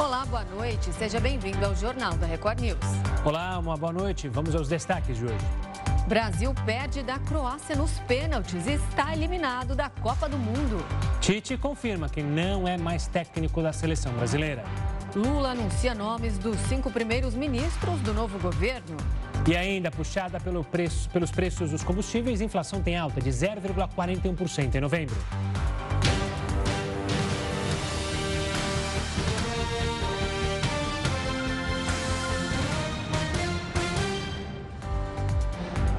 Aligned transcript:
Olá, 0.00 0.24
boa 0.24 0.44
noite. 0.44 0.90
Seja 0.94 1.20
bem-vindo 1.20 1.62
ao 1.64 1.76
Jornal 1.76 2.14
da 2.14 2.26
Record 2.26 2.58
News. 2.58 2.78
Olá, 3.22 3.58
uma 3.58 3.76
boa 3.76 3.92
noite. 3.92 4.30
Vamos 4.30 4.54
aos 4.54 4.66
destaques 4.66 5.18
de 5.18 5.26
hoje. 5.26 5.44
Brasil 6.08 6.54
perde 6.64 7.02
da 7.02 7.18
Croácia 7.18 7.76
nos 7.76 7.98
pênaltis 8.08 8.66
e 8.66 8.72
está 8.72 9.12
eliminado 9.12 9.76
da 9.76 9.90
Copa 9.90 10.26
do 10.26 10.38
Mundo. 10.38 10.82
Tite 11.20 11.54
confirma 11.58 12.08
que 12.08 12.22
não 12.22 12.66
é 12.66 12.78
mais 12.78 13.08
técnico 13.08 13.60
da 13.60 13.74
seleção 13.74 14.10
brasileira. 14.14 14.64
Lula 15.14 15.50
anuncia 15.50 15.94
nomes 15.94 16.38
dos 16.38 16.56
cinco 16.60 16.90
primeiros 16.90 17.34
ministros 17.34 18.00
do 18.00 18.14
novo 18.14 18.38
governo. 18.38 18.96
E 19.46 19.54
ainda 19.54 19.90
puxada 19.90 20.40
pelo 20.40 20.64
preço, 20.64 21.10
pelos 21.10 21.30
preços 21.30 21.72
dos 21.72 21.84
combustíveis, 21.84 22.40
a 22.40 22.44
inflação 22.44 22.80
tem 22.80 22.96
alta 22.96 23.20
de 23.20 23.28
0,41% 23.28 24.74
em 24.76 24.80
novembro. 24.80 25.16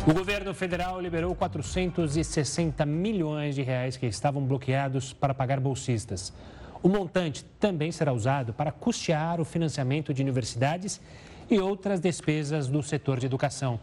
O 0.07 0.13
governo 0.15 0.51
federal 0.51 0.99
liberou 0.99 1.35
460 1.35 2.83
milhões 2.87 3.53
de 3.53 3.61
reais 3.61 3.97
que 3.97 4.07
estavam 4.07 4.43
bloqueados 4.43 5.13
para 5.13 5.31
pagar 5.31 5.59
bolsistas. 5.59 6.33
O 6.81 6.89
montante 6.89 7.45
também 7.59 7.91
será 7.91 8.11
usado 8.11 8.51
para 8.51 8.71
custear 8.71 9.39
o 9.39 9.45
financiamento 9.45 10.11
de 10.11 10.23
universidades 10.23 10.99
e 11.51 11.59
outras 11.59 11.99
despesas 11.99 12.67
do 12.67 12.81
setor 12.81 13.19
de 13.19 13.27
educação. 13.27 13.79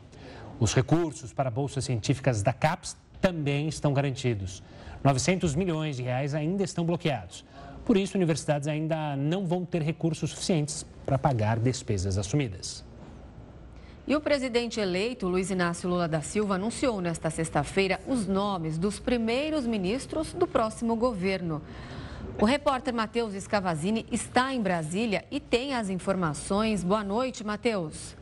Os 0.59 0.75
recursos 0.75 1.33
para 1.33 1.53
bolsas 1.53 1.85
científicas 1.85 2.43
da 2.43 2.53
CAPES 2.53 2.97
também 3.21 3.69
estão 3.69 3.95
garantidos. 3.95 4.61
900 5.05 5.55
milhões 5.55 5.99
de 5.99 6.03
reais 6.03 6.35
ainda 6.35 6.65
estão 6.65 6.85
bloqueados. 6.85 7.45
Por 7.85 7.97
isso, 7.97 8.17
universidades 8.17 8.67
ainda 8.67 9.15
não 9.17 9.47
vão 9.47 9.65
ter 9.65 9.83
recursos 9.83 10.31
suficientes 10.31 10.85
para 11.07 11.17
pagar 11.17 11.61
despesas 11.61 12.19
assumidas. 12.19 12.88
E 14.09 14.17
o 14.17 14.23
presidente 14.23 14.81
eleito, 14.81 15.29
Luiz 15.29 15.51
Inácio 15.51 15.87
Lula 15.87 16.09
da 16.09 16.23
Silva, 16.23 16.55
anunciou 16.55 16.99
nesta 16.99 17.29
sexta-feira 17.29 18.01
os 18.09 18.27
nomes 18.27 18.79
dos 18.79 18.99
primeiros 18.99 19.67
ministros 19.67 20.33
do 20.33 20.47
próximo 20.47 20.97
governo. 20.97 21.61
O 22.41 22.47
repórter 22.47 22.95
Matheus 22.95 23.35
Escavazini 23.35 24.07
está 24.11 24.55
em 24.55 24.63
Brasília 24.63 25.27
e 25.31 25.39
tem 25.39 25.75
as 25.75 25.91
informações. 25.91 26.83
Boa 26.83 27.05
noite, 27.05 27.45
Matheus. 27.45 28.17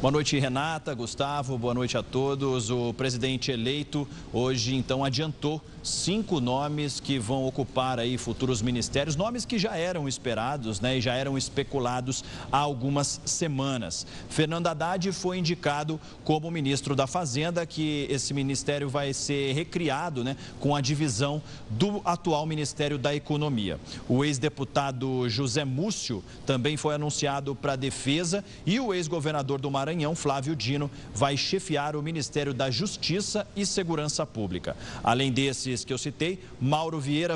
Boa 0.00 0.12
noite, 0.12 0.38
Renata, 0.38 0.94
Gustavo, 0.94 1.58
boa 1.58 1.74
noite 1.74 1.98
a 1.98 2.04
todos. 2.04 2.70
O 2.70 2.94
presidente 2.94 3.50
eleito 3.50 4.06
hoje, 4.32 4.76
então, 4.76 5.04
adiantou 5.04 5.60
cinco 5.88 6.40
nomes 6.40 7.00
que 7.00 7.18
vão 7.18 7.44
ocupar 7.44 7.98
aí 7.98 8.18
futuros 8.18 8.62
ministérios, 8.62 9.16
nomes 9.16 9.44
que 9.44 9.58
já 9.58 9.76
eram 9.76 10.08
esperados 10.08 10.80
né, 10.80 10.98
e 10.98 11.00
já 11.00 11.14
eram 11.14 11.36
especulados 11.36 12.24
há 12.52 12.58
algumas 12.58 13.20
semanas. 13.24 14.06
Fernando 14.28 14.66
Haddad 14.66 15.10
foi 15.12 15.38
indicado 15.38 16.00
como 16.24 16.50
ministro 16.50 16.94
da 16.94 17.06
Fazenda, 17.06 17.64
que 17.66 18.06
esse 18.10 18.34
ministério 18.34 18.88
vai 18.88 19.12
ser 19.12 19.52
recriado 19.54 20.22
né, 20.22 20.36
com 20.60 20.74
a 20.74 20.80
divisão 20.80 21.42
do 21.70 22.00
atual 22.04 22.46
Ministério 22.46 22.98
da 22.98 23.14
Economia. 23.14 23.78
O 24.08 24.24
ex-deputado 24.24 25.28
José 25.28 25.64
Múcio 25.64 26.22
também 26.46 26.76
foi 26.76 26.94
anunciado 26.94 27.54
para 27.54 27.72
a 27.74 27.76
Defesa 27.76 28.44
e 28.66 28.78
o 28.80 28.92
ex-governador 28.92 29.60
do 29.60 29.70
Maranhão, 29.70 30.14
Flávio 30.14 30.54
Dino, 30.54 30.90
vai 31.14 31.36
chefiar 31.36 31.96
o 31.96 32.02
Ministério 32.02 32.52
da 32.52 32.70
Justiça 32.70 33.46
e 33.56 33.64
Segurança 33.64 34.26
Pública. 34.26 34.76
Além 35.02 35.32
desses 35.32 35.77
que 35.84 35.92
eu 35.92 35.98
citei, 35.98 36.42
Mauro 36.60 36.98
Vieira. 37.00 37.34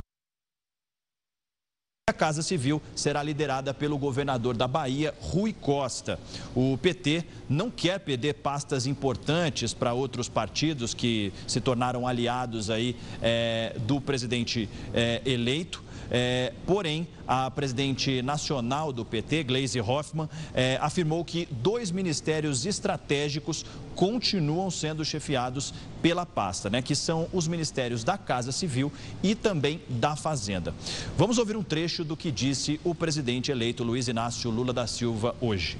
A 2.11 2.13
Casa 2.13 2.43
Civil 2.43 2.83
será 2.97 3.23
liderada 3.23 3.73
pelo 3.73 3.97
governador 3.97 4.57
da 4.57 4.67
Bahia, 4.67 5.15
Rui 5.21 5.53
Costa. 5.53 6.19
O 6.55 6.77
PT 6.77 7.25
não 7.49 7.71
quer 7.71 8.01
perder 8.01 8.35
pastas 8.35 8.87
importantes 8.87 9.73
para 9.73 9.93
outros 9.95 10.29
partidos 10.29 10.95
que 10.95 11.33
se 11.47 11.61
tornaram 11.61 12.07
aliados 12.07 12.71
aí 12.71 12.97
é, 13.23 13.77
do 13.87 14.01
presidente 14.01 14.69
é, 14.93 15.23
eleito. 15.25 15.83
É, 16.15 16.53
porém, 16.67 17.09
a 17.27 17.51
presidente 17.51 18.21
nacional 18.21 18.93
do 18.93 19.03
PT, 19.03 19.45
Gleisi 19.45 19.81
Hoffmann, 19.81 20.29
é, 20.53 20.77
afirmou 20.79 21.25
que 21.25 21.49
dois 21.51 21.91
ministérios 21.91 22.67
estratégicos 22.67 23.65
continuam 23.97 24.71
sendo 24.71 25.07
chefiados 25.07 25.73
pela 26.03 26.27
pasta, 26.27 26.69
né, 26.69 26.83
que 26.83 26.95
são 26.95 27.29
os 27.33 27.49
ministérios 27.49 28.05
da 28.05 28.19
Casa 28.19 28.53
Civil 28.53 28.93
e 29.23 29.35
também 29.35 29.81
da 29.89 30.15
Fazenda. 30.15 30.75
Vamos 31.17 31.39
ouvir 31.39 31.57
um 31.57 31.63
trecho 31.63 32.05
do 32.05 32.15
que 32.15 32.31
disse 32.31 32.79
o 32.85 32.95
presidente 32.95 33.51
eleito 33.51 33.83
Luiz 33.83 34.07
Inácio 34.07 34.51
Lula 34.51 34.75
da 34.75 34.87
Silva 34.87 35.35
hoje. 35.41 35.79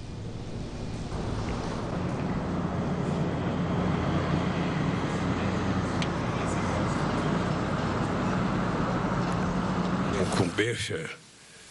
Incumbência 10.73 11.11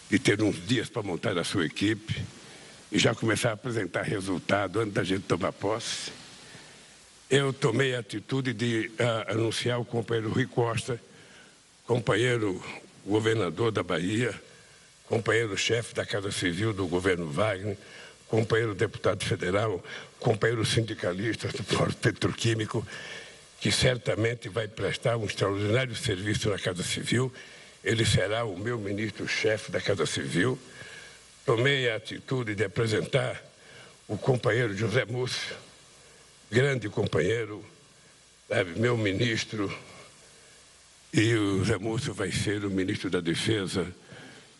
de 0.08 0.18
ter 0.18 0.42
uns 0.42 0.66
dias 0.66 0.88
para 0.88 1.02
montar 1.02 1.36
a 1.36 1.44
sua 1.44 1.66
equipe 1.66 2.22
e 2.90 2.98
já 2.98 3.14
começar 3.14 3.50
a 3.50 3.52
apresentar 3.54 4.02
resultado 4.02 4.80
antes 4.80 4.94
da 4.94 5.02
gente 5.02 5.22
tomar 5.22 5.52
posse, 5.52 6.12
eu 7.30 7.52
tomei 7.52 7.94
a 7.94 8.00
atitude 8.00 8.52
de 8.52 8.90
uh, 8.98 9.32
anunciar 9.32 9.80
o 9.80 9.84
companheiro 9.84 10.30
Rui 10.30 10.46
Costa, 10.46 11.00
companheiro 11.86 12.62
governador 13.06 13.72
da 13.72 13.82
Bahia, 13.82 14.34
companheiro 15.06 15.56
chefe 15.56 15.94
da 15.94 16.04
Casa 16.04 16.30
Civil 16.30 16.72
do 16.72 16.86
governo 16.86 17.30
Wagner, 17.30 17.76
companheiro 18.28 18.74
deputado 18.74 19.24
federal, 19.24 19.82
companheiro 20.20 20.64
sindicalista 20.64 21.48
do 21.48 21.64
Fórum 21.74 21.92
Petroquímico, 21.92 22.86
que 23.60 23.72
certamente 23.72 24.48
vai 24.48 24.68
prestar 24.68 25.16
um 25.16 25.24
extraordinário 25.24 25.96
serviço 25.96 26.50
na 26.50 26.58
Casa 26.58 26.82
Civil 26.82 27.32
ele 27.84 28.04
será 28.04 28.44
o 28.44 28.56
meu 28.56 28.78
ministro-chefe 28.78 29.72
da 29.72 29.80
Casa 29.80 30.06
Civil. 30.06 30.58
Tomei 31.44 31.90
a 31.90 31.96
atitude 31.96 32.54
de 32.54 32.64
apresentar 32.64 33.42
o 34.06 34.16
companheiro 34.16 34.76
José 34.76 35.04
Múcio, 35.04 35.56
grande 36.50 36.88
companheiro, 36.88 37.64
sabe, 38.48 38.78
meu 38.78 38.96
ministro, 38.96 39.72
e 41.12 41.34
o 41.34 41.58
José 41.58 41.76
Múcio 41.78 42.14
vai 42.14 42.30
ser 42.30 42.64
o 42.64 42.70
ministro 42.70 43.10
da 43.10 43.20
Defesa. 43.20 43.86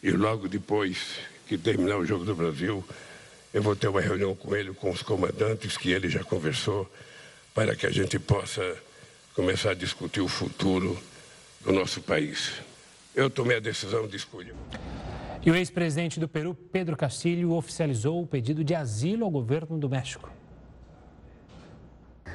E 0.02 0.10
logo 0.10 0.48
depois 0.48 0.98
que 1.46 1.56
terminar 1.56 1.98
o 1.98 2.04
Jogo 2.04 2.24
do 2.24 2.34
Brasil, 2.34 2.84
eu 3.54 3.62
vou 3.62 3.76
ter 3.76 3.86
uma 3.86 4.00
reunião 4.00 4.34
com 4.34 4.56
ele, 4.56 4.74
com 4.74 4.90
os 4.90 5.02
comandantes, 5.02 5.76
que 5.76 5.92
ele 5.92 6.08
já 6.08 6.24
conversou, 6.24 6.90
para 7.54 7.76
que 7.76 7.86
a 7.86 7.90
gente 7.90 8.18
possa 8.18 8.76
começar 9.34 9.70
a 9.70 9.74
discutir 9.74 10.20
o 10.20 10.28
futuro 10.28 11.00
do 11.60 11.72
nosso 11.72 12.00
país 12.00 12.52
eu 13.14 13.28
tomei 13.28 13.56
a 13.56 13.60
decisão 13.60 14.06
de 14.06 14.16
escolha. 14.16 14.54
E 15.44 15.50
o 15.50 15.56
ex-presidente 15.56 16.20
do 16.20 16.28
Peru, 16.28 16.54
Pedro 16.54 16.96
Castilho, 16.96 17.52
oficializou 17.52 18.22
o 18.22 18.26
pedido 18.26 18.62
de 18.62 18.74
asilo 18.74 19.24
ao 19.24 19.30
governo 19.30 19.76
do 19.76 19.88
México. 19.88 20.30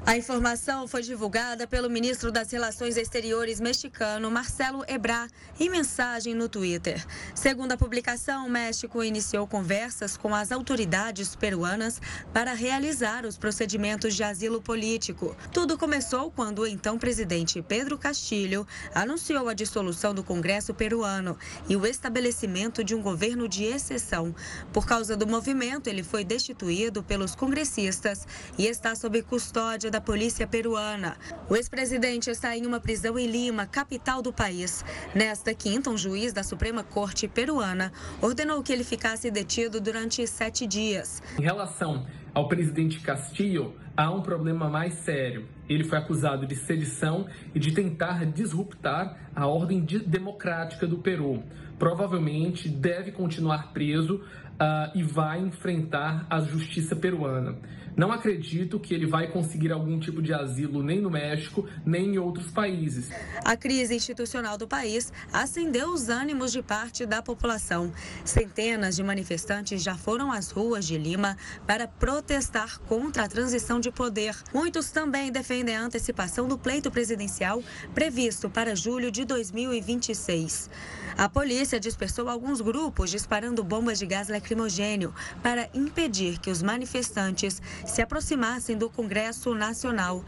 A 0.08 0.16
informação 0.16 0.88
foi 0.88 1.02
divulgada 1.02 1.68
pelo 1.68 1.90
ministro 1.90 2.32
das 2.32 2.50
Relações 2.50 2.96
Exteriores 2.96 3.60
mexicano, 3.60 4.32
Marcelo 4.32 4.86
Ebrard, 4.88 5.30
em 5.60 5.70
mensagem 5.70 6.34
no 6.34 6.48
Twitter. 6.48 7.06
Segundo 7.36 7.74
a 7.74 7.78
publicação, 7.78 8.48
o 8.48 8.50
México 8.50 9.04
iniciou 9.04 9.46
conversas 9.46 10.16
com 10.16 10.34
as 10.34 10.50
autoridades 10.50 11.36
peruanas 11.36 12.02
para 12.32 12.54
realizar 12.54 13.26
os 13.26 13.38
procedimentos 13.38 14.16
de 14.16 14.24
asilo 14.24 14.62
político. 14.62 15.36
Tudo 15.52 15.78
começou 15.78 16.32
quando 16.32 16.60
o 16.60 16.68
então 16.68 16.98
presidente 16.98 17.62
Pedro 17.62 17.98
Castilho 17.98 18.66
anunciou 18.96 19.50
a 19.50 19.54
dissolução 19.54 20.14
do 20.14 20.24
Congresso 20.24 20.74
peruano 20.74 21.38
e 21.68 21.76
o 21.76 21.86
estabelecimento 21.86 22.82
de 22.82 22.96
um 22.96 23.02
governo 23.02 23.46
de 23.46 23.66
exceção. 23.66 24.34
Por 24.72 24.86
causa 24.86 25.18
do 25.18 25.28
movimento, 25.28 25.88
ele 25.88 26.02
foi 26.02 26.24
destituído 26.24 27.04
pelos 27.04 27.36
congressistas 27.36 28.26
e 28.58 28.68
está 28.68 28.96
sob 28.96 29.22
custódia 29.24 29.92
da 29.92 29.97
da 29.98 30.02
polícia 30.02 30.46
peruana. 30.46 31.18
O 31.50 31.56
ex-presidente 31.56 32.30
está 32.30 32.56
em 32.56 32.68
uma 32.68 32.80
prisão 32.80 33.18
em 33.18 33.26
Lima, 33.26 33.66
capital 33.66 34.22
do 34.22 34.32
país. 34.32 34.86
Nesta 35.16 35.56
quinta, 35.56 35.90
um 35.90 35.98
juiz 35.98 36.32
da 36.32 36.44
Suprema 36.44 36.84
Corte 36.84 37.28
peruana 37.28 37.92
ordenou 38.22 38.62
que 38.62 38.72
ele 38.72 38.84
ficasse 38.84 39.32
detido 39.32 39.82
durante 39.82 40.28
sete 40.28 40.68
dias. 40.68 41.24
Em 41.40 41.42
relação 41.42 42.06
ao 42.32 42.48
presidente 42.48 43.00
Castillo, 43.00 43.74
há 43.96 44.12
um 44.12 44.22
problema 44.22 44.70
mais 44.70 44.94
sério. 44.94 45.48
Ele 45.68 45.84
foi 45.84 45.98
acusado 45.98 46.46
de 46.46 46.56
sedição 46.56 47.26
e 47.56 47.60
de 47.60 47.72
tentar 47.72 48.24
disruptar 48.28 49.18
a 49.36 49.48
ordem 49.48 49.84
democrática 50.06 50.86
do 50.86 51.00
Peru. 51.00 51.42
Provavelmente 51.80 52.70
deve 52.70 53.12
continuar 53.12 53.74
preso 53.74 54.18
uh, 54.18 54.96
e 54.96 55.02
vai 55.02 55.40
enfrentar 55.40 56.28
a 56.30 56.40
justiça 56.40 56.96
peruana. 56.96 57.58
Não 57.98 58.12
acredito 58.12 58.80
que 58.80 58.94
ele 58.94 59.08
vai 59.08 59.28
conseguir 59.28 59.72
algum 59.72 60.00
tipo 60.00 60.22
de 60.22 60.32
asilo 60.32 60.84
nem 60.84 61.02
no 61.02 61.10
México, 61.10 61.68
nem 61.84 62.14
em 62.14 62.18
outros 62.20 62.52
países. 62.52 63.10
A 63.44 63.58
crise 63.58 63.96
institucional 63.96 64.56
do 64.56 64.68
país 64.68 65.12
acendeu 65.34 65.92
os 65.92 66.08
ânimos 66.08 66.52
de 66.52 66.62
parte 66.62 67.08
da 67.08 67.24
população. 67.24 67.92
Centenas 68.24 68.96
de 68.96 69.04
manifestantes 69.04 69.82
já 69.82 69.96
foram 69.96 70.32
às 70.32 70.52
ruas 70.52 70.86
de 70.86 70.96
Lima 70.96 71.36
para 71.66 71.88
protestar 71.88 72.78
contra 72.82 73.24
a 73.24 73.28
transição 73.28 73.80
de 73.80 73.90
poder. 73.90 74.36
Muitos 74.54 74.92
também 74.92 75.32
defendem 75.32 75.76
a 75.76 75.82
antecipação 75.82 76.48
do 76.48 76.56
pleito 76.56 76.92
presidencial 76.92 77.64
previsto 77.96 78.48
para 78.48 78.76
julho 78.76 79.10
de 79.10 79.26
2026. 79.26 80.70
A 81.18 81.28
polícia 81.28 81.80
dispersou 81.80 82.30
alguns 82.30 82.62
grupos 82.62 83.10
disparando 83.10 83.64
bombas 83.64 83.98
de 83.98 84.06
gás 84.06 84.30
lacrimogênio 84.30 85.12
para 85.42 85.68
impedir 85.74 86.38
que 86.38 86.52
os 86.52 86.62
manifestantes 86.62 87.60
se 87.88 88.02
aproximassem 88.02 88.78
do 88.78 88.90
Congresso 88.90 89.56
Nacional. 89.56 90.24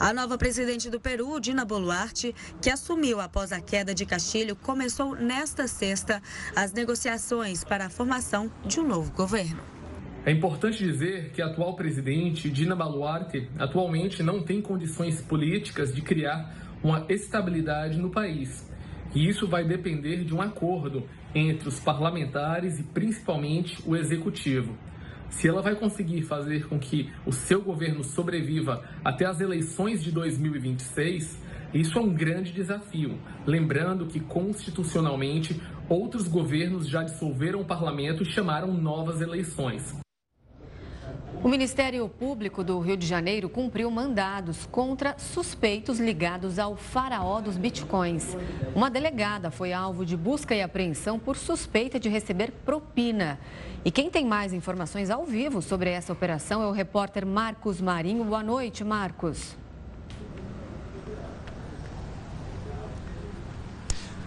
A 0.00 0.12
nova 0.12 0.36
presidente 0.36 0.90
do 0.90 0.98
Peru, 0.98 1.38
Dina 1.38 1.64
Boluarte, 1.64 2.34
que 2.60 2.70
assumiu 2.70 3.20
após 3.20 3.52
a 3.52 3.60
queda 3.60 3.94
de 3.94 4.04
Castilho, 4.04 4.56
começou 4.56 5.14
nesta 5.14 5.68
sexta 5.68 6.20
as 6.56 6.72
negociações 6.72 7.62
para 7.62 7.86
a 7.86 7.90
formação 7.90 8.50
de 8.64 8.80
um 8.80 8.86
novo 8.88 9.12
governo. 9.12 9.60
É 10.24 10.30
importante 10.30 10.78
dizer 10.78 11.30
que 11.30 11.42
a 11.42 11.46
atual 11.46 11.74
presidente, 11.74 12.48
Dina 12.48 12.74
Boluarte, 12.74 13.48
atualmente 13.58 14.22
não 14.22 14.42
tem 14.42 14.62
condições 14.62 15.20
políticas 15.20 15.94
de 15.94 16.00
criar 16.00 16.54
uma 16.82 17.04
estabilidade 17.08 17.98
no 17.98 18.10
país. 18.10 18.68
E 19.14 19.28
isso 19.28 19.46
vai 19.46 19.64
depender 19.64 20.24
de 20.24 20.34
um 20.34 20.40
acordo 20.40 21.06
entre 21.34 21.68
os 21.68 21.78
parlamentares 21.78 22.78
e 22.78 22.82
principalmente 22.82 23.76
o 23.84 23.94
executivo. 23.94 24.76
Se 25.32 25.48
ela 25.48 25.62
vai 25.62 25.74
conseguir 25.74 26.22
fazer 26.22 26.68
com 26.68 26.78
que 26.78 27.10
o 27.26 27.32
seu 27.32 27.60
governo 27.60 28.04
sobreviva 28.04 28.84
até 29.04 29.24
as 29.24 29.40
eleições 29.40 30.02
de 30.02 30.12
2026, 30.12 31.38
isso 31.74 31.98
é 31.98 32.02
um 32.02 32.12
grande 32.12 32.52
desafio. 32.52 33.18
Lembrando 33.46 34.06
que, 34.06 34.20
constitucionalmente, 34.20 35.60
outros 35.88 36.28
governos 36.28 36.86
já 36.86 37.02
dissolveram 37.02 37.62
o 37.62 37.64
parlamento 37.64 38.22
e 38.22 38.26
chamaram 38.26 38.72
novas 38.72 39.20
eleições. 39.20 39.96
O 41.42 41.48
Ministério 41.48 42.08
Público 42.08 42.62
do 42.62 42.78
Rio 42.78 42.96
de 42.96 43.04
Janeiro 43.04 43.48
cumpriu 43.48 43.90
mandados 43.90 44.64
contra 44.66 45.18
suspeitos 45.18 45.98
ligados 45.98 46.56
ao 46.56 46.76
faraó 46.76 47.40
dos 47.40 47.56
bitcoins. 47.56 48.36
Uma 48.76 48.88
delegada 48.88 49.50
foi 49.50 49.72
alvo 49.72 50.06
de 50.06 50.16
busca 50.16 50.54
e 50.54 50.62
apreensão 50.62 51.18
por 51.18 51.36
suspeita 51.36 51.98
de 51.98 52.08
receber 52.08 52.52
propina. 52.64 53.40
E 53.84 53.90
quem 53.90 54.08
tem 54.08 54.24
mais 54.24 54.52
informações 54.52 55.10
ao 55.10 55.24
vivo 55.24 55.60
sobre 55.60 55.90
essa 55.90 56.12
operação 56.12 56.62
é 56.62 56.66
o 56.66 56.70
repórter 56.70 57.26
Marcos 57.26 57.80
Marinho. 57.80 58.22
Boa 58.22 58.40
noite, 58.40 58.84
Marcos. 58.84 59.56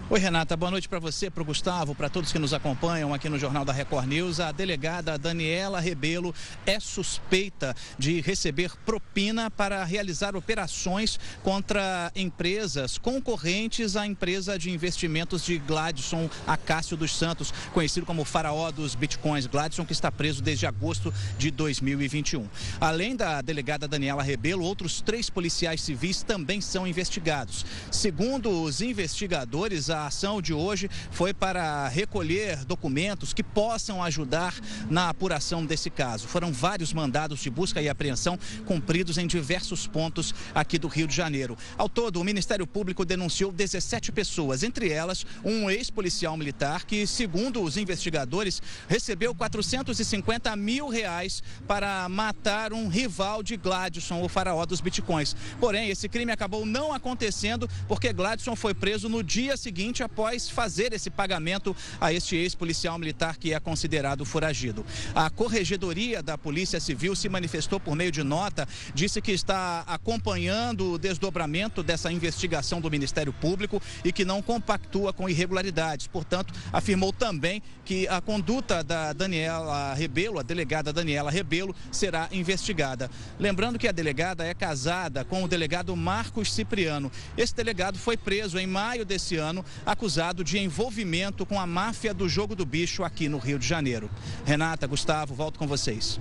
Oi, 0.08 0.20
Renata, 0.20 0.56
boa 0.56 0.70
noite 0.70 0.88
para 0.88 1.00
você, 1.00 1.28
para 1.28 1.42
o 1.42 1.44
Gustavo, 1.44 1.92
para 1.92 2.08
todos 2.08 2.30
que 2.30 2.38
nos 2.38 2.54
acompanham 2.54 3.12
aqui 3.12 3.28
no 3.28 3.40
Jornal 3.40 3.64
da 3.64 3.72
Record 3.72 4.06
News. 4.06 4.38
A 4.38 4.52
delegada 4.52 5.18
Daniela 5.18 5.80
Rebelo 5.80 6.32
é 6.64 6.78
suspeita 6.78 7.74
de 7.98 8.20
receber 8.20 8.70
propina 8.86 9.50
para 9.50 9.82
realizar 9.82 10.36
operações 10.36 11.18
contra 11.42 12.12
empresas 12.14 12.98
concorrentes 12.98 13.96
à 13.96 14.06
empresa 14.06 14.56
de 14.56 14.70
investimentos 14.70 15.44
de 15.44 15.58
Gladson 15.58 16.30
Acácio 16.46 16.96
dos 16.96 17.12
Santos, 17.12 17.52
conhecido 17.74 18.06
como 18.06 18.24
faraó 18.24 18.70
dos 18.70 18.94
bitcoins. 18.94 19.48
Gladson, 19.48 19.84
que 19.84 19.92
está 19.92 20.12
preso 20.12 20.40
desde 20.40 20.66
agosto 20.66 21.12
de 21.36 21.50
2021. 21.50 22.48
Além 22.80 23.16
da 23.16 23.42
delegada 23.42 23.88
Daniela 23.88 24.22
Rebelo, 24.22 24.62
outros 24.62 25.00
três 25.00 25.28
policiais 25.28 25.80
civis 25.80 26.22
também 26.22 26.60
são 26.60 26.86
investigados. 26.86 27.66
Segundo 27.90 28.62
os 28.62 28.80
investigadores, 28.80 29.90
a 29.90 29.95
ação 30.04 30.42
de 30.42 30.52
hoje 30.52 30.90
foi 31.10 31.32
para 31.32 31.88
recolher 31.88 32.64
documentos 32.64 33.32
que 33.32 33.42
possam 33.42 34.02
ajudar 34.02 34.54
na 34.90 35.08
apuração 35.08 35.64
desse 35.64 35.88
caso. 35.88 36.28
Foram 36.28 36.52
vários 36.52 36.92
mandados 36.92 37.40
de 37.40 37.48
busca 37.48 37.80
e 37.80 37.88
apreensão 37.88 38.38
cumpridos 38.66 39.16
em 39.16 39.26
diversos 39.26 39.86
pontos 39.86 40.34
aqui 40.54 40.78
do 40.78 40.88
Rio 40.88 41.06
de 41.06 41.14
Janeiro. 41.14 41.56
Ao 41.78 41.88
todo, 41.88 42.20
o 42.20 42.24
Ministério 42.24 42.66
Público 42.66 43.04
denunciou 43.04 43.50
17 43.52 44.12
pessoas, 44.12 44.62
entre 44.62 44.90
elas 44.90 45.24
um 45.44 45.70
ex-policial 45.70 46.36
militar 46.36 46.84
que, 46.84 47.06
segundo 47.06 47.62
os 47.62 47.76
investigadores, 47.76 48.60
recebeu 48.88 49.34
450 49.34 50.54
mil 50.56 50.88
reais 50.88 51.42
para 51.66 52.08
matar 52.08 52.72
um 52.72 52.88
rival 52.88 53.42
de 53.42 53.56
Gladson, 53.56 54.22
o 54.22 54.28
faraó 54.28 54.66
dos 54.66 54.80
bitcoins. 54.80 55.36
Porém, 55.60 55.88
esse 55.88 56.08
crime 56.08 56.32
acabou 56.32 56.66
não 56.66 56.92
acontecendo 56.92 57.68
porque 57.86 58.12
Gladson 58.12 58.56
foi 58.56 58.74
preso 58.74 59.08
no 59.08 59.22
dia 59.22 59.56
seguinte 59.56 59.85
seguinte 59.86 60.02
após 60.02 60.48
fazer 60.48 60.92
esse 60.92 61.08
pagamento 61.08 61.74
a 62.00 62.12
este 62.12 62.34
ex-policial 62.34 62.98
militar 62.98 63.36
que 63.36 63.54
é 63.54 63.60
considerado 63.60 64.24
foragido. 64.24 64.84
A 65.14 65.30
Corregedoria 65.30 66.20
da 66.22 66.36
Polícia 66.36 66.80
Civil 66.80 67.14
se 67.14 67.28
manifestou 67.28 67.78
por 67.78 67.94
meio 67.94 68.10
de 68.10 68.24
nota, 68.24 68.66
disse 68.92 69.22
que 69.22 69.30
está 69.30 69.84
acompanhando 69.86 70.92
o 70.92 70.98
desdobramento 70.98 71.84
dessa 71.84 72.10
investigação 72.10 72.80
do 72.80 72.90
Ministério 72.90 73.32
Público 73.32 73.80
e 74.04 74.12
que 74.12 74.24
não 74.24 74.42
compactua 74.42 75.12
com 75.12 75.28
irregularidades. 75.28 76.08
Portanto, 76.08 76.52
afirmou 76.72 77.12
também 77.12 77.62
que 77.84 78.08
a 78.08 78.20
conduta 78.20 78.82
da 78.82 79.12
Daniela 79.12 79.94
Rebelo, 79.94 80.40
a 80.40 80.42
delegada 80.42 80.92
Daniela 80.92 81.30
Rebelo, 81.30 81.76
será 81.92 82.28
investigada. 82.32 83.08
Lembrando 83.38 83.78
que 83.78 83.86
a 83.86 83.92
delegada 83.92 84.44
é 84.44 84.52
casada 84.52 85.24
com 85.24 85.44
o 85.44 85.48
delegado 85.48 85.94
Marcos 85.94 86.52
Cipriano. 86.52 87.12
Esse 87.36 87.54
delegado 87.54 87.98
foi 87.98 88.16
preso 88.16 88.58
em 88.58 88.66
maio 88.66 89.04
desse 89.04 89.36
ano 89.36 89.64
acusado 89.84 90.42
de 90.42 90.58
envolvimento 90.58 91.44
com 91.44 91.60
a 91.60 91.66
máfia 91.66 92.14
do 92.14 92.28
jogo 92.28 92.54
do 92.54 92.64
bicho 92.64 93.04
aqui 93.04 93.28
no 93.28 93.38
Rio 93.38 93.58
de 93.58 93.66
Janeiro. 93.66 94.10
Renata, 94.44 94.86
Gustavo, 94.86 95.34
volto 95.34 95.58
com 95.58 95.66
vocês. 95.66 96.20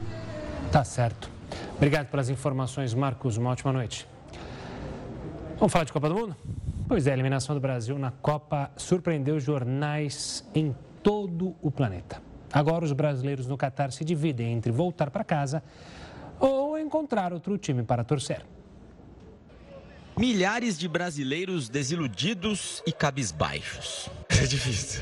Tá 0.71 0.83
certo. 0.83 1.29
Obrigado 1.75 2.07
pelas 2.07 2.29
informações, 2.29 2.93
Marcos. 2.93 3.37
Uma 3.37 3.51
ótima 3.51 3.71
noite. 3.71 4.07
Vamos 5.57 5.71
falar 5.71 5.85
de 5.85 5.93
Copa 5.93 6.09
do 6.09 6.15
Mundo? 6.15 6.35
Pois 6.87 7.07
é, 7.07 7.11
a 7.11 7.13
eliminação 7.13 7.55
do 7.55 7.61
Brasil 7.61 7.97
na 7.97 8.11
Copa 8.11 8.69
surpreendeu 8.75 9.39
jornais 9.39 10.43
em 10.53 10.75
todo 11.01 11.55
o 11.61 11.71
planeta. 11.71 12.21
Agora, 12.51 12.85
os 12.85 12.91
brasileiros 12.91 13.47
no 13.47 13.57
Catar 13.57 13.91
se 13.91 14.05
dividem 14.05 14.53
entre 14.53 14.71
voltar 14.71 15.09
para 15.09 15.23
casa 15.23 15.63
ou 16.39 16.77
encontrar 16.77 17.33
outro 17.33 17.57
time 17.57 17.83
para 17.83 18.03
torcer. 18.03 18.45
Milhares 20.17 20.79
de 20.79 20.87
brasileiros 20.87 21.67
desiludidos 21.67 22.81
e 22.87 22.93
cabisbaixos. 22.93 24.09
É 24.29 24.45
difícil. 24.45 25.01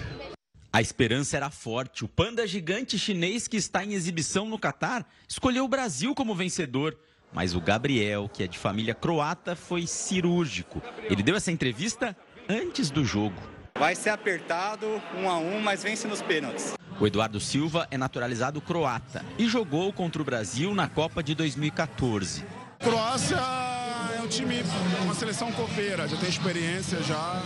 A 0.72 0.82
esperança 0.82 1.38
era 1.38 1.52
forte. 1.52 2.04
O 2.04 2.08
panda 2.08 2.48
gigante 2.48 2.98
chinês 2.98 3.48
que 3.48 3.56
está 3.56 3.86
em 3.86 3.94
exibição 3.94 4.48
no 4.48 4.58
Catar 4.58 5.08
escolheu 5.30 5.66
o 5.66 5.68
Brasil 5.68 6.16
como 6.16 6.34
vencedor. 6.34 6.98
Mas 7.32 7.54
o 7.54 7.62
Gabriel, 7.62 8.28
que 8.28 8.42
é 8.42 8.48
de 8.48 8.58
família 8.58 8.96
croata, 8.96 9.56
foi 9.56 9.86
cirúrgico. 9.86 10.82
Ele 11.04 11.22
deu 11.22 11.36
essa 11.36 11.52
entrevista 11.52 12.18
antes 12.50 12.90
do 12.90 13.06
jogo. 13.06 13.40
Vai 13.78 13.94
ser 13.94 14.10
apertado, 14.10 15.00
um 15.16 15.30
a 15.30 15.38
um, 15.38 15.60
mas 15.60 15.84
vence 15.84 16.08
nos 16.08 16.24
pênaltis. 16.24 16.74
O 17.00 17.06
Eduardo 17.06 17.40
Silva 17.40 17.88
é 17.92 17.98
naturalizado 18.00 18.60
croata 18.60 19.24
e 19.38 19.48
jogou 19.48 19.94
contra 19.94 20.24
o 20.24 20.26
Brasil 20.26 20.74
na 20.74 20.88
Copa 20.88 21.22
de 21.22 21.36
2014. 21.36 22.44
Croácia 22.80 23.73
um 24.24 24.28
time, 24.28 24.56
uma 25.02 25.14
seleção 25.14 25.52
copeira, 25.52 26.08
já 26.08 26.16
tem 26.16 26.30
experiência 26.30 27.04
já, 27.04 27.42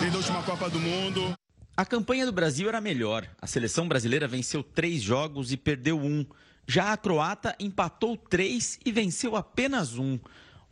desde 0.00 0.16
a 0.16 0.18
última 0.18 0.42
Copa 0.42 0.70
do 0.70 0.80
Mundo. 0.80 1.34
A 1.76 1.84
campanha 1.84 2.24
do 2.24 2.32
Brasil 2.32 2.68
era 2.68 2.80
melhor. 2.80 3.26
A 3.40 3.46
seleção 3.46 3.86
brasileira 3.86 4.26
venceu 4.26 4.62
três 4.62 5.02
jogos 5.02 5.52
e 5.52 5.58
perdeu 5.58 6.00
um. 6.00 6.24
Já 6.66 6.92
a 6.92 6.96
croata 6.96 7.54
empatou 7.60 8.16
três 8.16 8.78
e 8.84 8.90
venceu 8.90 9.36
apenas 9.36 9.98
um. 9.98 10.18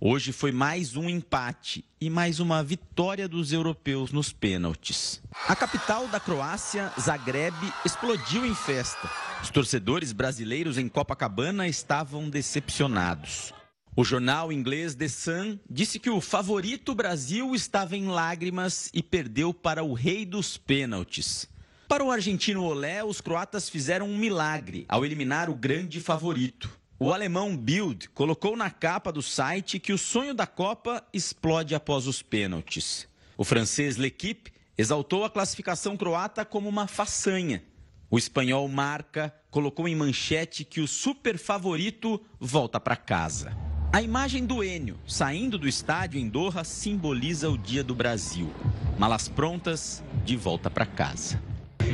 Hoje 0.01 0.33
foi 0.33 0.51
mais 0.51 0.97
um 0.97 1.11
empate 1.11 1.85
e 2.01 2.09
mais 2.09 2.41
uma 2.41 2.63
vitória 2.65 3.29
dos 3.29 3.53
europeus 3.53 4.13
nos 4.13 4.33
pênaltis. 4.33 5.21
A 5.47 5.55
capital 5.55 6.09
da 6.09 6.19
Croácia, 6.19 6.91
Zagreb, 6.99 7.55
explodiu 7.85 8.47
em 8.47 8.55
festa. 8.55 9.11
Os 9.43 9.51
torcedores 9.51 10.13
brasileiros 10.13 10.79
em 10.79 10.89
Copacabana 10.89 11.69
estavam 11.69 12.31
decepcionados. 12.31 13.53
O 13.97 14.05
jornal 14.05 14.53
inglês 14.53 14.95
The 14.95 15.09
Sun 15.09 15.59
disse 15.69 15.99
que 15.99 16.09
o 16.09 16.21
favorito 16.21 16.95
Brasil 16.95 17.55
estava 17.55 17.97
em 17.97 18.07
lágrimas 18.07 18.89
e 18.95 19.03
perdeu 19.03 19.53
para 19.53 19.83
o 19.83 19.95
rei 19.95 20.25
dos 20.25 20.57
pênaltis. 20.57 21.49
Para 21.89 22.05
o 22.05 22.11
argentino 22.11 22.63
Olé, 22.63 23.03
os 23.03 23.21
croatas 23.21 23.69
fizeram 23.69 24.09
um 24.09 24.17
milagre 24.17 24.87
ao 24.89 25.05
eliminar 25.05 25.51
o 25.51 25.57
grande 25.57 26.01
favorito. 26.01 26.71
O 27.01 27.13
alemão 27.13 27.57
Bild 27.57 28.09
colocou 28.11 28.57
na 28.57 28.71
capa 28.71 29.11
do 29.11 29.21
site 29.21 29.81
que 29.81 29.93
o 29.93 29.99
sonho 29.99 30.35
da 30.35 30.47
Copa 30.47 31.05
explode 31.13 31.75
após 31.75 32.07
os 32.07 32.23
pênaltis. 32.23 33.09
O 33.37 33.43
francês 33.43 33.97
L'Equipe 33.97 34.53
exaltou 34.79 35.25
a 35.25 35.31
classificação 35.31 35.97
croata 35.97 36.45
como 36.45 36.69
uma 36.69 36.87
façanha. 36.87 37.65
O 38.09 38.19
espanhol 38.19 38.69
Marca 38.69 39.35
colocou 39.51 39.89
em 39.89 39.97
manchete 39.97 40.65
que 40.65 40.81
o 40.81 40.87
super 40.87 41.37
favorito 41.37 42.25
volta 42.39 42.79
para 42.79 42.97
casa. 42.97 43.70
A 43.93 44.01
imagem 44.01 44.47
do 44.47 44.63
Enio 44.63 44.97
saindo 45.05 45.59
do 45.59 45.67
estádio 45.67 46.21
em 46.21 46.29
Doha 46.29 46.63
simboliza 46.63 47.51
o 47.51 47.59
dia 47.59 47.83
do 47.83 47.93
Brasil. 47.93 48.49
Malas 48.97 49.27
prontas, 49.27 50.01
de 50.25 50.37
volta 50.37 50.71
para 50.71 50.87
casa. 50.87 51.43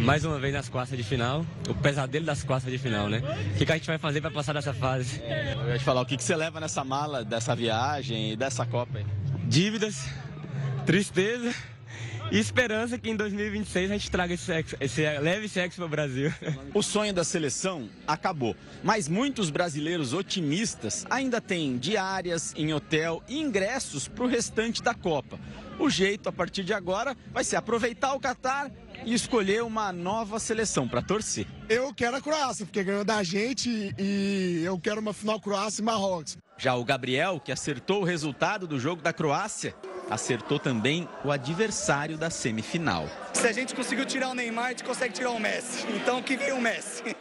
Mais 0.01 0.23
uma 0.23 0.39
vez 0.39 0.53
nas 0.53 0.69
quartas 0.69 0.99
de 0.99 1.03
final, 1.03 1.47
o 1.67 1.75
pesadelo 1.75 2.27
das 2.27 2.45
quartas 2.45 2.71
de 2.71 2.77
final, 2.77 3.09
né? 3.09 3.23
O 3.55 3.57
que, 3.57 3.73
a 3.73 3.77
gente 3.77 3.87
vai 3.87 3.97
fazer 3.97 4.21
para 4.21 4.31
passar 4.31 4.53
dessa 4.53 4.75
fase? 4.75 5.23
Eu 5.23 5.69
ia 5.71 5.79
te 5.79 5.85
falar, 5.85 6.03
o 6.03 6.05
que, 6.05 6.19
que 6.19 6.23
você 6.23 6.37
leva 6.37 6.61
nessa 6.61 6.85
mala 6.85 7.25
dessa 7.25 7.57
viagem 7.57 8.33
e 8.33 8.37
dessa 8.37 8.67
Copa 8.67 8.99
aí? 8.99 9.07
Dívidas, 9.47 10.07
tristeza 10.85 11.55
e 12.31 12.39
esperança 12.39 12.99
que 12.99 13.09
em 13.09 13.17
2026 13.17 13.91
a 13.91 13.95
gente 13.95 14.11
traga 14.11 14.35
esse, 14.35 14.45
sexo, 14.45 14.77
esse 14.81 15.03
leve 15.03 15.49
sexo 15.49 15.77
para 15.77 15.87
o 15.87 15.89
Brasil. 15.89 16.33
O 16.75 16.83
sonho 16.83 17.15
da 17.15 17.25
seleção 17.25 17.89
acabou, 18.07 18.55
mas 18.83 19.09
muitos 19.09 19.49
brasileiros 19.49 20.13
otimistas 20.13 21.07
ainda 21.09 21.41
têm 21.41 21.79
diárias 21.79 22.53
em 22.55 22.75
hotel 22.75 23.23
e 23.29 23.41
ingressos 23.41 24.09
para 24.09 24.25
o 24.25 24.27
restante 24.27 24.83
da 24.83 24.93
Copa. 24.93 25.39
O 25.79 25.89
jeito 25.89 26.29
a 26.29 26.33
partir 26.33 26.65
de 26.65 26.75
agora 26.75 27.17
vai 27.33 27.45
ser 27.45 27.57
aproveitar 27.57 28.13
o 28.15 28.21
Catar 28.21 28.71
e 29.05 29.15
escolher 29.15 29.63
uma 29.63 29.93
nova 29.93 30.39
seleção 30.39 30.87
para 30.89 31.01
torcer. 31.01 31.47
Eu 31.69 31.95
quero 31.95 32.17
a 32.17 32.21
Croácia, 32.21 32.67
porque 32.67 32.83
ganhou 32.83 33.05
da 33.05 33.23
gente 33.23 33.95
e 33.99 34.63
eu 34.65 34.79
quero 34.79 35.01
uma 35.01 35.13
final 35.13 35.41
Croácia 35.41 35.81
e 35.81 35.85
Marrocos. 35.85 36.37
Já 36.59 36.75
o 36.75 36.85
Gabriel, 36.85 37.39
que 37.39 37.53
acertou 37.53 38.03
o 38.03 38.05
resultado 38.05 38.67
do 38.67 38.79
jogo 38.79 39.03
da 39.03 39.13
Croácia, 39.13 39.75
acertou 40.11 40.59
também 40.59 41.09
o 41.25 41.31
adversário 41.31 42.17
da 42.17 42.31
semifinal. 42.31 43.09
Se 43.33 43.47
a 43.47 43.53
gente 43.53 43.75
conseguiu 43.75 44.07
tirar 44.07 44.31
o 44.31 44.35
Neymar, 44.35 44.67
a 44.67 44.69
gente 44.71 44.85
consegue 44.85 45.15
tirar 45.15 45.31
o 45.31 45.41
Messi. 45.41 45.87
Então 45.89 46.23
que 46.23 46.37
vem 46.37 46.53
o 46.53 46.61
Messi. 46.61 47.17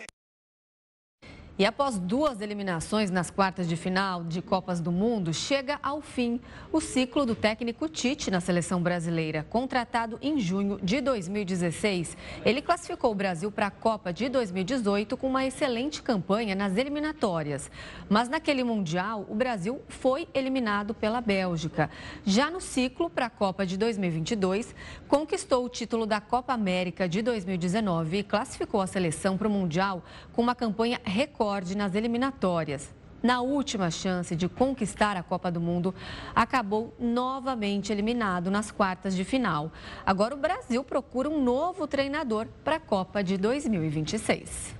E 1.58 1.66
após 1.66 1.98
duas 1.98 2.42
eliminações 2.42 3.10
nas 3.10 3.32
quartas 3.32 3.66
de 3.66 3.78
final 3.78 4.26
de 4.26 4.42
Copas 4.42 4.82
do 4.82 4.92
Mundo, 4.92 5.34
chega 5.34 5.80
ao 5.82 6.02
fim 6.02 6.42
o 6.70 6.82
ciclo 6.82 7.26
do 7.26 7.34
técnico 7.34 7.88
Tite 7.88 8.30
na 8.30 8.42
seleção 8.42 8.84
brasileira. 8.84 9.46
Contratado 9.50 10.20
em 10.22 10.38
junho 10.38 10.78
de 10.84 11.00
2016, 11.00 12.18
ele 12.44 12.62
classificou 12.62 13.10
o 13.14 13.16
Brasil 13.16 13.50
para 13.50 13.68
a 13.68 13.72
Copa 13.72 14.12
de 14.12 14.28
2018 14.28 15.16
com 15.16 15.28
uma 15.28 15.46
excelente 15.46 16.04
campanha 16.04 16.56
nas 16.56 16.76
eliminatórias. 16.76 17.72
Mas 18.10 18.28
naquele 18.28 18.62
Mundial, 18.62 19.26
o 19.30 19.34
Brasil 19.34 19.82
foi 19.88 20.28
eliminado 20.34 20.94
pela 20.94 21.22
Bélgica. 21.22 21.90
Já 22.26 22.52
no 22.52 22.60
ciclo 22.60 23.10
para 23.10 23.28
a 23.28 23.30
Copa 23.30 23.66
de 23.66 23.78
2022, 23.78 24.76
conquistou 25.08 25.64
o 25.64 25.70
título 25.70 26.06
da 26.06 26.20
Copa 26.20 26.52
América 26.52 27.08
de 27.08 27.22
2019 27.22 28.18
e 28.18 28.24
classificou 28.24 28.82
a 28.82 28.88
seleção 28.88 29.38
para 29.38 29.48
o 29.48 29.52
Mundial 29.52 30.04
com 30.34 30.42
uma 30.42 30.54
campanha 30.54 31.00
recorde 31.02 31.45
recorde 31.46 31.78
nas 31.78 31.94
eliminatórias. 31.94 32.90
Na 33.22 33.42
última 33.42 33.92
chance 33.92 34.36
de 34.36 34.50
conquistar 34.50 35.16
a 35.16 35.22
Copa 35.22 35.52
do 35.52 35.62
Mundo, 35.62 35.94
acabou 36.36 36.94
novamente 37.00 37.92
eliminado 37.92 38.50
nas 38.50 38.72
quartas 38.72 39.16
de 39.16 39.24
final. 39.24 39.72
Agora 40.04 40.34
o 40.34 40.38
Brasil 40.38 40.84
procura 40.84 41.30
um 41.30 41.42
novo 41.44 41.88
treinador 41.88 42.48
para 42.64 42.78
a 42.78 42.80
Copa 42.80 43.24
de 43.24 43.38
2026. 43.38 44.76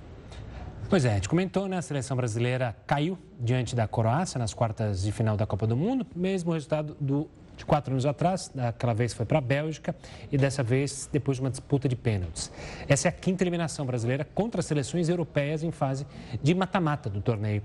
Pois 0.90 1.04
é, 1.04 1.12
a 1.12 1.14
gente 1.14 1.28
comentou, 1.28 1.68
né? 1.68 1.78
A 1.78 1.82
seleção 1.82 2.16
brasileira 2.16 2.76
caiu 2.86 3.16
diante 3.38 3.74
da 3.74 3.86
Croácia 3.86 4.38
nas 4.38 4.52
quartas 4.52 5.02
de 5.02 5.12
final 5.12 5.36
da 5.36 5.46
Copa 5.46 5.66
do 5.66 5.76
Mundo, 5.76 6.04
mesmo 6.14 6.52
resultado 6.52 6.96
do 7.00 7.28
de 7.56 7.64
quatro 7.64 7.92
anos 7.92 8.04
atrás, 8.04 8.50
aquela 8.56 8.92
vez 8.92 9.12
foi 9.12 9.24
para 9.24 9.38
a 9.38 9.40
Bélgica 9.40 9.96
e 10.30 10.36
dessa 10.36 10.62
vez 10.62 11.08
depois 11.10 11.38
de 11.38 11.42
uma 11.42 11.50
disputa 11.50 11.88
de 11.88 11.96
pênaltis. 11.96 12.52
Essa 12.86 13.08
é 13.08 13.10
a 13.10 13.12
quinta 13.12 13.42
eliminação 13.42 13.86
brasileira 13.86 14.26
contra 14.34 14.60
as 14.60 14.66
seleções 14.66 15.08
europeias 15.08 15.62
em 15.62 15.70
fase 15.70 16.06
de 16.42 16.54
mata-mata 16.54 17.08
do 17.08 17.20
torneio. 17.20 17.62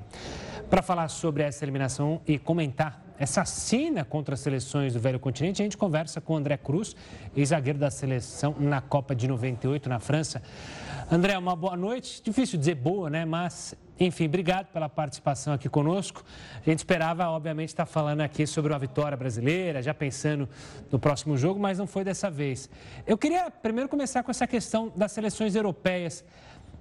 Para 0.69 0.81
falar 0.81 1.09
sobre 1.09 1.43
essa 1.43 1.65
eliminação 1.65 2.21
e 2.25 2.39
comentar 2.39 3.05
essa 3.19 3.45
cena 3.45 4.03
contra 4.03 4.33
as 4.33 4.39
seleções 4.39 4.93
do 4.93 4.99
velho 4.99 5.19
continente, 5.19 5.61
a 5.61 5.65
gente 5.65 5.77
conversa 5.77 6.19
com 6.19 6.35
André 6.35 6.57
Cruz, 6.57 6.95
ex-zagueiro 7.35 7.77
da 7.77 7.91
seleção 7.91 8.55
na 8.57 8.81
Copa 8.81 9.13
de 9.13 9.27
98 9.27 9.87
na 9.87 9.99
França. 9.99 10.41
André, 11.11 11.37
uma 11.37 11.55
boa 11.55 11.77
noite. 11.77 12.19
Difícil 12.23 12.57
dizer 12.57 12.75
boa, 12.75 13.11
né? 13.11 13.23
Mas 13.23 13.75
enfim, 14.05 14.25
obrigado 14.25 14.67
pela 14.67 14.89
participação 14.89 15.53
aqui 15.53 15.69
conosco. 15.69 16.23
A 16.55 16.69
gente 16.69 16.79
esperava, 16.79 17.29
obviamente, 17.29 17.69
estar 17.69 17.85
falando 17.85 18.21
aqui 18.21 18.47
sobre 18.47 18.73
a 18.73 18.77
vitória 18.77 19.15
brasileira, 19.15 19.81
já 19.81 19.93
pensando 19.93 20.49
no 20.91 20.97
próximo 20.97 21.37
jogo, 21.37 21.59
mas 21.59 21.77
não 21.77 21.85
foi 21.85 22.03
dessa 22.03 22.29
vez. 22.29 22.69
Eu 23.05 23.17
queria 23.17 23.51
primeiro 23.51 23.87
começar 23.87 24.23
com 24.23 24.31
essa 24.31 24.47
questão 24.47 24.91
das 24.95 25.11
seleções 25.11 25.55
europeias. 25.55 26.25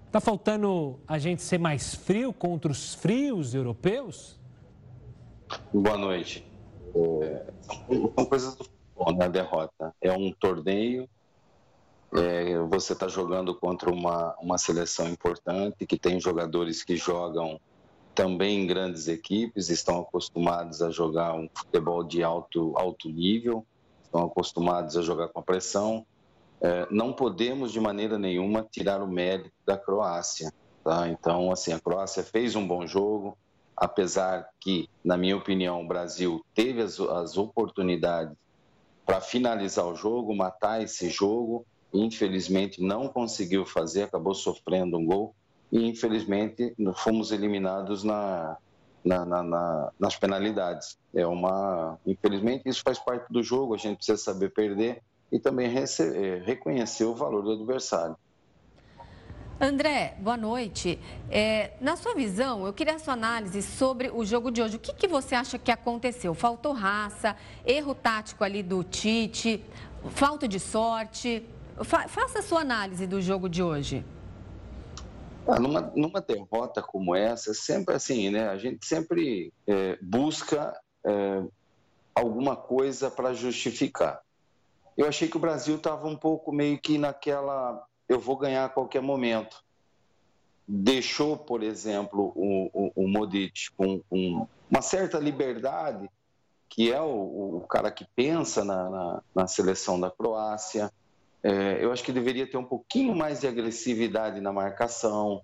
Está 0.07 0.21
faltando 0.21 0.99
a 1.07 1.19
gente 1.19 1.43
ser 1.43 1.59
mais 1.59 1.95
frio 1.95 2.33
contra 2.33 2.73
os 2.73 2.95
frios 2.95 3.55
europeus? 3.55 4.41
Boa 5.73 5.97
noite. 5.97 6.45
É, 6.95 7.45
são 8.17 8.27
coisas 8.27 8.57
do 8.57 8.65
futebol, 8.65 9.17
né? 9.17 9.27
A 9.27 9.29
derrota. 9.29 9.95
É 10.01 10.13
um 10.13 10.33
torneio 10.33 11.09
é, 12.13 12.59
você 12.69 12.93
está 12.93 13.07
jogando 13.07 13.55
contra 13.55 13.91
uma, 13.91 14.35
uma 14.41 14.59
seleção 14.59 15.09
importante 15.09 15.87
que 15.87 15.99
tem 15.99 16.21
jogadores 16.21 16.83
que 16.83 16.97
jogam 16.97 17.61
também 18.15 18.61
em 18.61 18.67
grandes 18.67 19.09
equipes, 19.09 19.69
estão 19.71 20.01
acostumados 20.01 20.83
a 20.83 20.91
jogar 20.91 21.35
um 21.35 21.49
futebol 21.55 22.03
de 22.03 22.23
alto, 22.23 22.75
alto 22.77 23.09
nível, 23.09 23.65
estão 24.03 24.25
acostumados 24.25 24.97
a 24.97 25.03
jogar 25.03 25.29
com 25.29 25.41
pressão. 25.41 26.05
É, 26.61 26.87
não 26.91 27.13
podemos 27.13 27.73
de 27.73 27.81
maneira 27.81 28.19
nenhuma 28.19 28.67
tirar 28.71 29.03
o 29.03 29.09
mérito 29.09 29.53
da 29.65 29.79
Croácia. 29.79 30.53
Tá? 30.83 31.09
Então, 31.09 31.53
assim, 31.53 31.73
a 31.73 31.81
Croácia 31.81 32.23
fez 32.23 32.57
um 32.57 32.67
bom 32.67 32.87
jogo, 32.87 33.39
apesar 33.77 34.49
que, 34.59 34.89
na 35.05 35.17
minha 35.17 35.37
opinião, 35.37 35.81
o 35.81 35.87
Brasil 35.87 36.45
teve 36.55 36.83
as, 36.83 36.99
as 36.99 37.39
oportunidades 37.39 38.37
para 39.07 39.21
finalizar 39.21 39.87
o 39.87 39.95
jogo, 39.95 40.35
matar 40.37 40.83
esse 40.83 41.09
jogo, 41.09 41.65
infelizmente 41.93 42.83
não 42.83 43.09
conseguiu 43.09 43.65
fazer, 43.67 44.05
acabou 44.05 44.35
sofrendo 44.35 44.97
um 44.97 45.05
gol 45.05 45.35
e 45.73 45.87
infelizmente 45.87 46.75
fomos 46.97 47.31
eliminados 47.33 48.03
na, 48.05 48.57
na, 49.05 49.25
na, 49.25 49.43
na, 49.43 49.93
nas 49.99 50.17
penalidades. 50.17 50.99
É 51.15 51.27
uma, 51.27 51.99
infelizmente 52.07 52.69
isso 52.69 52.83
faz 52.83 52.99
parte 52.99 53.33
do 53.33 53.43
jogo, 53.43 53.75
a 53.75 53.79
gente 53.79 53.99
precisa 53.99 54.19
saber 54.19 54.51
perder 54.51 55.03
e 55.33 55.39
também 55.39 55.67
é, 55.67 56.43
reconhecer 56.45 57.05
o 57.05 57.15
valor 57.15 57.43
do 57.43 57.53
adversário. 57.53 58.17
André, 59.63 60.17
boa 60.19 60.39
noite. 60.39 60.99
É, 61.31 61.73
na 61.83 61.95
sua 61.95 62.15
visão, 62.15 62.65
eu 62.65 62.73
queria 62.73 62.95
a 62.95 62.99
sua 62.99 63.13
análise 63.13 63.61
sobre 63.61 64.09
o 64.09 64.25
jogo 64.25 64.51
de 64.51 64.63
hoje. 64.63 64.77
O 64.77 64.79
que, 64.79 64.95
que 64.95 65.07
você 65.07 65.35
acha 65.35 65.59
que 65.59 65.71
aconteceu? 65.71 66.33
Faltou 66.33 66.73
raça, 66.73 67.37
erro 67.65 67.95
tático 67.95 68.43
ali 68.43 68.63
do 68.63 68.83
Tite, 68.83 69.63
falta 70.15 70.49
de 70.49 70.59
sorte? 70.59 71.45
Fa 71.83 72.09
faça 72.09 72.41
a 72.41 72.43
sua 72.43 72.61
análise 72.61 73.07
do 73.07 73.21
jogo 73.21 73.49
de 73.49 73.63
hoje. 73.63 74.05
Ah, 75.47 75.59
numa, 75.59 75.81
numa 75.97 76.21
derrota 76.21 76.83
como 76.83 77.15
essa, 77.17 77.55
sempre 77.55 77.95
assim, 77.95 78.31
né? 78.31 78.49
A 78.49 78.57
gente 78.57 78.85
sempre 78.85 79.53
é, 79.67 79.99
busca 80.01 80.79
é, 81.05 81.43
alguma 82.15 82.55
coisa 82.55 83.11
para 83.11 83.33
justificar. 83.33 84.21
Eu 84.97 85.09
achei 85.09 85.29
que 85.29 85.37
o 85.37 85.41
Brasil 85.41 85.77
estava 85.77 86.07
um 86.07 86.17
pouco 86.17 86.53
meio 86.53 86.79
que 86.79 86.99
naquela 86.99 87.83
eu 88.09 88.21
vou 88.21 88.37
ganhar 88.37 88.65
a 88.65 88.69
qualquer 88.69 89.01
momento. 89.01 89.65
Deixou, 90.69 91.37
por 91.37 91.63
exemplo, 91.63 92.33
o, 92.37 92.71
o, 92.73 92.93
o 93.05 93.09
Modric 93.09 93.71
com 93.77 94.03
um, 94.11 94.47
uma 94.71 94.83
certa 94.83 95.19
liberdade, 95.19 96.11
que 96.69 96.93
é 96.93 97.01
o, 97.01 97.57
o 97.57 97.67
cara 97.69 97.91
que 97.91 98.07
pensa 98.15 98.65
na, 98.65 98.91
na, 98.91 99.23
na 99.35 99.47
seleção 99.47 99.99
da 99.99 100.11
Croácia, 100.11 100.93
é, 101.43 101.83
eu 101.83 101.93
acho 101.93 102.05
que 102.05 102.13
deveria 102.13 102.47
ter 102.47 102.57
um 102.57 102.65
pouquinho 102.65 103.15
mais 103.15 103.41
de 103.41 103.47
agressividade 103.47 104.41
na 104.41 104.53
marcação, 104.53 105.43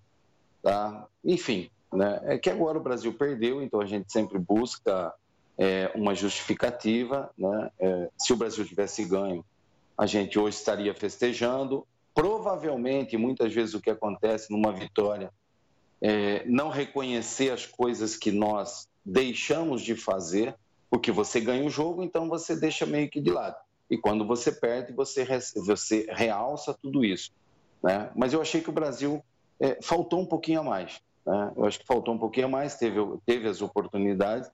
tá? 0.62 1.06
Enfim, 1.24 1.70
né? 1.92 2.20
É 2.24 2.38
que 2.38 2.50
agora 2.50 2.78
o 2.78 2.82
Brasil 2.82 3.12
perdeu, 3.14 3.62
então 3.62 3.80
a 3.80 3.86
gente 3.86 4.12
sempre 4.12 4.38
busca 4.38 5.12
é, 5.56 5.90
uma 5.94 6.14
justificativa, 6.14 7.30
né? 7.36 7.70
É, 7.78 8.10
se 8.18 8.32
o 8.32 8.36
Brasil 8.36 8.64
tivesse 8.64 9.04
ganho, 9.04 9.44
a 9.96 10.04
gente 10.04 10.38
hoje 10.38 10.56
estaria 10.56 10.94
festejando. 10.94 11.86
Provavelmente, 12.14 13.16
muitas 13.16 13.52
vezes 13.52 13.74
o 13.74 13.80
que 13.80 13.90
acontece 13.90 14.50
numa 14.50 14.72
vitória 14.72 15.30
é 16.00 16.44
não 16.46 16.68
reconhecer 16.68 17.50
as 17.50 17.64
coisas 17.64 18.16
que 18.16 18.30
nós 18.30 18.88
deixamos 19.04 19.80
de 19.80 19.94
fazer, 19.94 20.54
porque 20.90 21.10
você 21.10 21.40
ganha 21.40 21.64
o 21.64 21.70
jogo, 21.70 22.02
então 22.02 22.28
você 22.28 22.54
deixa 22.54 22.84
meio 22.84 23.08
que 23.08 23.20
de 23.20 23.30
lado. 23.30 23.56
E 23.90 23.96
quando 23.96 24.26
você 24.26 24.50
perde, 24.50 24.92
você, 24.92 25.24
você 25.54 26.06
realça 26.10 26.74
tudo 26.74 27.04
isso. 27.04 27.30
Né? 27.82 28.10
Mas 28.16 28.32
eu 28.32 28.40
achei 28.40 28.60
que 28.60 28.70
o 28.70 28.72
Brasil 28.72 29.24
é, 29.60 29.78
faltou 29.80 30.20
um 30.20 30.26
pouquinho 30.26 30.60
a 30.60 30.64
mais. 30.64 31.00
Né? 31.24 31.52
Eu 31.56 31.64
acho 31.64 31.78
que 31.78 31.86
faltou 31.86 32.14
um 32.14 32.18
pouquinho 32.18 32.48
mais, 32.48 32.76
teve, 32.76 32.98
teve 33.24 33.48
as 33.48 33.62
oportunidades, 33.62 34.50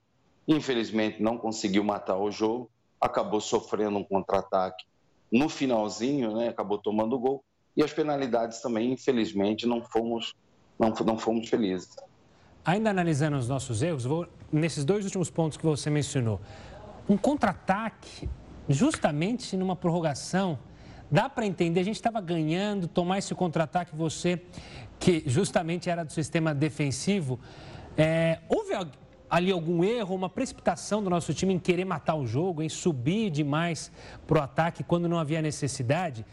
infelizmente 0.46 1.22
não 1.22 1.38
conseguiu 1.38 1.84
matar 1.84 2.16
o 2.16 2.30
jogo, 2.30 2.70
acabou 3.00 3.40
sofrendo 3.40 3.98
um 3.98 4.04
contra-ataque 4.04 4.84
no 5.30 5.48
finalzinho, 5.48 6.36
né? 6.36 6.48
acabou 6.48 6.78
tomando 6.78 7.18
gol, 7.18 7.42
e 7.76 7.82
as 7.82 7.92
penalidades 7.92 8.60
também, 8.60 8.92
infelizmente, 8.92 9.66
não 9.66 9.82
fomos, 9.82 10.34
não, 10.78 10.90
não 11.06 11.18
fomos 11.18 11.48
felizes. 11.48 11.96
Ainda 12.64 12.90
analisando 12.90 13.36
os 13.36 13.48
nossos 13.48 13.82
erros, 13.82 14.04
vou, 14.04 14.26
nesses 14.52 14.84
dois 14.84 15.04
últimos 15.04 15.30
pontos 15.30 15.56
que 15.56 15.64
você 15.64 15.88
mencionou, 15.88 16.38
um 17.08 17.16
contra-ataque, 17.16 18.28
justamente 18.72 19.56
numa 19.56 19.76
prorrogação, 19.76 20.58
dá 21.10 21.28
para 21.28 21.46
entender, 21.46 21.80
a 21.80 21.84
gente 21.84 21.96
estava 21.96 22.20
ganhando, 22.20 22.88
tomar 22.88 23.18
esse 23.18 23.34
contra-ataque, 23.34 23.94
você 23.94 24.40
que 24.98 25.22
justamente 25.26 25.90
era 25.90 26.04
do 26.04 26.12
sistema 26.12 26.54
defensivo, 26.54 27.38
é, 27.96 28.38
houve 28.48 28.72
ali 29.28 29.50
algum 29.50 29.82
erro, 29.82 30.14
uma 30.14 30.28
precipitação 30.28 31.02
do 31.02 31.10
nosso 31.10 31.34
time 31.34 31.54
em 31.54 31.58
querer 31.58 31.84
matar 31.84 32.14
o 32.14 32.26
jogo, 32.26 32.62
em 32.62 32.68
subir 32.68 33.30
demais 33.30 33.90
para 34.26 34.38
o 34.38 34.42
ataque 34.42 34.84
quando 34.84 35.08
não 35.08 35.18
havia 35.18 35.42
necessidade? 35.42 36.24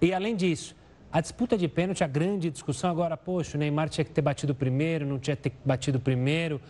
E 0.00 0.12
além 0.12 0.34
disso, 0.34 0.74
a 1.12 1.20
disputa 1.20 1.56
de 1.56 1.68
pênalti, 1.68 2.02
a 2.02 2.06
grande 2.06 2.50
discussão 2.50 2.90
agora, 2.90 3.16
poxa, 3.16 3.56
o 3.56 3.60
Neymar 3.60 3.88
tinha 3.88 4.04
que 4.04 4.10
ter 4.10 4.20
batido 4.20 4.54
primeiro, 4.54 5.06
não 5.06 5.18
tinha 5.18 5.36
que 5.36 5.48
ter 5.48 5.52
batido 5.64 6.00
primeiro. 6.00 6.60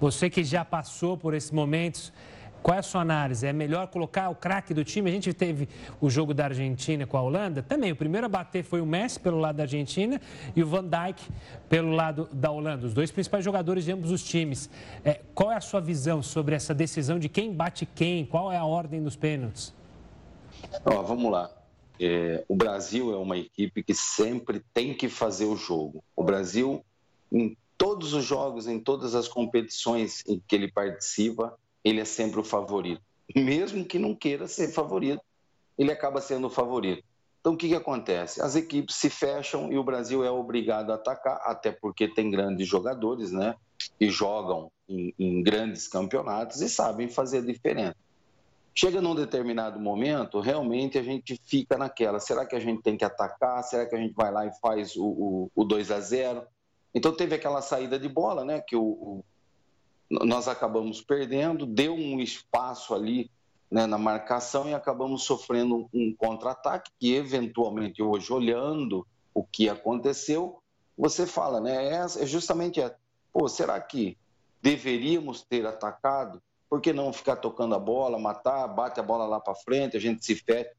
Você 0.00 0.30
que 0.30 0.44
já 0.44 0.64
passou 0.64 1.16
por 1.16 1.34
esses 1.34 1.50
momentos, 1.50 2.12
qual 2.66 2.74
é 2.74 2.80
a 2.80 2.82
sua 2.82 3.02
análise? 3.02 3.46
É 3.46 3.52
melhor 3.52 3.86
colocar 3.86 4.28
o 4.28 4.34
craque 4.34 4.74
do 4.74 4.82
time? 4.82 5.08
A 5.08 5.12
gente 5.12 5.32
teve 5.32 5.68
o 6.00 6.10
jogo 6.10 6.34
da 6.34 6.46
Argentina 6.46 7.06
com 7.06 7.16
a 7.16 7.22
Holanda. 7.22 7.62
Também, 7.62 7.92
o 7.92 7.96
primeiro 7.96 8.26
a 8.26 8.28
bater 8.28 8.64
foi 8.64 8.80
o 8.80 8.86
Messi 8.86 9.20
pelo 9.20 9.38
lado 9.38 9.54
da 9.54 9.62
Argentina 9.62 10.20
e 10.56 10.64
o 10.64 10.66
Van 10.66 10.82
Dijk 10.82 11.30
pelo 11.68 11.92
lado 11.92 12.28
da 12.32 12.50
Holanda. 12.50 12.84
Os 12.84 12.92
dois 12.92 13.12
principais 13.12 13.44
jogadores 13.44 13.84
de 13.84 13.92
ambos 13.92 14.10
os 14.10 14.20
times. 14.24 14.68
É, 15.04 15.20
qual 15.32 15.52
é 15.52 15.54
a 15.54 15.60
sua 15.60 15.80
visão 15.80 16.24
sobre 16.24 16.56
essa 16.56 16.74
decisão 16.74 17.20
de 17.20 17.28
quem 17.28 17.54
bate 17.54 17.86
quem? 17.86 18.26
Qual 18.26 18.50
é 18.50 18.56
a 18.56 18.64
ordem 18.64 19.00
dos 19.00 19.14
pênaltis? 19.14 19.72
Ó, 20.84 21.02
vamos 21.04 21.30
lá. 21.30 21.48
É, 22.00 22.44
o 22.48 22.56
Brasil 22.56 23.14
é 23.14 23.16
uma 23.16 23.38
equipe 23.38 23.80
que 23.80 23.94
sempre 23.94 24.60
tem 24.74 24.92
que 24.92 25.08
fazer 25.08 25.44
o 25.44 25.54
jogo. 25.54 26.02
O 26.16 26.24
Brasil, 26.24 26.84
em 27.30 27.56
todos 27.78 28.12
os 28.12 28.24
jogos, 28.24 28.66
em 28.66 28.80
todas 28.80 29.14
as 29.14 29.28
competições 29.28 30.24
em 30.26 30.42
que 30.48 30.56
ele 30.56 30.66
participa, 30.66 31.56
ele 31.86 32.00
é 32.00 32.04
sempre 32.04 32.40
o 32.40 32.44
favorito. 32.44 33.00
Mesmo 33.34 33.84
que 33.84 33.96
não 33.96 34.12
queira 34.12 34.48
ser 34.48 34.72
favorito, 34.72 35.22
ele 35.78 35.92
acaba 35.92 36.20
sendo 36.20 36.48
o 36.48 36.50
favorito. 36.50 37.04
Então, 37.38 37.54
o 37.54 37.56
que, 37.56 37.68
que 37.68 37.76
acontece? 37.76 38.42
As 38.42 38.56
equipes 38.56 38.96
se 38.96 39.08
fecham 39.08 39.72
e 39.72 39.78
o 39.78 39.84
Brasil 39.84 40.24
é 40.24 40.30
obrigado 40.30 40.90
a 40.90 40.96
atacar, 40.96 41.40
até 41.44 41.70
porque 41.70 42.08
tem 42.08 42.28
grandes 42.28 42.66
jogadores, 42.66 43.30
né? 43.30 43.54
Que 44.00 44.10
jogam 44.10 44.68
em, 44.88 45.14
em 45.16 45.40
grandes 45.44 45.86
campeonatos 45.86 46.60
e 46.60 46.68
sabem 46.68 47.08
fazer 47.08 47.38
a 47.38 47.42
diferença. 47.42 47.94
Chega 48.74 49.00
num 49.00 49.14
determinado 49.14 49.78
momento, 49.78 50.40
realmente 50.40 50.98
a 50.98 51.04
gente 51.04 51.40
fica 51.46 51.78
naquela: 51.78 52.18
será 52.18 52.44
que 52.44 52.56
a 52.56 52.60
gente 52.60 52.82
tem 52.82 52.96
que 52.96 53.04
atacar? 53.04 53.62
Será 53.62 53.86
que 53.86 53.94
a 53.94 53.98
gente 53.98 54.12
vai 54.12 54.32
lá 54.32 54.44
e 54.44 54.50
faz 54.60 54.96
o, 54.96 55.06
o, 55.06 55.50
o 55.54 55.64
2 55.64 55.92
a 55.92 56.00
0 56.00 56.42
Então 56.92 57.14
teve 57.14 57.36
aquela 57.36 57.62
saída 57.62 57.96
de 57.96 58.08
bola, 58.08 58.44
né? 58.44 58.60
Que 58.60 58.74
o, 58.74 58.82
o 58.82 59.24
nós 60.10 60.48
acabamos 60.48 61.00
perdendo, 61.00 61.66
deu 61.66 61.94
um 61.94 62.20
espaço 62.20 62.94
ali 62.94 63.30
né, 63.70 63.86
na 63.86 63.98
marcação 63.98 64.68
e 64.68 64.74
acabamos 64.74 65.24
sofrendo 65.24 65.88
um 65.92 66.14
contra-ataque 66.16 66.90
que 66.98 67.14
eventualmente 67.14 68.02
hoje 68.02 68.32
olhando 68.32 69.06
o 69.34 69.42
que 69.44 69.68
aconteceu, 69.68 70.62
você 70.96 71.26
fala, 71.26 71.60
né? 71.60 71.88
É, 71.88 72.04
é 72.22 72.26
justamente 72.26 72.80
é, 72.80 72.94
pô, 73.32 73.48
será 73.48 73.78
que 73.80 74.16
deveríamos 74.62 75.42
ter 75.42 75.66
atacado? 75.66 76.40
por 76.68 76.80
que 76.80 76.92
não 76.92 77.12
ficar 77.12 77.36
tocando 77.36 77.74
a 77.74 77.78
bola, 77.78 78.18
matar, 78.18 78.66
bate 78.68 78.98
a 78.98 79.02
bola 79.02 79.26
lá 79.26 79.40
para 79.40 79.54
frente, 79.54 79.96
a 79.96 80.00
gente 80.00 80.24
se 80.24 80.34
fecha. 80.34 80.72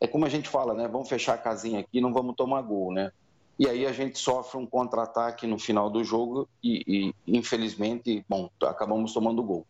É 0.00 0.06
como 0.06 0.24
a 0.24 0.28
gente 0.28 0.48
fala, 0.48 0.74
né? 0.74 0.88
Vamos 0.88 1.08
fechar 1.08 1.34
a 1.34 1.38
casinha 1.38 1.80
aqui, 1.80 2.00
não 2.00 2.12
vamos 2.12 2.34
tomar 2.36 2.62
gol, 2.62 2.92
né? 2.92 3.12
E 3.58 3.68
aí 3.68 3.86
a 3.86 3.92
gente 3.92 4.18
sofre 4.18 4.58
um 4.58 4.66
contra-ataque 4.66 5.46
no 5.46 5.58
final 5.58 5.90
do 5.90 6.02
jogo 6.02 6.48
e, 6.62 6.82
e, 6.86 7.14
infelizmente, 7.26 8.24
bom, 8.28 8.50
acabamos 8.62 9.12
tomando 9.12 9.42
gol. 9.42 9.66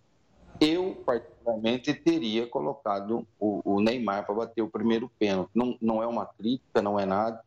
Eu, 0.60 1.02
particularmente, 1.04 1.92
teria 1.92 2.46
colocado 2.46 3.26
o, 3.38 3.60
o 3.64 3.80
Neymar 3.80 4.24
para 4.24 4.34
bater 4.34 4.62
o 4.62 4.68
primeiro 4.68 5.10
pênalti. 5.18 5.50
Não, 5.54 5.76
não 5.80 6.02
é 6.02 6.06
uma 6.06 6.26
crítica, 6.26 6.80
não 6.80 6.98
é 6.98 7.04
nada. 7.04 7.42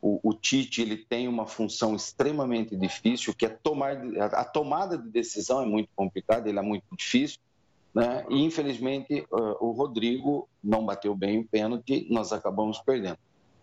O, 0.00 0.20
o, 0.22 0.34
Tite 0.34 0.82
ele 0.82 0.96
tem 0.96 1.28
uma 1.28 1.46
função 1.46 1.94
extremamente 1.94 2.76
difícil, 2.76 3.34
que 3.34 3.46
é 3.46 3.48
tomar 3.48 3.96
a 4.18 4.44
tomada 4.44 4.98
de 4.98 5.08
decisão 5.08 5.62
é 5.62 5.66
muito 5.66 5.88
complicada, 5.94 6.48
ele 6.48 6.58
é 6.58 6.62
muito 6.62 6.84
difícil. 6.96 7.38
Né? 7.94 8.24
E 8.28 8.42
infelizmente 8.42 9.26
o 9.30 9.70
Rodrigo 9.70 10.48
não 10.62 10.84
bateu 10.84 11.14
bem 11.14 11.38
o 11.38 11.46
pênalti, 11.46 12.06
nós 12.10 12.32
acabamos 12.32 12.78
perdendo. 12.80 13.18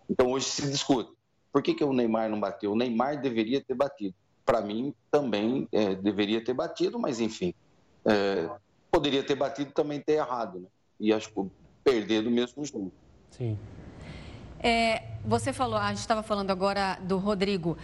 Então 0.08 0.30
hoje 0.30 0.46
se 0.46 0.70
discute. 0.70 1.12
Por 1.52 1.62
que, 1.62 1.74
que 1.74 1.84
o 1.84 1.92
Neymar 1.92 2.28
não 2.28 2.38
bateu? 2.38 2.72
O 2.72 2.76
Neymar 2.76 3.20
deveria 3.20 3.62
ter 3.62 3.74
batido. 3.74 4.14
Para 4.44 4.60
mim 4.60 4.94
também 5.10 5.68
é, 5.72 5.94
deveria 5.94 6.42
ter 6.42 6.54
batido, 6.54 6.98
mas 6.98 7.20
enfim, 7.20 7.54
é, 8.04 8.48
poderia 8.90 9.22
ter 9.22 9.34
batido 9.34 9.72
também 9.72 10.00
ter 10.00 10.14
errado, 10.14 10.60
né? 10.60 10.66
E 10.98 11.12
acho 11.12 11.32
que 11.32 11.50
perder 11.84 12.22
do 12.22 12.30
mesmo 12.30 12.64
jeito. 12.64 12.92
Sim. 13.30 13.58
É, 14.62 15.02
você 15.24 15.52
falou, 15.52 15.78
a 15.78 15.88
gente 15.88 16.00
estava 16.00 16.22
falando 16.22 16.50
agora 16.50 16.98
do 17.02 17.16
Rodrigo 17.16 17.78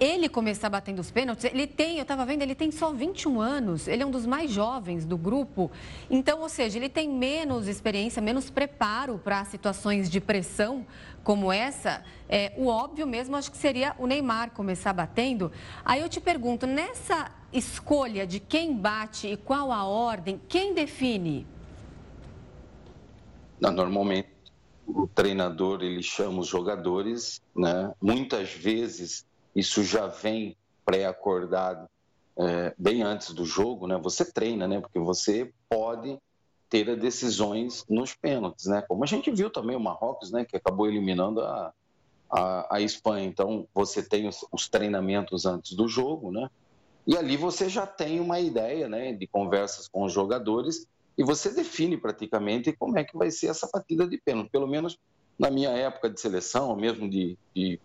ele 0.00 0.30
começar 0.30 0.70
batendo 0.70 0.98
os 0.98 1.10
pênaltis, 1.10 1.44
ele 1.44 1.66
tem, 1.66 1.98
eu 1.98 2.02
estava 2.02 2.24
vendo, 2.24 2.40
ele 2.40 2.54
tem 2.54 2.70
só 2.70 2.90
21 2.90 3.38
anos, 3.38 3.86
ele 3.86 4.02
é 4.02 4.06
um 4.06 4.10
dos 4.10 4.24
mais 4.24 4.50
jovens 4.50 5.04
do 5.04 5.18
grupo. 5.18 5.70
Então, 6.08 6.40
ou 6.40 6.48
seja, 6.48 6.78
ele 6.78 6.88
tem 6.88 7.06
menos 7.06 7.68
experiência, 7.68 8.22
menos 8.22 8.48
preparo 8.48 9.20
para 9.22 9.44
situações 9.44 10.08
de 10.08 10.18
pressão 10.18 10.86
como 11.22 11.52
essa. 11.52 12.02
É, 12.26 12.54
o 12.56 12.66
óbvio 12.66 13.06
mesmo, 13.06 13.36
acho 13.36 13.50
que 13.50 13.58
seria 13.58 13.94
o 13.98 14.06
Neymar 14.06 14.52
começar 14.52 14.94
batendo. 14.94 15.52
Aí 15.84 16.00
eu 16.00 16.08
te 16.08 16.20
pergunto, 16.20 16.66
nessa 16.66 17.30
escolha 17.52 18.26
de 18.26 18.40
quem 18.40 18.74
bate 18.74 19.28
e 19.28 19.36
qual 19.36 19.70
a 19.70 19.84
ordem, 19.84 20.40
quem 20.48 20.72
define? 20.72 21.46
Não, 23.60 23.70
normalmente 23.70 24.30
o 24.86 25.06
treinador 25.06 25.82
ele 25.82 26.02
chama 26.02 26.40
os 26.40 26.48
jogadores, 26.48 27.40
né? 27.54 27.92
Muitas 28.00 28.50
vezes 28.52 29.26
isso 29.54 29.82
já 29.82 30.06
vem 30.06 30.56
pré-acordado 30.84 31.88
é, 32.36 32.74
bem 32.78 33.02
antes 33.02 33.32
do 33.32 33.44
jogo, 33.44 33.86
né? 33.86 33.98
Você 34.02 34.24
treina, 34.24 34.66
né? 34.66 34.80
Porque 34.80 34.98
você 34.98 35.52
pode 35.68 36.18
ter 36.68 36.96
decisões 36.96 37.84
nos 37.88 38.14
pênaltis, 38.14 38.66
né? 38.66 38.82
Como 38.82 39.04
a 39.04 39.06
gente 39.06 39.30
viu 39.30 39.50
também 39.50 39.76
o 39.76 39.80
Marrocos, 39.80 40.30
né? 40.30 40.44
Que 40.44 40.56
acabou 40.56 40.86
eliminando 40.86 41.40
a, 41.42 41.72
a, 42.30 42.76
a 42.76 42.80
Espanha. 42.80 43.26
Então, 43.26 43.66
você 43.74 44.02
tem 44.02 44.28
os, 44.28 44.44
os, 44.50 44.68
treinamentos 44.68 45.44
antes 45.44 45.74
do 45.74 45.88
jogo, 45.88 46.30
né? 46.30 46.48
E 47.06 47.16
ali 47.16 47.36
você 47.36 47.68
já 47.68 47.86
tem 47.86 48.20
uma 48.20 48.40
ideia, 48.40 48.88
né? 48.88 49.12
De 49.12 49.26
conversas 49.26 49.88
com 49.88 50.04
os 50.04 50.12
jogadores 50.12 50.86
e 51.18 51.24
você 51.24 51.50
define 51.50 51.98
praticamente 51.98 52.72
como 52.72 52.98
é 52.98 53.04
que 53.04 53.16
vai 53.18 53.30
ser 53.30 53.48
essa 53.48 53.68
partida 53.68 54.06
de 54.06 54.16
pênalti. 54.16 54.50
Pelo 54.50 54.66
menos 54.66 54.98
na 55.38 55.50
minha 55.50 55.70
época 55.70 56.08
de 56.08 56.20
seleção, 56.20 56.70
ou 56.70 56.76
mesmo 56.76 57.08
de, 57.10 57.36
de 57.54 57.80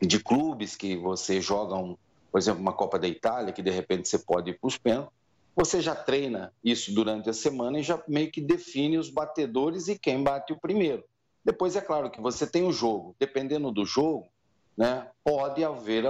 de 0.00 0.18
clubes 0.22 0.76
que 0.76 0.96
você 0.96 1.40
joga, 1.40 1.76
um, 1.76 1.96
por 2.30 2.38
exemplo, 2.38 2.60
uma 2.60 2.72
Copa 2.72 2.98
da 2.98 3.08
Itália, 3.08 3.52
que 3.52 3.62
de 3.62 3.70
repente 3.70 4.08
você 4.08 4.18
pode 4.18 4.50
ir 4.50 4.58
para 4.58 4.68
os 4.68 4.78
pênaltis, 4.78 5.12
você 5.54 5.80
já 5.80 5.94
treina 5.94 6.52
isso 6.64 6.94
durante 6.94 7.28
a 7.28 7.32
semana 7.32 7.78
e 7.78 7.82
já 7.82 8.02
meio 8.08 8.30
que 8.30 8.40
define 8.40 8.96
os 8.96 9.10
batedores 9.10 9.88
e 9.88 9.98
quem 9.98 10.22
bate 10.22 10.52
o 10.52 10.60
primeiro. 10.60 11.04
Depois 11.44 11.76
é 11.76 11.80
claro 11.80 12.10
que 12.10 12.20
você 12.20 12.46
tem 12.46 12.62
o 12.62 12.72
jogo, 12.72 13.14
dependendo 13.18 13.70
do 13.70 13.84
jogo, 13.84 14.28
né, 14.76 15.08
pode 15.22 15.62
haver 15.62 16.04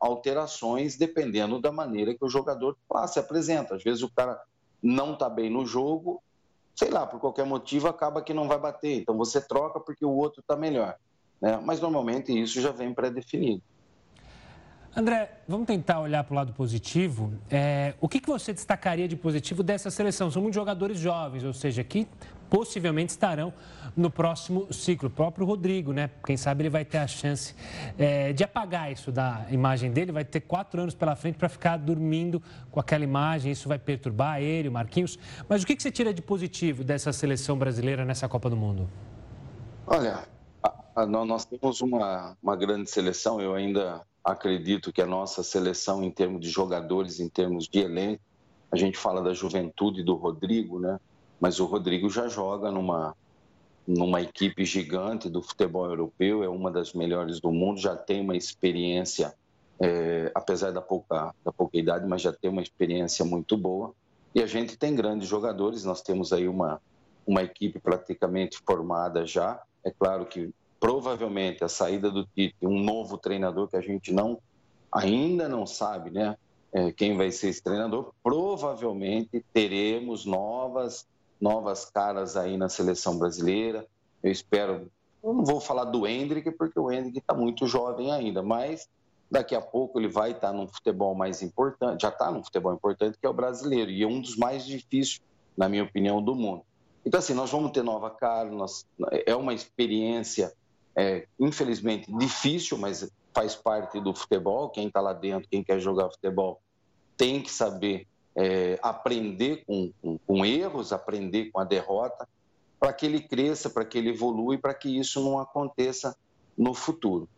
alterações 0.00 0.96
dependendo 0.96 1.60
da 1.60 1.70
maneira 1.70 2.14
que 2.14 2.24
o 2.24 2.28
jogador 2.28 2.76
lá 2.90 3.06
se 3.06 3.18
apresenta. 3.18 3.76
Às 3.76 3.84
vezes 3.84 4.02
o 4.02 4.10
cara 4.10 4.40
não 4.82 5.12
está 5.12 5.28
bem 5.28 5.50
no 5.50 5.66
jogo, 5.66 6.22
sei 6.74 6.90
lá, 6.90 7.06
por 7.06 7.20
qualquer 7.20 7.44
motivo 7.44 7.88
acaba 7.88 8.22
que 8.22 8.34
não 8.34 8.48
vai 8.48 8.58
bater. 8.58 9.00
Então 9.00 9.16
você 9.16 9.40
troca 9.40 9.78
porque 9.78 10.04
o 10.04 10.16
outro 10.16 10.40
está 10.40 10.56
melhor. 10.56 10.96
Né? 11.40 11.58
Mas 11.64 11.80
normalmente 11.80 12.32
isso 12.32 12.60
já 12.60 12.70
vem 12.70 12.92
pré-definido. 12.92 13.62
André, 14.96 15.42
vamos 15.46 15.66
tentar 15.66 16.00
olhar 16.00 16.24
para 16.24 16.32
o 16.32 16.36
lado 16.36 16.52
positivo. 16.52 17.32
É, 17.48 17.94
o 18.00 18.08
que, 18.08 18.18
que 18.18 18.28
você 18.28 18.52
destacaria 18.52 19.06
de 19.06 19.14
positivo 19.14 19.62
dessa 19.62 19.90
seleção? 19.90 20.30
São 20.30 20.42
muitos 20.42 20.56
jogadores 20.56 20.98
jovens, 20.98 21.44
ou 21.44 21.52
seja, 21.52 21.84
que 21.84 22.08
possivelmente 22.50 23.10
estarão 23.10 23.52
no 23.96 24.10
próximo 24.10 24.72
ciclo. 24.72 25.08
O 25.08 25.10
próprio 25.10 25.46
Rodrigo, 25.46 25.92
né? 25.92 26.10
Quem 26.26 26.36
sabe 26.36 26.62
ele 26.62 26.70
vai 26.70 26.84
ter 26.84 26.98
a 26.98 27.06
chance 27.06 27.54
é, 27.96 28.32
de 28.32 28.42
apagar 28.42 28.90
isso 28.90 29.12
da 29.12 29.46
imagem 29.50 29.92
dele, 29.92 30.10
vai 30.10 30.24
ter 30.24 30.40
quatro 30.40 30.80
anos 30.80 30.94
pela 30.94 31.14
frente 31.14 31.36
para 31.36 31.48
ficar 31.48 31.76
dormindo 31.76 32.42
com 32.70 32.80
aquela 32.80 33.04
imagem, 33.04 33.52
isso 33.52 33.68
vai 33.68 33.78
perturbar 33.78 34.40
ele, 34.40 34.68
o 34.68 34.72
Marquinhos. 34.72 35.18
Mas 35.48 35.62
o 35.62 35.66
que, 35.66 35.76
que 35.76 35.82
você 35.82 35.92
tira 35.92 36.12
de 36.12 36.22
positivo 36.22 36.82
dessa 36.82 37.12
seleção 37.12 37.56
brasileira 37.56 38.04
nessa 38.04 38.28
Copa 38.28 38.50
do 38.50 38.56
Mundo? 38.56 38.88
Olha, 39.86 40.24
ah, 40.98 41.06
nós 41.06 41.44
temos 41.44 41.80
uma, 41.80 42.36
uma 42.42 42.56
grande 42.56 42.90
seleção, 42.90 43.40
eu 43.40 43.54
ainda 43.54 44.04
acredito 44.24 44.92
que 44.92 45.00
a 45.00 45.06
nossa 45.06 45.44
seleção, 45.44 46.02
em 46.02 46.10
termos 46.10 46.40
de 46.40 46.50
jogadores, 46.50 47.20
em 47.20 47.28
termos 47.28 47.68
de 47.68 47.78
elenco, 47.78 48.20
a 48.72 48.76
gente 48.76 48.98
fala 48.98 49.22
da 49.22 49.32
juventude 49.32 50.02
do 50.02 50.16
Rodrigo, 50.16 50.80
né? 50.80 50.98
Mas 51.40 51.60
o 51.60 51.66
Rodrigo 51.66 52.10
já 52.10 52.26
joga 52.26 52.72
numa, 52.72 53.14
numa 53.86 54.20
equipe 54.20 54.64
gigante 54.64 55.30
do 55.30 55.40
futebol 55.40 55.86
europeu, 55.86 56.42
é 56.42 56.48
uma 56.48 56.68
das 56.68 56.92
melhores 56.92 57.40
do 57.40 57.52
mundo, 57.52 57.78
já 57.78 57.94
tem 57.94 58.20
uma 58.20 58.36
experiência, 58.36 59.32
é, 59.80 60.32
apesar 60.34 60.72
da 60.72 60.80
pouca, 60.80 61.32
da 61.44 61.52
pouca 61.52 61.78
idade, 61.78 62.08
mas 62.08 62.22
já 62.22 62.32
tem 62.32 62.50
uma 62.50 62.60
experiência 62.60 63.24
muito 63.24 63.56
boa. 63.56 63.94
E 64.34 64.42
a 64.42 64.46
gente 64.46 64.76
tem 64.76 64.96
grandes 64.96 65.28
jogadores, 65.28 65.84
nós 65.84 66.02
temos 66.02 66.32
aí 66.32 66.48
uma, 66.48 66.82
uma 67.24 67.44
equipe 67.44 67.78
praticamente 67.78 68.58
formada 68.66 69.24
já. 69.24 69.62
É 69.84 69.92
claro 69.92 70.26
que 70.26 70.52
provavelmente 70.80 71.64
a 71.64 71.68
saída 71.68 72.10
do 72.10 72.24
Tite, 72.24 72.56
um 72.62 72.78
novo 72.80 73.18
treinador 73.18 73.68
que 73.68 73.76
a 73.76 73.80
gente 73.80 74.12
não 74.12 74.38
ainda 74.90 75.48
não 75.48 75.66
sabe, 75.66 76.10
né? 76.10 76.36
É, 76.72 76.92
quem 76.92 77.16
vai 77.16 77.30
ser 77.30 77.48
esse 77.48 77.62
treinador? 77.62 78.12
Provavelmente 78.22 79.44
teremos 79.52 80.24
novas 80.24 81.06
novas 81.40 81.84
caras 81.84 82.36
aí 82.36 82.56
na 82.56 82.68
seleção 82.68 83.18
brasileira. 83.18 83.86
Eu 84.22 84.30
espero. 84.30 84.90
Eu 85.22 85.32
não 85.32 85.44
vou 85.44 85.60
falar 85.60 85.84
do 85.84 86.06
Hendrick 86.06 86.50
porque 86.52 86.78
o 86.78 86.90
Hendrick 86.90 87.18
está 87.18 87.34
muito 87.34 87.66
jovem 87.66 88.12
ainda, 88.12 88.42
mas 88.42 88.88
daqui 89.30 89.54
a 89.54 89.60
pouco 89.60 89.98
ele 89.98 90.08
vai 90.08 90.30
estar 90.30 90.48
tá 90.48 90.52
num 90.52 90.66
futebol 90.66 91.14
mais 91.14 91.42
importante, 91.42 92.02
já 92.02 92.08
está 92.08 92.30
num 92.30 92.42
futebol 92.42 92.72
importante 92.72 93.18
que 93.18 93.26
é 93.26 93.28
o 93.28 93.34
brasileiro 93.34 93.90
e 93.90 94.02
é 94.02 94.06
um 94.06 94.20
dos 94.20 94.36
mais 94.36 94.64
difíceis, 94.64 95.20
na 95.56 95.68
minha 95.68 95.84
opinião, 95.84 96.22
do 96.22 96.34
mundo. 96.34 96.62
Então 97.04 97.18
assim, 97.18 97.34
nós 97.34 97.50
vamos 97.50 97.72
ter 97.72 97.82
nova 97.82 98.10
cara, 98.10 98.50
nós, 98.50 98.86
é 99.26 99.34
uma 99.34 99.52
experiência 99.52 100.52
é, 100.98 101.28
infelizmente, 101.38 102.12
difícil, 102.18 102.76
mas 102.76 103.08
faz 103.32 103.54
parte 103.54 104.00
do 104.00 104.12
futebol. 104.12 104.68
Quem 104.68 104.88
está 104.88 105.00
lá 105.00 105.12
dentro, 105.12 105.48
quem 105.48 105.62
quer 105.62 105.78
jogar 105.78 106.10
futebol, 106.10 106.60
tem 107.16 107.40
que 107.40 107.52
saber 107.52 108.08
é, 108.34 108.78
aprender 108.82 109.64
com, 109.64 109.92
com, 110.02 110.18
com 110.18 110.44
erros, 110.44 110.92
aprender 110.92 111.52
com 111.52 111.60
a 111.60 111.64
derrota, 111.64 112.28
para 112.80 112.92
que 112.92 113.06
ele 113.06 113.20
cresça, 113.20 113.70
para 113.70 113.84
que 113.84 113.96
ele 113.96 114.10
evolua 114.10 114.56
e 114.56 114.58
para 114.58 114.74
que 114.74 114.98
isso 114.98 115.22
não 115.22 115.38
aconteça 115.38 116.16
no 116.56 116.74
futuro. 116.74 117.28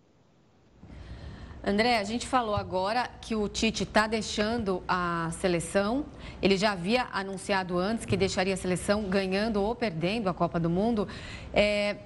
André, 1.62 1.98
a 1.98 2.04
gente 2.04 2.26
falou 2.26 2.54
agora 2.54 3.10
que 3.20 3.34
o 3.34 3.46
Tite 3.46 3.82
está 3.82 4.06
deixando 4.06 4.82
a 4.88 5.30
seleção. 5.32 6.06
Ele 6.40 6.56
já 6.56 6.72
havia 6.72 7.08
anunciado 7.12 7.78
antes 7.78 8.06
que 8.06 8.16
deixaria 8.16 8.54
a 8.54 8.56
seleção 8.56 9.02
ganhando 9.04 9.62
ou 9.62 9.74
perdendo 9.74 10.30
a 10.30 10.34
Copa 10.34 10.58
do 10.58 10.70
Mundo. 10.70 11.06
É, 11.52 11.96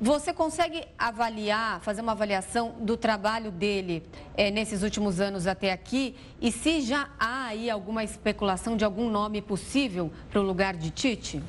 você 0.00 0.32
consegue 0.32 0.84
avaliar, 0.98 1.80
fazer 1.80 2.00
uma 2.00 2.12
avaliação 2.12 2.74
do 2.80 2.96
trabalho 2.96 3.50
dele 3.50 4.02
é, 4.36 4.50
nesses 4.50 4.82
últimos 4.82 5.20
anos 5.20 5.46
até 5.46 5.72
aqui? 5.72 6.16
E 6.40 6.50
se 6.50 6.80
já 6.80 7.10
há 7.18 7.46
aí 7.46 7.70
alguma 7.70 8.02
especulação 8.02 8.76
de 8.76 8.84
algum 8.84 9.08
nome 9.08 9.40
possível 9.40 10.10
para 10.30 10.40
o 10.40 10.42
lugar 10.42 10.74
de 10.74 10.90
Tite? 10.90 11.42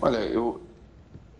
Olha, 0.00 0.18
eu 0.18 0.62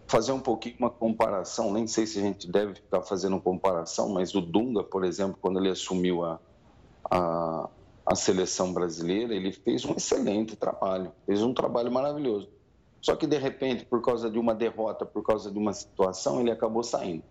fazer 0.07 0.33
um 0.33 0.40
pouquinho 0.40 0.77
uma 0.79 0.90
comparação, 0.90 1.73
nem 1.73 1.87
sei 1.87 2.07
se 2.07 2.19
a 2.19 2.23
gente 2.23 2.51
deve 2.51 2.75
ficar 2.75 3.03
fazendo 3.03 3.40
comparação, 3.40 4.09
mas 4.09 4.35
o 4.35 4.40
Dunga, 4.40 4.83
por 4.83 5.05
exemplo, 5.05 5.37
quando 5.40 5.59
ele 5.59 5.69
assumiu 5.69 6.25
a, 6.25 6.40
a, 7.11 7.69
a 8.05 8.14
seleção 8.14 8.73
brasileira, 8.73 9.35
ele 9.35 9.53
fez 9.53 9.85
um 9.85 9.95
excelente 9.95 10.57
trabalho, 10.57 11.12
fez 11.27 11.42
um 11.42 11.53
trabalho 11.53 11.90
maravilhoso. 11.90 12.49
Só 13.07 13.14
que, 13.14 13.25
de 13.25 13.38
repente, 13.38 13.85
por 13.85 14.03
causa 14.03 14.29
de 14.29 14.37
uma 14.37 14.53
derrota, 14.53 15.07
por 15.07 15.23
causa 15.23 15.49
de 15.49 15.57
uma 15.57 15.73
situação, 15.73 16.40
ele 16.40 16.51
acabou 16.51 16.83
saindo. 16.83 17.23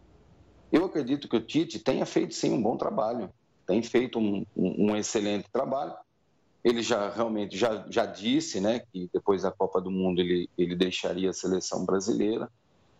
Eu 0.71 0.85
acredito 0.85 1.27
que 1.27 1.35
o 1.35 1.41
Tite 1.41 1.79
tenha 1.79 2.05
feito, 2.05 2.33
sim, 2.33 2.53
um 2.53 2.61
bom 2.61 2.77
trabalho, 2.77 3.29
tem 3.67 3.83
feito 3.83 4.17
um, 4.17 4.45
um, 4.55 4.91
um 4.91 4.95
excelente 4.95 5.49
trabalho. 5.51 5.93
Ele 6.63 6.81
já 6.81 7.09
realmente 7.09 7.57
já, 7.57 7.85
já 7.89 8.05
disse 8.05 8.61
né, 8.61 8.83
que 8.89 9.09
depois 9.13 9.41
da 9.41 9.51
Copa 9.51 9.81
do 9.81 9.91
Mundo 9.91 10.21
ele, 10.21 10.49
ele 10.57 10.77
deixaria 10.77 11.29
a 11.29 11.33
seleção 11.33 11.85
brasileira, 11.85 12.49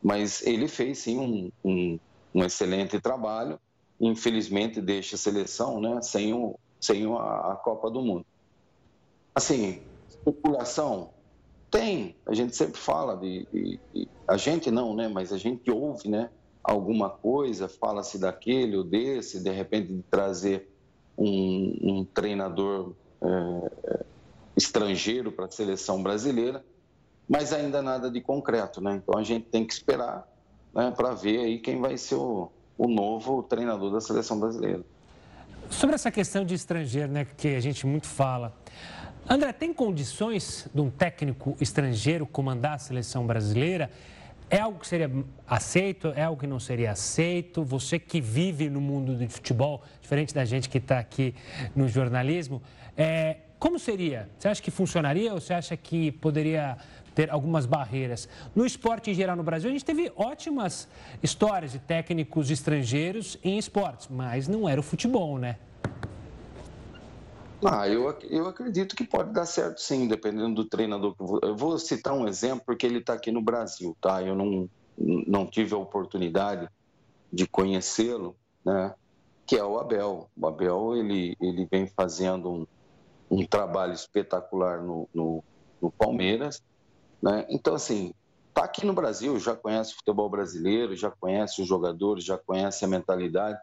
mas 0.04 0.46
ele 0.46 0.68
fez, 0.68 0.98
sim, 0.98 1.18
um, 1.18 1.50
um, 1.64 1.98
um 2.34 2.44
excelente 2.44 3.00
trabalho. 3.00 3.58
Infelizmente, 4.02 4.82
deixa 4.82 5.16
a 5.16 5.18
seleção 5.18 5.80
né, 5.80 6.02
sem, 6.02 6.34
o, 6.34 6.60
sem 6.82 7.06
a, 7.06 7.54
a 7.54 7.56
Copa 7.56 7.90
do 7.90 8.02
Mundo. 8.02 8.26
Assim, 9.34 9.82
população, 10.26 11.15
tem, 11.76 12.16
a 12.26 12.34
gente 12.34 12.56
sempre 12.56 12.80
fala 12.80 13.18
de, 13.18 13.46
de, 13.52 13.80
de, 13.94 14.08
a 14.26 14.38
gente 14.38 14.72
não, 14.72 14.96
né? 14.96 15.10
Mas 15.10 15.34
a 15.34 15.38
gente 15.38 15.70
ouve, 15.70 16.08
né? 16.08 16.30
Alguma 16.64 17.10
coisa, 17.10 17.68
fala-se 17.68 18.18
daquele 18.18 18.78
ou 18.78 18.84
desse, 18.84 19.44
de 19.44 19.52
repente 19.52 19.92
de 19.92 20.02
trazer 20.04 20.70
um, 21.18 21.78
um 21.82 22.06
treinador 22.06 22.94
é, 23.22 24.06
estrangeiro 24.56 25.34
para 25.34 25.46
a 25.46 25.52
seleção 25.52 26.02
brasileira, 26.02 26.64
mas 27.28 27.52
ainda 27.52 27.82
nada 27.82 28.10
de 28.10 28.22
concreto, 28.22 28.80
né? 28.80 28.96
Então 28.96 29.20
a 29.20 29.24
gente 29.24 29.48
tem 29.48 29.66
que 29.66 29.74
esperar 29.74 30.26
né, 30.74 30.94
para 30.96 31.14
ver 31.14 31.40
aí 31.40 31.60
quem 31.60 31.82
vai 31.82 31.98
ser 31.98 32.16
o, 32.16 32.50
o 32.78 32.88
novo 32.88 33.44
treinador 33.44 33.92
da 33.92 34.00
seleção 34.00 34.40
brasileira. 34.40 34.84
Sobre 35.70 35.96
essa 35.96 36.12
questão 36.12 36.46
de 36.46 36.54
estrangeiro, 36.54 37.12
né, 37.12 37.26
que 37.26 37.56
a 37.56 37.60
gente 37.60 37.86
muito 37.86 38.08
fala, 38.08 38.54
André, 39.28 39.52
tem 39.52 39.74
condições 39.74 40.70
de 40.72 40.80
um 40.80 40.92
técnico 40.92 41.58
estrangeiro 41.60 42.28
comandar 42.28 42.74
a 42.74 42.78
seleção 42.78 43.26
brasileira? 43.26 43.90
É 44.52 44.60
algo 44.60 44.78
que 44.78 44.86
seria 44.86 45.10
aceito? 45.48 46.14
É 46.16 46.22
algo 46.22 46.40
que 46.40 46.46
não 46.46 46.60
seria 46.60 46.92
aceito? 46.92 47.64
Você 47.64 47.98
que 47.98 48.22
vive 48.22 48.70
no 48.70 48.80
mundo 48.80 49.16
do 49.16 49.28
futebol, 49.28 49.82
diferente 50.00 50.32
da 50.32 50.46
gente 50.46 50.70
que 50.70 50.78
está 50.78 51.00
aqui 51.00 51.34
no 51.76 51.88
jornalismo, 51.88 52.62
é, 52.96 53.38
como 53.58 53.80
seria? 53.80 54.30
Você 54.38 54.48
acha 54.48 54.62
que 54.62 54.70
funcionaria 54.70 55.34
ou 55.34 55.42
você 55.42 55.56
acha 55.56 55.76
que 55.76 56.12
poderia 56.12 56.78
ter 57.16 57.32
algumas 57.32 57.66
barreiras? 57.66 58.30
No 58.54 58.64
esporte 58.64 59.10
em 59.10 59.16
geral 59.16 59.36
no 59.36 59.42
Brasil, 59.42 59.72
a 59.72 59.74
gente 59.74 59.84
teve 59.86 60.12
ótimas 60.16 60.88
histórias 61.24 61.72
de 61.72 61.80
técnicos 61.80 62.52
estrangeiros 62.52 63.40
em 63.44 63.58
esportes, 63.58 64.08
mas 64.08 64.48
não 64.48 64.70
era 64.70 64.80
o 64.80 64.84
futebol, 64.84 65.40
né? 65.40 65.58
Ah, 67.64 67.88
eu, 67.88 68.18
eu 68.30 68.48
acredito 68.48 68.96
que 68.96 69.04
pode 69.04 69.32
dar 69.32 69.46
certo 69.46 69.80
sim, 69.80 70.08
dependendo 70.08 70.56
do 70.56 70.66
treinador. 70.66 71.16
Eu 71.42 71.56
vou 71.56 71.78
citar 71.80 72.14
um 72.14 72.28
exemplo 72.28 72.64
porque 72.66 72.86
ele 72.86 73.00
está 73.00 73.14
aqui 73.14 73.32
no 73.32 73.42
Brasil, 73.42 73.96
tá? 74.02 74.22
Eu 74.22 74.36
não, 74.36 74.70
não 74.98 75.48
tive 75.48 75.74
a 75.74 75.78
oportunidade 75.78 76.70
de 77.32 77.48
conhecê-lo, 77.48 78.36
né? 78.64 78.94
Que 79.46 79.58
é 79.58 79.64
o 79.64 79.80
Abel. 79.80 80.30
O 80.36 80.48
Abel, 80.48 80.96
ele, 80.96 81.36
ele 81.40 81.68
vem 81.72 81.88
fazendo 81.88 82.52
um, 82.52 82.68
um 83.32 83.46
trabalho 83.46 83.94
espetacular 83.94 84.82
no, 84.82 85.08
no, 85.14 85.44
no 85.82 85.92
Palmeiras, 85.92 86.62
né? 87.22 87.46
Então, 87.50 87.74
assim, 87.76 88.14
tá 88.54 88.64
aqui 88.64 88.86
no 88.86 88.94
Brasil, 88.94 89.40
já 89.40 89.56
conhece 89.56 89.94
o 89.94 89.98
futebol 89.98 90.30
brasileiro, 90.30 90.96
já 90.96 91.10
conhece 91.12 91.62
os 91.62 91.68
jogadores, 91.68 92.24
já 92.24 92.38
conhece 92.38 92.84
a 92.86 92.88
mentalidade, 92.88 93.60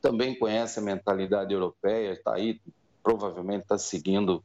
também 0.00 0.38
conhece 0.38 0.78
a 0.78 0.82
mentalidade 0.82 1.52
europeia, 1.52 2.12
está 2.12 2.34
aí 2.34 2.60
provavelmente 3.06 3.62
está 3.62 3.78
seguindo 3.78 4.42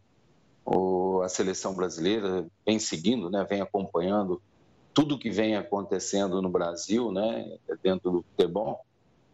o, 0.63 1.21
a 1.23 1.29
seleção 1.29 1.73
brasileira, 1.73 2.45
vem 2.63 2.77
seguindo, 2.77 3.27
né, 3.27 3.43
vem 3.49 3.59
acompanhando 3.59 4.39
tudo 4.93 5.17
que 5.17 5.31
vem 5.31 5.55
acontecendo 5.55 6.39
no 6.43 6.49
Brasil, 6.49 7.11
né, 7.11 7.57
dentro 7.81 8.11
do 8.11 8.21
futebol. 8.21 8.85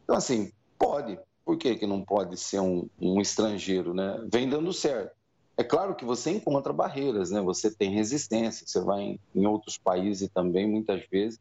Então, 0.05 0.15
assim, 0.15 0.49
pode. 0.79 1.19
Por 1.43 1.57
que, 1.57 1.75
que 1.75 1.85
não 1.85 2.01
pode 2.01 2.37
ser 2.37 2.61
um, 2.61 2.87
um 3.01 3.19
estrangeiro, 3.19 3.93
né? 3.93 4.17
Vem 4.31 4.47
dando 4.47 4.71
certo. 4.71 5.13
É 5.57 5.63
claro 5.63 5.95
que 5.95 6.05
você 6.05 6.31
encontra 6.31 6.71
barreiras, 6.71 7.31
né? 7.31 7.41
Você 7.41 7.69
tem 7.69 7.89
resistência. 7.89 8.65
Você 8.65 8.79
vai 8.79 9.01
em, 9.01 9.19
em 9.35 9.45
outros 9.45 9.77
países 9.77 10.29
também, 10.29 10.69
muitas 10.69 11.05
vezes, 11.09 11.39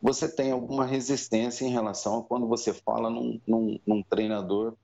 você 0.00 0.28
tem 0.28 0.50
alguma 0.50 0.84
resistência 0.84 1.64
em 1.64 1.70
relação 1.70 2.18
a 2.18 2.22
quando 2.22 2.48
você 2.48 2.72
fala 2.72 3.10
num, 3.10 3.40
num, 3.46 3.78
num 3.86 4.02
treinador 4.02 4.74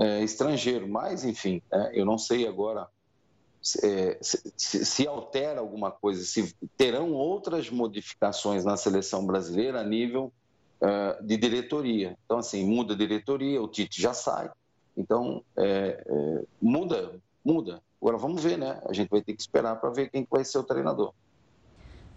é, 0.00 0.22
estrangeiro. 0.22 0.88
Mas, 0.88 1.24
enfim, 1.24 1.62
é, 1.70 2.00
eu 2.00 2.04
não 2.04 2.16
sei 2.16 2.48
agora 2.48 2.88
é, 3.82 4.18
se, 4.20 4.52
se, 4.56 4.84
se, 4.86 5.06
altera 5.06 5.60
alguma 5.60 5.90
coisa, 5.90 6.24
se 6.24 6.54
terão 6.76 7.12
outras 7.12 7.68
modificações 7.68 8.64
na 8.64 8.76
seleção 8.76 9.26
brasileira 9.26 9.80
a 9.80 9.84
nível 9.84 10.32
é, 10.80 11.22
de 11.22 11.36
diretoria. 11.36 12.16
Então, 12.24 12.38
assim, 12.38 12.64
muda 12.64 12.94
a 12.94 12.96
diretoria, 12.96 13.62
o 13.62 13.68
Tite 13.68 14.00
já 14.00 14.14
sai. 14.14 14.50
Então, 14.96 15.44
é, 15.56 16.02
é, 16.06 16.44
muda, 16.60 17.20
muda. 17.44 17.82
Agora 18.00 18.16
vamos 18.16 18.42
ver, 18.42 18.56
né? 18.56 18.80
A 18.86 18.92
gente 18.94 19.10
vai 19.10 19.20
ter 19.20 19.34
que 19.34 19.42
esperar 19.42 19.76
para 19.76 19.90
ver 19.90 20.10
quem 20.10 20.26
vai 20.28 20.42
ser 20.42 20.58
o 20.58 20.64
treinador. 20.64 21.12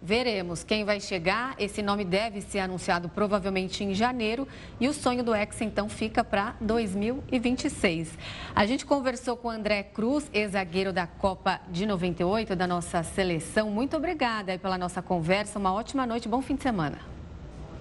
Veremos 0.04 0.62
quem 0.62 0.84
vai 0.84 1.00
chegar. 1.00 1.54
Esse 1.58 1.80
nome 1.80 2.04
deve 2.04 2.42
ser 2.42 2.58
anunciado 2.58 3.08
provavelmente 3.08 3.82
em 3.82 3.94
janeiro 3.94 4.46
e 4.78 4.86
o 4.86 4.92
sonho 4.92 5.24
do 5.24 5.34
Ex 5.34 5.62
então 5.62 5.88
fica 5.88 6.22
para 6.22 6.54
2026. 6.60 8.18
A 8.54 8.66
gente 8.66 8.84
conversou 8.84 9.34
com 9.34 9.48
o 9.48 9.50
André 9.50 9.82
Cruz, 9.82 10.28
ex-zagueiro 10.30 10.92
da 10.92 11.06
Copa 11.06 11.58
de 11.70 11.86
98 11.86 12.54
da 12.54 12.66
nossa 12.66 13.02
seleção. 13.02 13.70
Muito 13.70 13.96
obrigada 13.96 14.58
pela 14.58 14.76
nossa 14.76 15.00
conversa. 15.00 15.58
Uma 15.58 15.72
ótima 15.72 16.06
noite, 16.06 16.28
bom 16.28 16.42
fim 16.42 16.56
de 16.56 16.64
semana. 16.64 16.98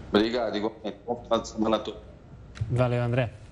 Obrigado, 0.08 0.56
igualmente. 0.56 0.98
Bom 1.06 1.22
final 1.24 1.42
de 1.42 1.48
semana 1.50 1.76
a 1.76 1.80
todos. 1.80 2.00
Valeu, 2.72 3.04
André. 3.04 3.43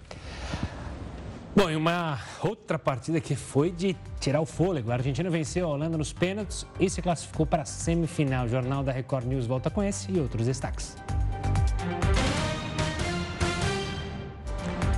Bom, 1.61 1.69
e 1.69 1.75
uma 1.75 2.17
outra 2.43 2.79
partida 2.79 3.21
que 3.21 3.35
foi 3.35 3.69
de 3.69 3.95
tirar 4.19 4.41
o 4.41 4.47
fôlego. 4.47 4.89
A 4.89 4.95
Argentina 4.95 5.29
venceu 5.29 5.67
a 5.67 5.69
Holanda 5.69 5.95
nos 5.95 6.11
pênaltis 6.11 6.65
e 6.79 6.89
se 6.89 7.03
classificou 7.03 7.45
para 7.45 7.61
a 7.61 7.65
semifinal. 7.65 8.47
O 8.47 8.49
Jornal 8.49 8.83
da 8.83 8.91
Record 8.91 9.27
News 9.27 9.45
volta 9.45 9.69
com 9.69 9.83
esse 9.83 10.11
e 10.11 10.19
outros 10.19 10.47
destaques. 10.47 10.97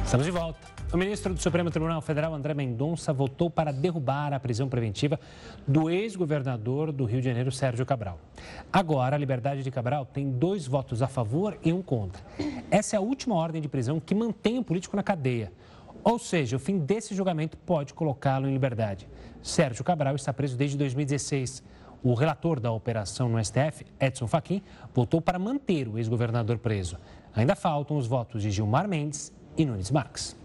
Estamos 0.05 0.25
de 0.25 0.31
volta. 0.31 0.57
O 0.93 0.95
ministro 0.95 1.33
do 1.33 1.41
Supremo 1.41 1.69
Tribunal 1.69 1.99
Federal, 1.99 2.33
André 2.33 2.53
Mendonça, 2.53 3.11
votou 3.11 3.49
para 3.49 3.73
derrubar 3.73 4.31
a 4.31 4.39
prisão 4.39 4.69
preventiva 4.69 5.19
do 5.67 5.89
ex-governador 5.89 6.93
do 6.93 7.03
Rio 7.03 7.19
de 7.19 7.25
Janeiro, 7.25 7.51
Sérgio 7.51 7.85
Cabral. 7.85 8.17
Agora, 8.71 9.17
a 9.17 9.19
liberdade 9.19 9.63
de 9.63 9.71
Cabral 9.71 10.05
tem 10.05 10.31
dois 10.31 10.65
votos 10.65 11.01
a 11.01 11.09
favor 11.09 11.57
e 11.61 11.73
um 11.73 11.81
contra. 11.81 12.23
Essa 12.71 12.95
é 12.95 12.97
a 12.97 13.01
última 13.01 13.35
ordem 13.35 13.61
de 13.61 13.67
prisão 13.67 13.99
que 13.99 14.15
mantém 14.15 14.57
o 14.59 14.63
político 14.63 14.95
na 14.95 15.03
cadeia. 15.03 15.51
Ou 16.03 16.19
seja, 16.19 16.57
o 16.57 16.59
fim 16.59 16.77
desse 16.77 17.15
julgamento 17.15 17.57
pode 17.57 17.93
colocá-lo 17.93 18.47
em 18.47 18.53
liberdade. 18.53 19.07
Sérgio 19.41 19.83
Cabral 19.83 20.15
está 20.15 20.33
preso 20.33 20.57
desde 20.57 20.77
2016. 20.77 21.63
O 22.03 22.13
relator 22.13 22.59
da 22.59 22.71
operação 22.71 23.29
no 23.29 23.43
STF, 23.43 23.85
Edson 23.97 24.27
Fachin, 24.27 24.61
votou 24.93 25.21
para 25.21 25.39
manter 25.39 25.87
o 25.87 25.97
ex-governador 25.97 26.57
preso. 26.57 26.97
Ainda 27.33 27.55
faltam 27.55 27.95
os 27.95 28.05
votos 28.05 28.41
de 28.41 28.51
Gilmar 28.51 28.87
Mendes 28.87 29.31
e 29.57 29.65
Nunes 29.65 29.89
Marques. 29.89 30.42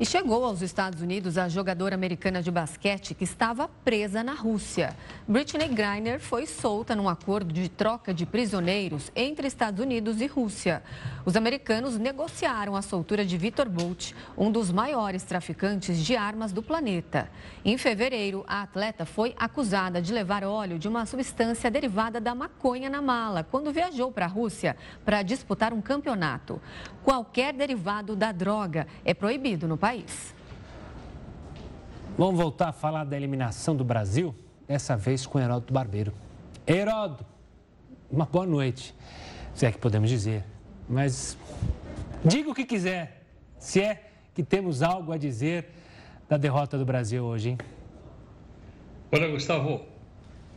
E 0.00 0.06
chegou 0.06 0.44
aos 0.44 0.62
Estados 0.62 1.02
Unidos 1.02 1.36
a 1.36 1.48
jogadora 1.48 1.96
americana 1.96 2.40
de 2.40 2.52
basquete 2.52 3.16
que 3.16 3.24
estava 3.24 3.66
presa 3.66 4.22
na 4.22 4.32
Rússia. 4.32 4.96
Britney 5.26 5.66
Griner 5.66 6.20
foi 6.20 6.46
solta 6.46 6.94
num 6.94 7.08
acordo 7.08 7.52
de 7.52 7.68
troca 7.68 8.14
de 8.14 8.24
prisioneiros 8.24 9.10
entre 9.16 9.48
Estados 9.48 9.80
Unidos 9.80 10.20
e 10.20 10.28
Rússia. 10.28 10.84
Os 11.24 11.34
americanos 11.34 11.98
negociaram 11.98 12.76
a 12.76 12.82
soltura 12.82 13.26
de 13.26 13.36
Victor 13.36 13.68
Bolt, 13.68 14.12
um 14.36 14.52
dos 14.52 14.70
maiores 14.70 15.24
traficantes 15.24 15.98
de 15.98 16.14
armas 16.14 16.52
do 16.52 16.62
planeta. 16.62 17.28
Em 17.64 17.76
fevereiro, 17.76 18.44
a 18.46 18.62
atleta 18.62 19.04
foi 19.04 19.34
acusada 19.36 20.00
de 20.00 20.12
levar 20.12 20.44
óleo 20.44 20.78
de 20.78 20.86
uma 20.86 21.06
substância 21.06 21.68
derivada 21.72 22.20
da 22.20 22.36
maconha 22.36 22.88
na 22.88 23.02
mala 23.02 23.42
quando 23.42 23.72
viajou 23.72 24.12
para 24.12 24.26
a 24.26 24.28
Rússia 24.28 24.76
para 25.04 25.22
disputar 25.22 25.72
um 25.72 25.80
campeonato. 25.80 26.62
Qualquer 27.02 27.52
derivado 27.52 28.14
da 28.14 28.30
droga 28.30 28.86
é 29.04 29.12
proibido 29.12 29.66
no 29.66 29.76
país 29.76 29.87
país. 29.88 30.34
Vamos 32.18 32.38
voltar 32.38 32.68
a 32.68 32.72
falar 32.72 33.04
da 33.04 33.16
eliminação 33.16 33.74
do 33.74 33.82
Brasil, 33.82 34.34
dessa 34.66 34.94
vez 34.98 35.24
com 35.24 35.40
Heródoto 35.40 35.72
Barbeiro. 35.72 36.12
Heródoto, 36.66 37.24
uma 38.10 38.26
boa 38.26 38.44
noite, 38.44 38.94
se 39.54 39.64
é 39.64 39.72
que 39.72 39.78
podemos 39.78 40.10
dizer. 40.10 40.44
Mas 40.86 41.38
diga 42.22 42.50
o 42.50 42.54
que 42.54 42.66
quiser, 42.66 43.24
se 43.58 43.80
é 43.80 44.10
que 44.34 44.42
temos 44.42 44.82
algo 44.82 45.10
a 45.10 45.16
dizer 45.16 45.70
da 46.28 46.36
derrota 46.36 46.76
do 46.76 46.84
Brasil 46.84 47.24
hoje, 47.24 47.50
hein? 47.50 47.58
Olha, 49.10 49.26
Gustavo, 49.30 49.86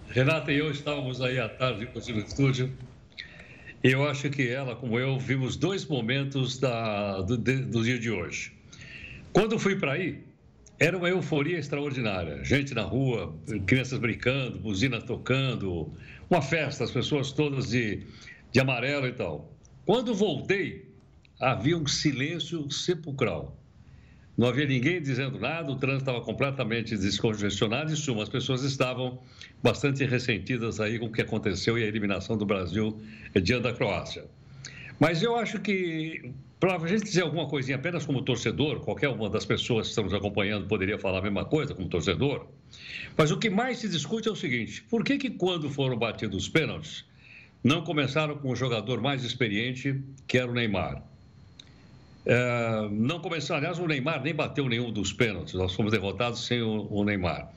Renata 0.10 0.52
e 0.52 0.58
eu 0.58 0.72
estávamos 0.72 1.22
aí 1.22 1.39
à 1.39 1.48
tarde 1.48 1.88
no 1.94 2.20
estúdio. 2.20 2.70
E 3.82 3.91
eu 3.91 4.06
acho 4.10 4.30
que 4.30 4.50
ela, 4.50 4.76
como 4.76 5.00
eu, 5.00 5.17
vimos 5.17 5.56
dois 5.56 5.86
momentos 5.86 6.60
da, 6.60 7.22
do, 7.22 7.38
do 7.38 7.84
dia 7.84 7.98
de 7.98 8.12
hoje. 8.12 8.61
Quando 9.34 9.58
fui 9.58 9.78
para 9.78 9.94
aí, 9.94 10.24
era 10.78 10.98
uma 10.98 11.08
euforia 11.08 11.58
extraordinária. 11.58 12.44
Gente 12.44 12.74
na 12.74 12.82
rua, 12.82 13.34
crianças 13.65 13.98
brincando, 14.00 14.60
buzina 14.60 15.00
tocando, 15.00 15.94
uma 16.30 16.41
festa, 16.41 16.84
as 16.84 16.91
pessoas 16.91 17.32
todas 17.32 17.70
de, 17.70 18.04
de 18.52 18.60
amarelo 18.60 19.08
e 19.08 19.13
tal. 19.13 19.54
Quando 19.86 20.13
voltei, 20.13 20.89
havia 21.39 21.78
um 21.78 21.88
silêncio 21.88 22.70
sepulcral. 22.70 23.58
Não 24.38 24.48
havia 24.48 24.65
ninguém 24.65 25.02
dizendo 25.02 25.39
nada, 25.39 25.72
o 25.72 25.76
trânsito 25.76 26.10
estava 26.10 26.22
completamente 26.22 26.98
descongestionado 26.98 27.94
e, 27.94 27.96
suma, 27.96 28.24
as 28.24 28.30
pessoas 28.30 28.63
estavam 28.63 29.20
bastante 29.62 30.04
ressentidas 30.04 30.80
aí 30.80 30.98
com 30.98 31.06
o 31.06 31.12
que 31.12 31.22
aconteceu 31.22 31.78
e 31.78 31.84
a 31.84 31.88
eliminação 31.88 32.38
do 32.38 32.46
Brasil 32.46 33.00
diante 33.36 33.63
da 33.63 33.74
Croácia. 33.74 34.26
Mas 35.00 35.22
eu 35.22 35.36
acho 35.36 35.60
que 35.60 36.34
para 36.62 36.76
a 36.76 36.88
gente 36.88 37.06
dizer 37.06 37.24
alguma 37.24 37.47
coisinha 37.47 37.76
apenas 37.76 38.06
como 38.06 38.21
torcedor, 38.21 38.82
qualquer 38.82 39.10
uma 39.10 39.28
das 39.28 39.43
pessoas 39.43 39.88
que 39.88 39.89
estamos 39.89 40.13
acompanhando 40.13 40.67
poderia 40.67 41.00
falar 41.00 41.17
a 41.17 41.21
mesma 41.24 41.43
coisa 41.43 41.74
como 41.74 41.89
torcedor. 41.89 42.45
Mas 43.17 43.32
o 43.32 43.38
que 43.38 43.50
mais 43.50 43.80
se 43.80 43.89
discute 43.89 44.28
é 44.28 44.32
o 44.32 44.36
seguinte: 44.36 44.84
por 44.84 45.04
que, 45.04 45.17
que 45.17 45.32
quando 45.32 45.71
foram 45.71 45.97
batidos 45.97 46.43
os 46.43 46.47
pênaltis, 46.50 47.04
não 47.63 47.84
começaram 47.84 48.38
com 48.38 48.52
o 48.52 48.56
jogador 48.56 49.02
mais 49.02 49.24
experiente, 49.24 50.00
que 50.28 50.38
era 50.38 50.52
o 50.52 50.54
Neymar? 50.54 51.02
É, 52.28 52.88
não 52.91 53.19
começaram, 53.19 53.58
aliás, 53.58 53.80
o 53.80 53.88
Neymar 53.88 54.21
nem 54.21 54.36
bateu 54.36 54.69
nenhum 54.69 54.91
dos 54.91 55.12
pênaltis, 55.12 55.56
nós 55.56 55.74
fomos 55.74 55.91
derrotados 55.91 56.45
sem 56.45 56.62
o, 56.62 56.88
o 56.91 57.04
Neymar. 57.04 57.52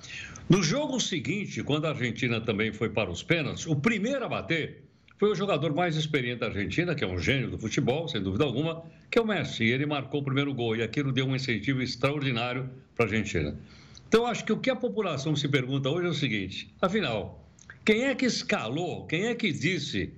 No 0.48 0.62
jogo 0.62 0.98
seguinte, 0.98 1.62
quando 1.62 1.84
a 1.84 1.90
Argentina 1.90 2.40
também 2.40 2.72
foi 2.72 2.88
para 2.88 3.10
os 3.10 3.22
pênaltis, 3.22 3.66
o 3.66 3.76
primeiro 3.76 4.24
a 4.24 4.28
bater 4.30 4.83
foi 5.18 5.30
o 5.30 5.34
jogador 5.34 5.74
mais 5.74 5.96
experiente 5.96 6.40
da 6.40 6.46
Argentina, 6.46 6.94
que 6.94 7.04
é 7.04 7.06
um 7.06 7.18
gênio 7.18 7.50
do 7.50 7.58
futebol, 7.58 8.08
sem 8.08 8.22
dúvida 8.22 8.44
alguma, 8.44 8.82
que 9.10 9.18
é 9.18 9.22
o 9.22 9.26
Messi. 9.26 9.64
Ele 9.64 9.86
marcou 9.86 10.20
o 10.20 10.24
primeiro 10.24 10.52
gol 10.52 10.76
e 10.76 10.82
aquilo 10.82 11.12
deu 11.12 11.26
um 11.26 11.36
incentivo 11.36 11.82
extraordinário 11.82 12.68
para 12.96 13.06
a 13.06 13.08
Argentina. 13.08 13.56
Então, 14.08 14.26
acho 14.26 14.44
que 14.44 14.52
o 14.52 14.58
que 14.58 14.70
a 14.70 14.76
população 14.76 15.34
se 15.34 15.48
pergunta 15.48 15.88
hoje 15.88 16.06
é 16.06 16.10
o 16.10 16.14
seguinte: 16.14 16.74
afinal, 16.80 17.48
quem 17.84 18.04
é 18.04 18.14
que 18.14 18.26
escalou, 18.26 19.06
quem 19.06 19.26
é 19.26 19.34
que 19.34 19.52
disse, 19.52 20.12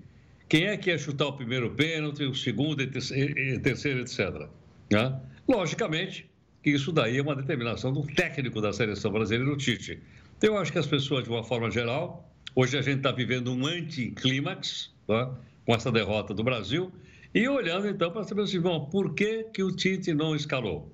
quem 0.48 0.64
é 0.64 0.76
que 0.76 0.90
ia 0.90 0.98
chutar 0.98 1.26
o 1.26 1.32
primeiro 1.34 1.70
pênalti, 1.70 2.24
o 2.24 2.34
segundo 2.34 2.82
e 2.82 2.86
terceiro, 2.86 4.00
etc. 4.00 4.48
Né? 4.90 5.20
Logicamente 5.48 6.26
isso 6.70 6.90
daí 6.90 7.18
é 7.18 7.22
uma 7.22 7.36
determinação 7.36 7.92
do 7.92 8.04
técnico 8.06 8.60
da 8.60 8.72
seleção 8.72 9.12
brasileira, 9.12 9.52
o 9.52 9.56
Tite. 9.56 10.00
Então, 10.36 10.54
eu 10.54 10.58
acho 10.58 10.72
que 10.72 10.78
as 10.78 10.86
pessoas, 10.86 11.24
de 11.24 11.30
uma 11.30 11.44
forma 11.44 11.70
geral, 11.70 12.28
Hoje 12.58 12.78
a 12.78 12.80
gente 12.80 12.96
está 12.96 13.12
vivendo 13.12 13.52
um 13.52 13.66
anticlímax 13.66 14.90
tá? 15.06 15.30
com 15.66 15.74
essa 15.74 15.92
derrota 15.92 16.32
do 16.32 16.42
Brasil 16.42 16.90
e 17.34 17.46
olhando 17.46 17.86
então 17.86 18.10
para 18.10 18.24
saber 18.24 18.44
assim, 18.44 18.58
bom, 18.58 18.86
por 18.86 19.12
que, 19.14 19.44
que 19.52 19.62
o 19.62 19.70
Tite 19.70 20.14
não 20.14 20.34
escalou? 20.34 20.90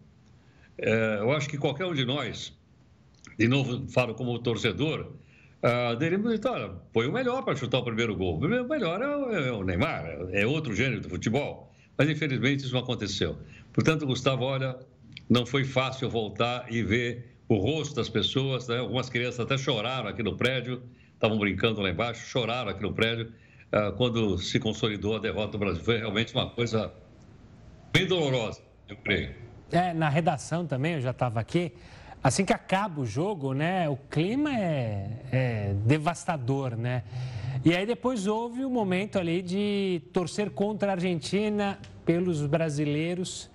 É, 0.77 1.19
eu 1.21 1.31
acho 1.31 1.49
que 1.49 1.57
qualquer 1.57 1.87
um 1.87 1.95
de 1.95 2.05
nós, 2.05 2.53
de 3.39 3.47
novo 3.47 3.87
falo 3.91 4.13
como 4.13 4.37
torcedor, 4.41 5.13
uh, 5.63 5.95
deveríamos 5.97 6.33
dizer, 6.35 6.49
olha, 6.49 6.73
foi 6.93 7.07
o 7.07 7.13
melhor 7.13 7.45
para 7.45 7.55
chutar 7.55 7.79
o 7.79 7.85
primeiro 7.85 8.17
gol. 8.17 8.39
O 8.39 8.69
melhor 8.69 9.01
é 9.01 9.17
o, 9.17 9.31
é 9.31 9.53
o 9.53 9.63
Neymar, 9.63 10.05
é 10.33 10.45
outro 10.45 10.75
gênero 10.75 11.01
do 11.01 11.09
futebol. 11.09 11.73
Mas 11.97 12.09
infelizmente 12.09 12.65
isso 12.65 12.75
não 12.75 12.81
aconteceu. 12.81 13.39
Portanto, 13.73 14.05
Gustavo, 14.05 14.43
olha, 14.43 14.77
não 15.31 15.47
foi 15.47 15.63
fácil 15.63 16.11
voltar 16.11 16.67
e 16.73 16.83
ver 16.83 17.37
o 17.49 17.55
rosto 17.55 17.95
das 17.95 18.09
pessoas, 18.09 18.67
né? 18.67 18.79
algumas 18.79 19.09
crianças 19.09 19.39
até 19.39 19.57
choraram 19.57 20.09
aqui 20.09 20.25
no 20.25 20.37
prédio 20.37 20.83
estavam 21.23 21.39
brincando 21.39 21.81
lá 21.81 21.89
embaixo, 21.89 22.27
choraram 22.27 22.71
aqui 22.71 22.83
no 22.83 22.93
prédio 22.93 23.33
uh, 23.73 23.93
quando 23.93 24.37
se 24.39 24.59
consolidou 24.59 25.15
a 25.15 25.19
derrota 25.21 25.53
do 25.53 25.59
Brasil. 25.59 25.85
Foi 25.85 25.99
realmente 25.99 26.35
uma 26.35 26.51
coisa 26.51 26.93
bem 27.93 28.07
dolorosa, 28.07 28.61
eu 28.89 28.97
creio. 28.97 29.33
É, 29.71 29.95
na 29.95 30.09
redação 30.09 30.67
também, 30.67 30.95
eu 30.95 31.01
já 31.01 31.13
estava 31.13 31.39
aqui. 31.39 31.73
Assim 32.25 32.45
que 32.45 32.53
acaba 32.53 33.01
o 33.01 33.07
jogo, 33.07 33.53
né, 33.53 33.89
o 33.89 33.97
clima 33.97 34.53
é, 34.53 35.11
é 35.31 35.75
devastador, 35.87 36.77
né? 36.77 37.05
E 37.65 37.75
aí 37.75 37.87
depois 37.87 38.27
houve 38.27 38.65
o 38.65 38.69
um 38.69 38.71
momento 38.71 39.19
ali 39.19 39.43
de 39.43 40.03
torcer 40.13 40.51
contra 40.51 40.91
a 40.91 40.95
Argentina 40.95 41.79
pelos 42.05 42.45
brasileiros. 42.45 43.51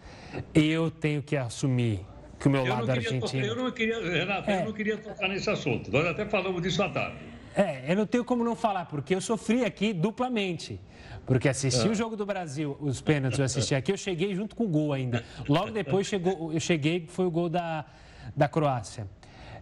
E 0.53 0.67
eu 0.67 0.89
tenho 0.91 1.21
que 1.21 1.35
assumir 1.35 2.05
que 2.39 2.47
o 2.47 2.51
meu 2.51 2.65
eu 2.65 2.73
lado 2.73 2.89
argentino. 2.91 3.45
eu 3.45 3.55
não 3.55 3.71
queria, 3.71 3.99
Renato, 3.99 4.49
é. 4.49 4.61
eu 4.61 4.65
não 4.65 4.73
queria 4.73 4.97
tocar 4.97 5.27
nesse 5.27 5.49
assunto. 5.49 5.91
Nós 5.91 6.05
até 6.05 6.25
falamos 6.25 6.61
disso 6.61 6.83
à 6.83 6.89
tarde. 6.89 7.36
É, 7.57 7.91
eu 7.91 7.95
não 7.95 8.05
tenho 8.05 8.23
como 8.23 8.43
não 8.43 8.55
falar, 8.55 8.85
porque 8.85 9.15
eu 9.15 9.19
sofri 9.19 9.65
aqui 9.65 9.91
duplamente. 9.91 10.79
Porque 11.25 11.49
assisti 11.49 11.87
é. 11.87 11.89
o 11.89 11.95
jogo 11.95 12.15
do 12.15 12.23
Brasil, 12.23 12.77
os 12.79 13.01
pênaltis, 13.01 13.39
eu 13.39 13.45
assisti 13.45 13.73
aqui, 13.73 13.91
eu 13.91 13.97
cheguei 13.97 14.35
junto 14.35 14.55
com 14.55 14.65
o 14.65 14.67
gol 14.67 14.93
ainda. 14.93 15.23
Logo 15.49 15.71
depois 15.71 16.05
chegou, 16.05 16.53
eu 16.53 16.59
cheguei, 16.59 17.07
foi 17.07 17.25
o 17.25 17.31
gol 17.31 17.49
da, 17.49 17.83
da 18.35 18.47
Croácia. 18.47 19.07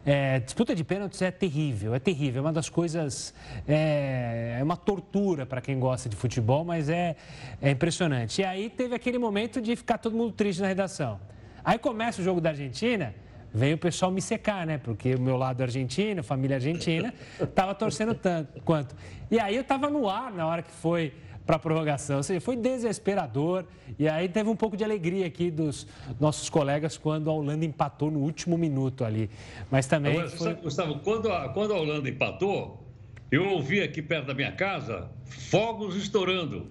É, 0.06 0.42
disputa 0.42 0.76
de 0.76 0.84
pênaltis 0.84 1.22
é 1.22 1.32
terrível, 1.32 1.96
é 1.96 2.00
terrível. 2.00 2.40
É 2.40 2.42
uma 2.46 2.52
das 2.52 2.68
coisas. 2.68 3.34
É, 3.66 4.58
é 4.60 4.64
uma 4.64 4.76
tortura 4.76 5.46
para 5.46 5.62
quem 5.62 5.80
gosta 5.80 6.10
de 6.10 6.18
futebol, 6.18 6.66
mas 6.66 6.90
é, 6.90 7.16
é 7.62 7.72
impressionante. 7.72 8.42
E 8.42 8.44
aí 8.44 8.70
teve 8.70 8.94
aquele 8.94 9.18
momento 9.18 9.62
de 9.62 9.74
ficar 9.74 10.00
todo 10.00 10.18
mundo 10.18 10.34
triste 10.34 10.62
na 10.62 10.68
redação. 10.68 11.18
Aí 11.64 11.80
começa 11.80 12.22
o 12.22 12.24
jogo 12.26 12.42
da 12.42 12.50
Argentina 12.50 13.16
veio 13.56 13.76
o 13.76 13.80
pessoal 13.80 14.12
me 14.12 14.22
secar, 14.22 14.68
né? 14.68 14.78
Porque 14.78 15.16
o 15.16 15.20
meu 15.20 15.38
lado 15.38 15.62
argentino, 15.62 16.22
família 16.22 16.58
argentina, 16.58 17.14
estava 17.42 17.74
torcendo 17.74 18.14
tanto 18.14 18.62
quanto. 18.62 18.94
E 19.32 19.40
aí 19.40 19.56
eu 19.56 19.62
estava 19.62 19.90
no 19.90 20.10
ar 20.10 20.32
na 20.32 20.46
hora 20.46 20.62
que 20.62 20.72
foi 20.72 21.14
para 21.46 21.56
a 21.56 21.60
prorrogação. 21.60 22.18
Ou 22.18 22.24
seja, 22.24 22.42
foi 22.42 22.58
desesperador. 22.58 23.64
E 23.98 24.10
aí 24.10 24.28
teve 24.28 24.50
um 24.50 24.56
pouco 24.56 24.76
de 24.76 24.84
alegria 24.84 25.26
aqui 25.26 25.50
dos 25.50 25.88
nossos 26.20 26.50
colegas 26.50 26.98
quando 26.98 27.30
a 27.30 27.34
Holanda 27.34 27.64
empatou 27.64 28.12
no 28.12 28.20
último 28.20 28.58
minuto 28.58 29.06
ali. 29.06 29.30
Mas 29.72 29.88
também. 29.88 30.14
Agora, 30.14 30.30
foi... 30.30 30.54
Gustavo, 30.56 31.00
quando 31.00 31.32
a, 31.32 31.50
quando 31.50 31.74
a 31.74 31.78
Holanda 31.78 32.10
empatou, 32.10 32.84
eu 33.32 33.46
ouvi 33.46 33.82
aqui 33.82 34.02
perto 34.02 34.28
da 34.28 34.34
minha 34.34 34.52
casa 34.52 35.10
fogos 35.26 35.96
estourando. 35.96 36.68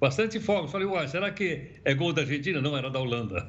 Bastante 0.00 0.40
fogos. 0.40 0.70
Falei, 0.70 0.86
uai, 0.86 1.06
será 1.06 1.30
que 1.30 1.72
é 1.84 1.94
gol 1.94 2.12
da 2.12 2.22
Argentina? 2.22 2.62
Não, 2.62 2.76
era 2.76 2.90
da 2.90 2.98
Holanda. 2.98 3.48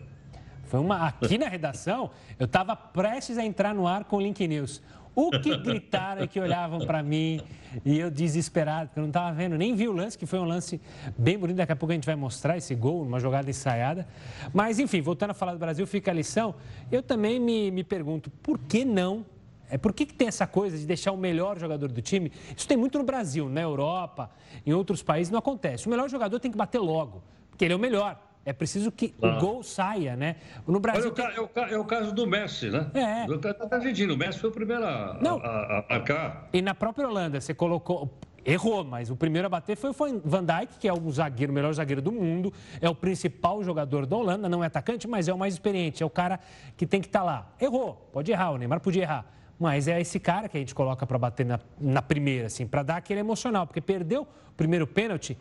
Foi 0.75 0.81
uma. 0.81 1.07
Aqui 1.07 1.37
na 1.37 1.47
redação, 1.47 2.11
eu 2.37 2.45
estava 2.45 2.75
prestes 2.75 3.37
a 3.37 3.45
entrar 3.45 3.73
no 3.73 3.87
ar 3.87 4.03
com 4.03 4.17
o 4.17 4.21
Link 4.21 4.45
News. 4.45 4.81
O 5.15 5.31
que 5.31 5.55
gritaram 5.55 6.25
e 6.25 6.27
que 6.27 6.37
olhavam 6.37 6.85
para 6.85 7.01
mim 7.01 7.39
e 7.85 7.97
eu 7.97 8.11
desesperado, 8.11 8.87
porque 8.87 8.99
eu 8.99 9.03
não 9.03 9.09
estava 9.09 9.31
vendo, 9.31 9.57
nem 9.57 9.73
vi 9.73 9.87
o 9.87 9.93
lance, 9.93 10.17
que 10.17 10.25
foi 10.25 10.37
um 10.37 10.43
lance 10.43 10.81
bem 11.17 11.37
bonito. 11.37 11.55
Daqui 11.55 11.71
a 11.71 11.75
pouco 11.77 11.93
a 11.93 11.95
gente 11.95 12.05
vai 12.05 12.17
mostrar 12.17 12.57
esse 12.57 12.75
gol, 12.75 13.03
uma 13.03 13.21
jogada 13.21 13.49
ensaiada. 13.49 14.05
Mas, 14.53 14.77
enfim, 14.77 14.99
voltando 14.99 15.29
a 15.29 15.33
falar 15.33 15.53
do 15.53 15.59
Brasil, 15.59 15.87
fica 15.87 16.11
a 16.11 16.13
lição. 16.13 16.53
Eu 16.91 17.01
também 17.01 17.39
me, 17.39 17.71
me 17.71 17.81
pergunto, 17.81 18.29
por 18.29 18.59
que 18.59 18.83
não 18.83 19.25
é 19.69 19.77
por 19.77 19.93
que, 19.93 20.05
que 20.05 20.13
tem 20.13 20.27
essa 20.27 20.45
coisa 20.45 20.77
de 20.77 20.85
deixar 20.85 21.13
o 21.13 21.17
melhor 21.17 21.57
jogador 21.57 21.89
do 21.89 22.01
time? 22.01 22.33
Isso 22.55 22.67
tem 22.67 22.75
muito 22.75 22.97
no 22.97 23.03
Brasil, 23.05 23.47
na 23.47 23.61
Europa, 23.61 24.29
em 24.65 24.73
outros 24.73 25.01
países 25.01 25.31
não 25.31 25.39
acontece. 25.39 25.87
O 25.87 25.89
melhor 25.89 26.09
jogador 26.09 26.37
tem 26.37 26.51
que 26.51 26.57
bater 26.57 26.79
logo, 26.79 27.23
porque 27.49 27.63
ele 27.63 27.73
é 27.73 27.77
o 27.77 27.79
melhor. 27.79 28.24
É 28.45 28.53
preciso 28.53 28.91
que 28.91 29.15
o 29.19 29.39
gol 29.39 29.63
saia, 29.63 30.15
né? 30.15 30.35
No 30.67 30.79
Brasil. 30.79 31.11
Olha, 31.17 31.33
é, 31.33 31.41
o, 31.41 31.49
é, 31.73 31.77
o, 31.79 31.83
caso 31.83 32.13
do 32.13 32.27
Messi, 32.27 32.69
né? 32.69 32.91
É. 32.93 33.25
Do, 33.25 33.39
da 33.39 33.55
Argentina. 33.71 34.13
O 34.13 34.17
Messi 34.17 34.37
foi 34.37 34.51
o 34.51 34.53
primeiro 34.53 34.85
a, 34.85 35.17
Não. 35.19 35.39
a, 35.39 35.79
a 35.79 35.85
marcar. 35.89 36.47
E 36.53 36.61
na 36.61 36.75
própria 36.75 37.07
Holanda, 37.07 37.41
você 37.41 37.55
colocou. 37.55 38.13
Errou, 38.47 38.83
mas 38.83 39.09
o 39.09 39.15
primeiro 39.15 39.47
a 39.47 39.49
bater 39.49 39.75
foi 39.75 39.89
o 39.89 40.21
Van 40.23 40.45
Dijk, 40.45 40.77
que 40.79 40.87
é 40.87 40.93
o 40.93 41.11
zagueiro, 41.11 41.51
o 41.51 41.55
melhor 41.55 41.73
zagueiro 41.73 41.99
do 41.99 42.11
mundo, 42.11 42.53
é 42.79 42.87
o 42.87 42.93
principal 42.93 43.63
jogador 43.63 44.05
da 44.05 44.15
Holanda, 44.15 44.47
não 44.47 44.63
é 44.63 44.67
atacante, 44.67 45.07
mas 45.07 45.27
é 45.27 45.33
o 45.33 45.37
mais 45.37 45.55
experiente, 45.55 46.03
é 46.03 46.05
o 46.05 46.11
cara 46.11 46.39
que 46.77 46.85
tem 46.85 47.01
que 47.01 47.07
estar 47.07 47.21
tá 47.21 47.25
lá. 47.25 47.55
Errou, 47.59 48.07
pode 48.13 48.31
errar, 48.31 48.51
o 48.51 48.57
Neymar 48.59 48.81
podia 48.81 49.01
errar. 49.01 49.25
Mas 49.59 49.87
é 49.87 49.99
esse 49.99 50.19
cara 50.19 50.47
que 50.47 50.57
a 50.57 50.59
gente 50.59 50.75
coloca 50.75 51.07
para 51.07 51.17
bater 51.17 51.43
na, 51.43 51.59
na 51.79 52.03
primeira, 52.03 52.45
assim, 52.45 52.67
para 52.67 52.83
dar 52.83 52.97
aquele 52.97 53.19
emocional, 53.19 53.65
porque 53.65 53.81
perdeu 53.81 54.21
o 54.21 54.53
primeiro 54.55 54.85
pênalti, 54.85 55.35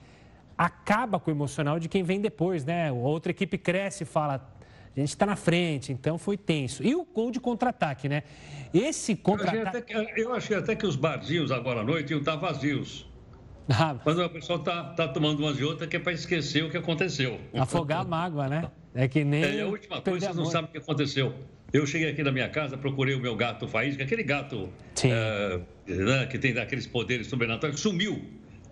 acaba 0.56 1.18
com 1.18 1.30
o 1.30 1.34
emocional 1.34 1.78
de 1.78 1.88
quem 1.88 2.02
vem 2.02 2.20
depois, 2.20 2.64
né? 2.64 2.88
A 2.88 2.92
outra 2.92 3.30
equipe 3.30 3.58
cresce 3.58 4.04
e 4.04 4.06
fala, 4.06 4.54
a 4.96 5.00
gente 5.00 5.08
está 5.08 5.26
na 5.26 5.36
frente, 5.36 5.92
então 5.92 6.16
foi 6.16 6.36
tenso. 6.36 6.84
E 6.84 6.94
o 6.94 7.04
gol 7.04 7.30
de 7.30 7.40
contra-ataque, 7.40 8.08
né? 8.08 8.22
Esse 8.72 9.16
contra-ataque. 9.16 9.92
Eu, 10.16 10.32
achei 10.32 10.56
até 10.56 10.76
que 10.76 10.86
os 10.86 10.96
barzinhos 10.96 11.50
agora 11.50 11.80
à 11.80 11.84
noite 11.84 12.10
iam 12.10 12.20
estar 12.20 12.36
vazios. 12.36 13.08
Ah. 13.68 13.96
Quando 14.02 14.22
o 14.22 14.30
pessoal 14.30 14.58
está 14.58 14.84
tá 14.84 15.08
tomando 15.08 15.40
umas 15.40 15.56
de 15.56 15.64
outra 15.64 15.86
que 15.86 15.96
é 15.96 15.98
para 15.98 16.12
esquecer 16.12 16.64
o 16.64 16.70
que 16.70 16.76
aconteceu. 16.76 17.40
Afogar 17.54 18.02
a 18.02 18.04
mágoa, 18.04 18.48
né? 18.48 18.70
É 18.94 19.08
que 19.08 19.24
nem. 19.24 19.42
É, 19.42 19.62
a 19.62 19.66
última 19.66 20.00
coisa, 20.00 20.26
vocês 20.26 20.36
não 20.36 20.44
sabem 20.44 20.68
o 20.68 20.72
que 20.72 20.78
aconteceu. 20.78 21.34
Eu 21.72 21.84
cheguei 21.86 22.10
aqui 22.10 22.22
na 22.22 22.30
minha 22.30 22.48
casa, 22.48 22.76
procurei 22.78 23.16
o 23.16 23.20
meu 23.20 23.34
gato 23.34 23.66
Faísca, 23.66 24.04
aquele 24.04 24.22
gato 24.22 24.68
uh, 24.68 25.92
né, 25.92 26.26
que 26.26 26.38
tem 26.38 26.56
aqueles 26.56 26.86
poderes 26.86 27.26
sobrenaturais, 27.26 27.80
sumiu. 27.80 28.22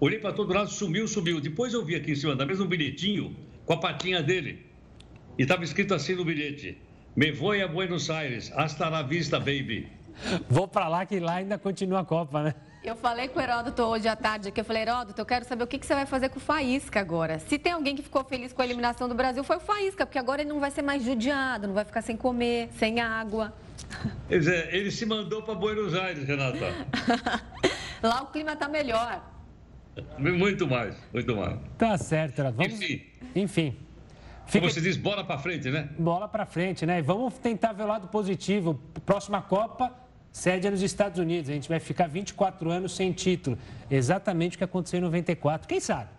Olhei 0.02 0.18
para 0.18 0.32
todo 0.32 0.52
lado, 0.52 0.68
sumiu, 0.68 1.06
sumiu. 1.06 1.40
Depois 1.40 1.72
eu 1.72 1.84
vi 1.84 1.94
aqui 1.94 2.10
em 2.10 2.16
cima 2.16 2.34
da 2.34 2.44
mesa 2.44 2.64
um 2.64 2.66
bilhetinho 2.66 3.36
com 3.64 3.74
a 3.74 3.76
patinha 3.76 4.20
dele. 4.20 4.66
E 5.38 5.42
estava 5.42 5.62
escrito 5.62 5.94
assim 5.94 6.16
no 6.16 6.24
bilhete: 6.24 6.76
Me 7.14 7.30
vou 7.30 7.52
a 7.52 7.68
Buenos 7.68 8.10
Aires, 8.10 8.50
hasta 8.56 8.88
la 8.88 9.02
vista, 9.02 9.38
baby. 9.38 9.88
Vou 10.50 10.66
para 10.66 10.88
lá 10.88 11.06
que 11.06 11.20
lá 11.20 11.34
ainda 11.34 11.56
continua 11.56 12.00
a 12.00 12.04
Copa, 12.04 12.42
né? 12.42 12.54
Eu 12.82 12.96
falei 12.96 13.28
com 13.28 13.38
o 13.38 13.42
Heródoto 13.42 13.80
hoje 13.84 14.08
à 14.08 14.16
tarde 14.16 14.48
aqui, 14.48 14.60
eu 14.60 14.64
falei, 14.64 14.82
Heródoto, 14.82 15.20
eu 15.20 15.24
quero 15.24 15.44
saber 15.44 15.62
o 15.62 15.68
que, 15.68 15.78
que 15.78 15.86
você 15.86 15.94
vai 15.94 16.04
fazer 16.04 16.30
com 16.30 16.38
o 16.38 16.40
Faísca 16.40 16.98
agora. 16.98 17.38
Se 17.38 17.56
tem 17.56 17.70
alguém 17.70 17.94
que 17.94 18.02
ficou 18.02 18.24
feliz 18.24 18.52
com 18.52 18.60
a 18.60 18.64
eliminação 18.64 19.08
do 19.08 19.14
Brasil, 19.14 19.44
foi 19.44 19.58
o 19.58 19.60
Faísca, 19.60 20.04
porque 20.04 20.18
agora 20.18 20.42
ele 20.42 20.50
não 20.50 20.58
vai 20.58 20.72
ser 20.72 20.82
mais 20.82 21.04
judiado, 21.04 21.68
não 21.68 21.74
vai 21.74 21.84
ficar 21.84 22.02
sem 22.02 22.16
comer, 22.16 22.70
sem 22.76 22.98
água. 22.98 23.54
É, 24.28 24.76
ele 24.76 24.90
se 24.90 25.06
mandou 25.06 25.42
para 25.42 25.54
Buenos 25.54 25.94
Aires, 25.94 26.26
Renata. 26.26 26.74
Lá 28.02 28.22
o 28.22 28.26
clima 28.26 28.54
está 28.54 28.66
melhor. 28.66 29.31
Muito 30.18 30.66
mais, 30.66 30.96
muito 31.12 31.36
mais. 31.36 31.58
Tá 31.76 31.98
certo, 31.98 32.42
Vamos... 32.42 32.72
Enfim. 32.72 33.02
Enfim. 33.34 33.76
Fica... 34.46 34.60
Como 34.60 34.72
você 34.72 34.80
diz, 34.80 34.96
bola 34.96 35.24
para 35.24 35.38
frente, 35.38 35.70
né? 35.70 35.88
Bola 35.98 36.28
para 36.28 36.46
frente, 36.46 36.84
né? 36.86 36.98
E 36.98 37.02
vamos 37.02 37.38
tentar 37.38 37.72
ver 37.72 37.84
o 37.84 37.86
lado 37.86 38.08
positivo. 38.08 38.80
Próxima 39.04 39.40
Copa, 39.42 39.92
sede 40.30 40.66
é 40.66 40.70
nos 40.70 40.82
Estados 40.82 41.18
Unidos. 41.18 41.50
A 41.50 41.52
gente 41.52 41.68
vai 41.68 41.78
ficar 41.78 42.08
24 42.08 42.70
anos 42.70 42.94
sem 42.94 43.12
título. 43.12 43.58
Exatamente 43.90 44.56
o 44.56 44.58
que 44.58 44.64
aconteceu 44.64 44.98
em 44.98 45.02
94. 45.02 45.68
Quem 45.68 45.80
sabe? 45.80 46.10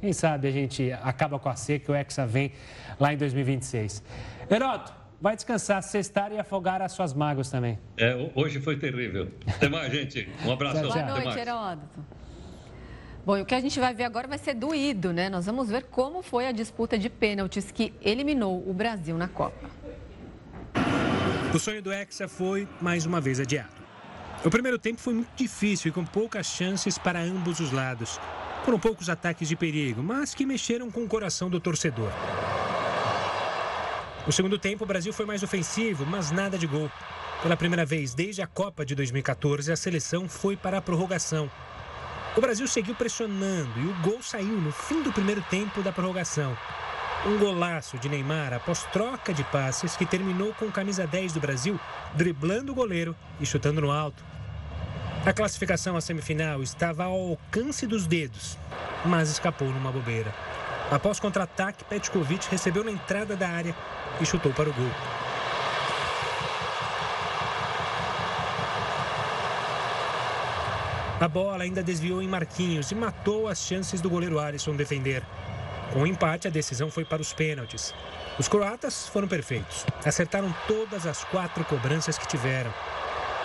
Quem 0.00 0.12
sabe 0.12 0.48
a 0.48 0.50
gente 0.50 0.90
acaba 0.92 1.38
com 1.38 1.48
a 1.48 1.54
seca 1.54 1.92
e 1.92 1.94
o 1.94 1.96
Hexa 1.96 2.26
vem 2.26 2.52
lá 2.98 3.12
em 3.12 3.16
2026. 3.16 4.02
Heroto, 4.50 4.92
vai 5.20 5.36
descansar, 5.36 5.80
cestar 5.82 6.32
e 6.32 6.38
afogar 6.38 6.82
as 6.82 6.90
suas 6.90 7.14
mágoas 7.14 7.48
também. 7.48 7.78
É, 7.96 8.30
hoje 8.34 8.60
foi 8.60 8.76
terrível. 8.76 9.28
Até 9.46 9.68
mais, 9.68 9.92
gente. 9.92 10.28
Um 10.44 10.50
abraço. 10.52 10.82
Boa 10.82 11.02
noite, 11.02 11.38
Heródoto. 11.38 12.21
Bom, 13.24 13.36
e 13.36 13.42
o 13.42 13.46
que 13.46 13.54
a 13.54 13.60
gente 13.60 13.78
vai 13.78 13.94
ver 13.94 14.02
agora 14.02 14.26
vai 14.26 14.38
ser 14.38 14.54
doído, 14.54 15.12
né? 15.12 15.30
Nós 15.30 15.46
vamos 15.46 15.68
ver 15.68 15.84
como 15.84 16.22
foi 16.22 16.48
a 16.48 16.52
disputa 16.52 16.98
de 16.98 17.08
pênaltis 17.08 17.70
que 17.70 17.94
eliminou 18.02 18.68
o 18.68 18.74
Brasil 18.74 19.16
na 19.16 19.28
Copa. 19.28 19.70
O 21.54 21.58
sonho 21.58 21.80
do 21.80 21.92
Hexa 21.92 22.26
foi 22.26 22.66
mais 22.80 23.06
uma 23.06 23.20
vez 23.20 23.38
adiado. 23.38 23.82
O 24.44 24.50
primeiro 24.50 24.76
tempo 24.76 25.00
foi 25.00 25.14
muito 25.14 25.30
difícil 25.36 25.90
e 25.90 25.92
com 25.92 26.04
poucas 26.04 26.46
chances 26.46 26.98
para 26.98 27.20
ambos 27.20 27.60
os 27.60 27.70
lados. 27.70 28.18
Foram 28.64 28.78
poucos 28.78 29.08
ataques 29.08 29.48
de 29.48 29.54
perigo, 29.54 30.02
mas 30.02 30.34
que 30.34 30.44
mexeram 30.44 30.90
com 30.90 31.04
o 31.04 31.08
coração 31.08 31.48
do 31.48 31.60
torcedor. 31.60 32.10
No 34.26 34.32
segundo 34.32 34.58
tempo, 34.58 34.82
o 34.82 34.86
Brasil 34.86 35.12
foi 35.12 35.26
mais 35.26 35.44
ofensivo, 35.44 36.04
mas 36.04 36.32
nada 36.32 36.58
de 36.58 36.66
gol. 36.66 36.90
Pela 37.40 37.56
primeira 37.56 37.84
vez 37.84 38.14
desde 38.14 38.42
a 38.42 38.46
Copa 38.48 38.84
de 38.84 38.96
2014, 38.96 39.70
a 39.70 39.76
seleção 39.76 40.28
foi 40.28 40.56
para 40.56 40.78
a 40.78 40.82
prorrogação. 40.82 41.48
O 42.34 42.40
Brasil 42.40 42.66
seguiu 42.66 42.94
pressionando 42.94 43.78
e 43.78 43.86
o 43.86 43.94
gol 44.00 44.22
saiu 44.22 44.58
no 44.58 44.72
fim 44.72 45.02
do 45.02 45.12
primeiro 45.12 45.42
tempo 45.50 45.82
da 45.82 45.92
prorrogação. 45.92 46.56
Um 47.26 47.36
golaço 47.36 47.98
de 47.98 48.08
Neymar 48.08 48.54
após 48.54 48.84
troca 48.84 49.34
de 49.34 49.44
passes 49.44 49.98
que 49.98 50.06
terminou 50.06 50.54
com 50.54 50.72
camisa 50.72 51.06
10 51.06 51.34
do 51.34 51.40
Brasil 51.40 51.78
driblando 52.14 52.72
o 52.72 52.74
goleiro 52.74 53.14
e 53.38 53.44
chutando 53.44 53.82
no 53.82 53.90
alto. 53.90 54.24
A 55.26 55.32
classificação 55.34 55.94
à 55.94 56.00
semifinal 56.00 56.62
estava 56.62 57.04
ao 57.04 57.32
alcance 57.32 57.86
dos 57.86 58.06
dedos, 58.06 58.58
mas 59.04 59.28
escapou 59.28 59.68
numa 59.68 59.92
bobeira. 59.92 60.34
Após 60.90 61.20
contra-ataque, 61.20 61.84
Petkovic 61.84 62.48
recebeu 62.50 62.82
na 62.82 62.90
entrada 62.90 63.36
da 63.36 63.48
área 63.48 63.76
e 64.22 64.24
chutou 64.24 64.54
para 64.54 64.70
o 64.70 64.72
gol. 64.72 64.90
A 71.22 71.28
bola 71.28 71.62
ainda 71.62 71.84
desviou 71.84 72.20
em 72.20 72.26
Marquinhos 72.26 72.90
e 72.90 72.96
matou 72.96 73.46
as 73.46 73.60
chances 73.60 74.00
do 74.00 74.10
goleiro 74.10 74.40
Alisson 74.40 74.74
defender. 74.74 75.22
Com 75.92 76.00
o 76.02 76.06
empate, 76.08 76.48
a 76.48 76.50
decisão 76.50 76.90
foi 76.90 77.04
para 77.04 77.22
os 77.22 77.32
pênaltis. 77.32 77.94
Os 78.40 78.48
croatas 78.48 79.06
foram 79.06 79.28
perfeitos. 79.28 79.86
Acertaram 80.04 80.52
todas 80.66 81.06
as 81.06 81.22
quatro 81.22 81.64
cobranças 81.64 82.18
que 82.18 82.26
tiveram. 82.26 82.74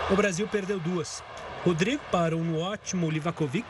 O 0.09 0.15
Brasil 0.15 0.47
perdeu 0.47 0.79
duas. 0.79 1.23
Rodrigo 1.63 2.01
parou 2.11 2.43
no 2.43 2.59
ótimo 2.59 3.11
Livakovic 3.11 3.67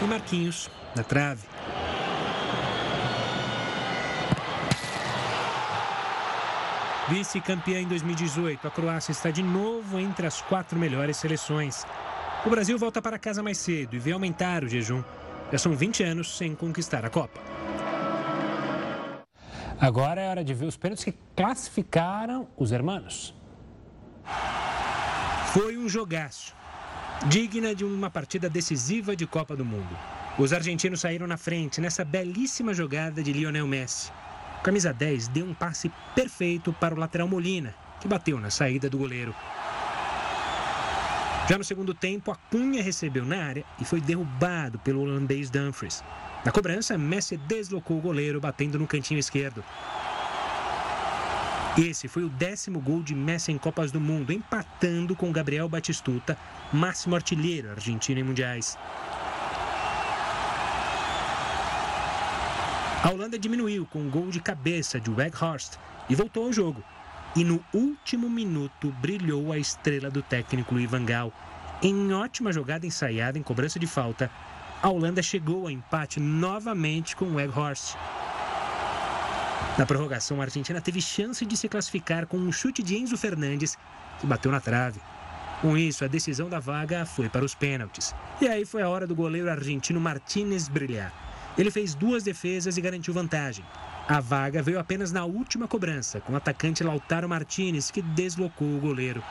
e 0.00 0.04
Marquinhos 0.06 0.70
na 0.96 1.02
trave. 1.02 1.53
Vice-campeã 7.06 7.80
em 7.80 7.86
2018, 7.86 8.66
a 8.66 8.70
Croácia 8.70 9.12
está 9.12 9.30
de 9.30 9.42
novo 9.42 10.00
entre 10.00 10.26
as 10.26 10.40
quatro 10.40 10.78
melhores 10.78 11.18
seleções. 11.18 11.84
O 12.46 12.48
Brasil 12.48 12.78
volta 12.78 13.02
para 13.02 13.18
casa 13.18 13.42
mais 13.42 13.58
cedo 13.58 13.94
e 13.94 13.98
vê 13.98 14.12
aumentar 14.12 14.64
o 14.64 14.68
jejum. 14.68 15.04
Já 15.52 15.58
são 15.58 15.76
20 15.76 16.02
anos 16.02 16.34
sem 16.34 16.54
conquistar 16.54 17.04
a 17.04 17.10
Copa. 17.10 17.38
Agora 19.78 20.22
é 20.22 20.30
hora 20.30 20.42
de 20.42 20.54
ver 20.54 20.64
os 20.64 20.78
pênaltis 20.78 21.04
que 21.04 21.14
classificaram 21.36 22.48
os 22.56 22.72
hermanos. 22.72 23.34
Foi 25.52 25.76
um 25.76 25.86
jogaço, 25.86 26.54
digna 27.26 27.74
de 27.74 27.84
uma 27.84 28.08
partida 28.08 28.48
decisiva 28.48 29.14
de 29.14 29.26
Copa 29.26 29.54
do 29.54 29.64
Mundo. 29.64 29.94
Os 30.38 30.54
argentinos 30.54 31.02
saíram 31.02 31.26
na 31.26 31.36
frente 31.36 31.82
nessa 31.82 32.02
belíssima 32.02 32.72
jogada 32.72 33.22
de 33.22 33.30
Lionel 33.30 33.66
Messi 33.66 34.10
camisa 34.64 34.94
10 34.94 35.28
deu 35.28 35.44
um 35.44 35.52
passe 35.52 35.92
perfeito 36.14 36.72
para 36.72 36.94
o 36.94 36.98
lateral 36.98 37.28
Molina, 37.28 37.74
que 38.00 38.08
bateu 38.08 38.40
na 38.40 38.48
saída 38.48 38.88
do 38.88 38.96
goleiro. 38.96 39.34
Já 41.46 41.58
no 41.58 41.62
segundo 41.62 41.92
tempo, 41.92 42.32
a 42.32 42.34
Cunha 42.34 42.82
recebeu 42.82 43.26
na 43.26 43.44
área 43.44 43.64
e 43.78 43.84
foi 43.84 44.00
derrubado 44.00 44.78
pelo 44.78 45.02
holandês 45.02 45.50
Dumfries. 45.50 46.02
Na 46.42 46.50
cobrança, 46.50 46.96
Messi 46.96 47.36
deslocou 47.36 47.98
o 47.98 48.00
goleiro, 48.00 48.40
batendo 48.40 48.78
no 48.78 48.86
cantinho 48.86 49.20
esquerdo. 49.20 49.62
Esse 51.76 52.08
foi 52.08 52.24
o 52.24 52.30
décimo 52.30 52.80
gol 52.80 53.02
de 53.02 53.14
Messi 53.14 53.52
em 53.52 53.58
Copas 53.58 53.92
do 53.92 54.00
Mundo, 54.00 54.32
empatando 54.32 55.14
com 55.14 55.30
Gabriel 55.30 55.68
Batistuta, 55.68 56.38
máximo 56.72 57.14
artilheiro 57.14 57.70
argentino 57.70 58.20
em 58.20 58.22
mundiais. 58.22 58.78
A 63.04 63.10
Holanda 63.10 63.38
diminuiu 63.38 63.84
com 63.84 63.98
um 63.98 64.08
gol 64.08 64.30
de 64.30 64.40
cabeça 64.40 64.98
de 64.98 65.10
Weghorst 65.10 65.74
e 66.08 66.14
voltou 66.14 66.46
ao 66.46 66.52
jogo. 66.54 66.82
E 67.36 67.44
no 67.44 67.62
último 67.70 68.30
minuto 68.30 68.90
brilhou 68.92 69.52
a 69.52 69.58
estrela 69.58 70.10
do 70.10 70.22
técnico 70.22 70.72
Louis 70.72 70.90
van 70.90 71.04
Gaal. 71.04 71.30
Em 71.82 72.14
ótima 72.14 72.50
jogada 72.50 72.86
ensaiada 72.86 73.38
em 73.38 73.42
cobrança 73.42 73.78
de 73.78 73.86
falta, 73.86 74.30
a 74.82 74.88
Holanda 74.88 75.22
chegou 75.22 75.66
a 75.66 75.72
empate 75.72 76.18
novamente 76.18 77.14
com 77.14 77.34
Weghorst. 77.34 77.94
Na 79.76 79.84
prorrogação, 79.84 80.40
a 80.40 80.44
Argentina 80.44 80.80
teve 80.80 81.02
chance 81.02 81.44
de 81.44 81.58
se 81.58 81.68
classificar 81.68 82.26
com 82.26 82.38
um 82.38 82.50
chute 82.50 82.82
de 82.82 82.96
Enzo 82.96 83.18
Fernandes, 83.18 83.76
que 84.18 84.26
bateu 84.26 84.50
na 84.50 84.60
trave. 84.60 84.98
Com 85.60 85.76
isso, 85.76 86.06
a 86.06 86.08
decisão 86.08 86.48
da 86.48 86.58
vaga 86.58 87.04
foi 87.04 87.28
para 87.28 87.44
os 87.44 87.54
pênaltis. 87.54 88.14
E 88.40 88.48
aí 88.48 88.64
foi 88.64 88.80
a 88.80 88.88
hora 88.88 89.06
do 89.06 89.14
goleiro 89.14 89.50
argentino 89.50 90.00
Martínez 90.00 90.68
brilhar. 90.68 91.23
Ele 91.56 91.70
fez 91.70 91.94
duas 91.94 92.22
defesas 92.24 92.76
e 92.76 92.80
garantiu 92.80 93.14
vantagem. 93.14 93.64
A 94.08 94.20
vaga 94.20 94.62
veio 94.62 94.78
apenas 94.78 95.12
na 95.12 95.24
última 95.24 95.68
cobrança, 95.68 96.20
com 96.20 96.32
o 96.32 96.36
atacante 96.36 96.84
Lautaro 96.84 97.28
Martinez, 97.28 97.90
que 97.90 98.02
deslocou 98.02 98.76
o 98.76 98.80
goleiro. 98.80 99.22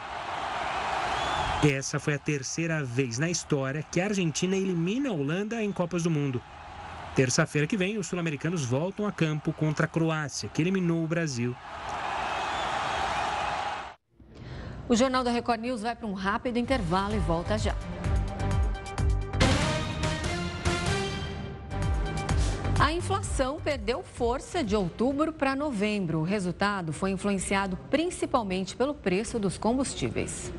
Essa 1.64 2.00
foi 2.00 2.16
a 2.16 2.20
terceira 2.20 2.84
vez 2.84 3.18
na 3.20 3.30
história 3.30 3.84
que 3.84 4.02
a 4.02 4.06
Argentina 4.06 4.56
elimina 4.56 5.10
a 5.10 5.14
Holanda 5.14 5.64
em 5.64 5.72
Copas 5.72 6.04
do 6.04 6.10
Mundo. 6.10 6.42
Terça-feira 7.16 7.68
que 7.68 7.78
vem, 7.78 7.98
os 7.98 8.08
sul-americanos 8.08 8.66
voltam 8.66 9.06
a 9.06 9.12
campo 9.12 9.54
contra 9.54 9.86
a 9.86 9.88
Croácia, 9.88 10.50
que 10.50 10.62
eliminou 10.62 11.04
o 11.04 11.08
Brasil. 11.08 11.56
O 14.90 14.96
Jornal 14.96 15.24
da 15.24 15.32
Record 15.32 15.62
News 15.62 15.82
vai 15.82 15.96
para 15.96 16.08
um 16.08 16.14
rápido 16.14 16.58
intervalo 16.58 17.16
e 17.16 17.20
volta 17.20 17.58
já. 17.58 17.76
A 22.84 22.92
inflação 22.92 23.62
perdeu 23.64 24.04
força 24.04 24.62
de 24.62 24.76
outubro 24.76 25.32
para 25.32 25.56
novembro. 25.56 26.20
O 26.20 26.24
resultado 26.24 26.92
foi 26.92 27.12
influenciado 27.12 27.80
principalmente 27.90 28.76
pelo 28.76 28.94
preço 28.94 29.40
dos 29.40 29.58
combustíveis. 29.58 30.52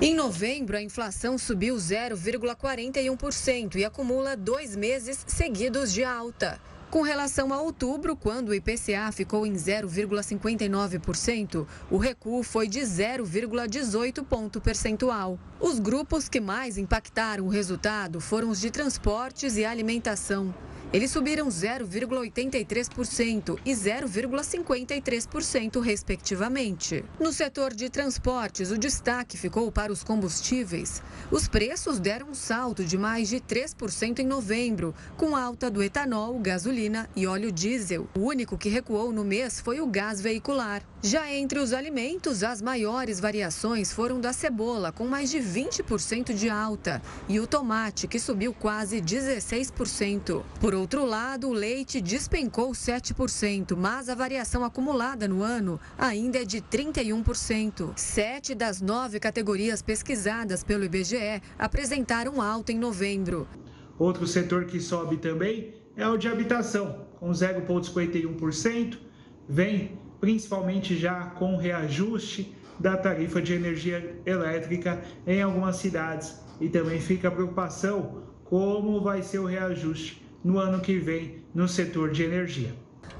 Em 0.00 0.14
novembro, 0.14 0.76
a 0.76 0.82
inflação 0.82 1.36
subiu 1.36 1.74
0,41% 1.74 3.74
e 3.74 3.84
acumula 3.84 4.36
dois 4.36 4.76
meses 4.76 5.24
seguidos 5.26 5.92
de 5.92 6.04
alta. 6.04 6.60
Com 6.92 7.02
relação 7.02 7.52
a 7.52 7.60
outubro, 7.60 8.14
quando 8.14 8.50
o 8.50 8.54
IPCA 8.54 9.10
ficou 9.10 9.44
em 9.44 9.54
0,59%, 9.54 11.66
o 11.90 11.96
recuo 11.96 12.44
foi 12.44 12.68
de 12.68 12.78
0,18 12.78 14.24
ponto 14.24 14.60
percentual. 14.60 15.36
Os 15.58 15.80
grupos 15.80 16.28
que 16.28 16.38
mais 16.38 16.78
impactaram 16.78 17.46
o 17.46 17.50
resultado 17.50 18.20
foram 18.20 18.48
os 18.48 18.60
de 18.60 18.70
transportes 18.70 19.56
e 19.56 19.64
alimentação. 19.64 20.54
Eles 20.96 21.10
subiram 21.10 21.48
0,83% 21.48 23.58
e 23.66 23.72
0,53%, 23.72 25.78
respectivamente. 25.78 27.04
No 27.20 27.34
setor 27.34 27.74
de 27.74 27.90
transportes, 27.90 28.70
o 28.70 28.78
destaque 28.78 29.36
ficou 29.36 29.70
para 29.70 29.92
os 29.92 30.02
combustíveis. 30.02 31.02
Os 31.30 31.48
preços 31.48 32.00
deram 32.00 32.30
um 32.30 32.34
salto 32.34 32.82
de 32.82 32.96
mais 32.96 33.28
de 33.28 33.42
3% 33.42 34.20
em 34.20 34.26
novembro, 34.26 34.94
com 35.18 35.36
alta 35.36 35.70
do 35.70 35.82
etanol, 35.82 36.38
gasolina 36.38 37.10
e 37.14 37.26
óleo 37.26 37.52
diesel. 37.52 38.08
O 38.16 38.20
único 38.20 38.56
que 38.56 38.70
recuou 38.70 39.12
no 39.12 39.22
mês 39.22 39.60
foi 39.60 39.82
o 39.82 39.86
gás 39.86 40.22
veicular. 40.22 40.82
Já 41.02 41.30
entre 41.30 41.58
os 41.58 41.72
alimentos, 41.72 42.42
as 42.42 42.62
maiores 42.62 43.20
variações 43.20 43.92
foram 43.92 44.18
da 44.18 44.32
cebola, 44.32 44.90
com 44.90 45.06
mais 45.06 45.30
de 45.30 45.38
20% 45.38 46.34
de 46.34 46.48
alta, 46.48 47.02
e 47.28 47.38
o 47.38 47.46
tomate, 47.46 48.08
que 48.08 48.18
subiu 48.18 48.52
quase 48.52 49.00
16%. 49.00 50.42
Por 50.58 50.74
outro 50.74 51.04
lado, 51.04 51.48
o 51.48 51.52
leite 51.52 52.00
despencou 52.00 52.70
7%, 52.72 53.76
mas 53.76 54.08
a 54.08 54.14
variação 54.14 54.64
acumulada 54.64 55.28
no 55.28 55.42
ano 55.42 55.78
ainda 55.98 56.38
é 56.38 56.44
de 56.44 56.60
31%. 56.62 57.92
Sete 57.94 58.54
das 58.54 58.80
nove 58.80 59.20
categorias 59.20 59.82
pesquisadas 59.82 60.64
pelo 60.64 60.84
IBGE 60.84 61.42
apresentaram 61.58 62.40
alta 62.40 62.72
em 62.72 62.78
novembro. 62.78 63.46
Outro 63.98 64.26
setor 64.26 64.64
que 64.64 64.80
sobe 64.80 65.18
também 65.18 65.74
é 65.94 66.08
o 66.08 66.16
de 66.16 66.26
habitação, 66.26 67.06
com 67.20 67.30
0,51%, 67.30 68.98
vem 69.48 70.05
principalmente 70.20 70.96
já 70.96 71.26
com 71.30 71.56
reajuste 71.56 72.54
da 72.78 72.96
tarifa 72.96 73.40
de 73.40 73.54
energia 73.54 74.20
elétrica 74.24 75.02
em 75.26 75.42
algumas 75.42 75.76
cidades. 75.76 76.40
E 76.60 76.68
também 76.68 77.00
fica 77.00 77.28
a 77.28 77.30
preocupação 77.30 78.22
como 78.44 79.00
vai 79.00 79.22
ser 79.22 79.38
o 79.38 79.46
reajuste 79.46 80.22
no 80.44 80.58
ano 80.58 80.80
que 80.80 80.98
vem 80.98 81.44
no 81.54 81.66
setor 81.68 82.10
de 82.10 82.22
energia. 82.22 82.74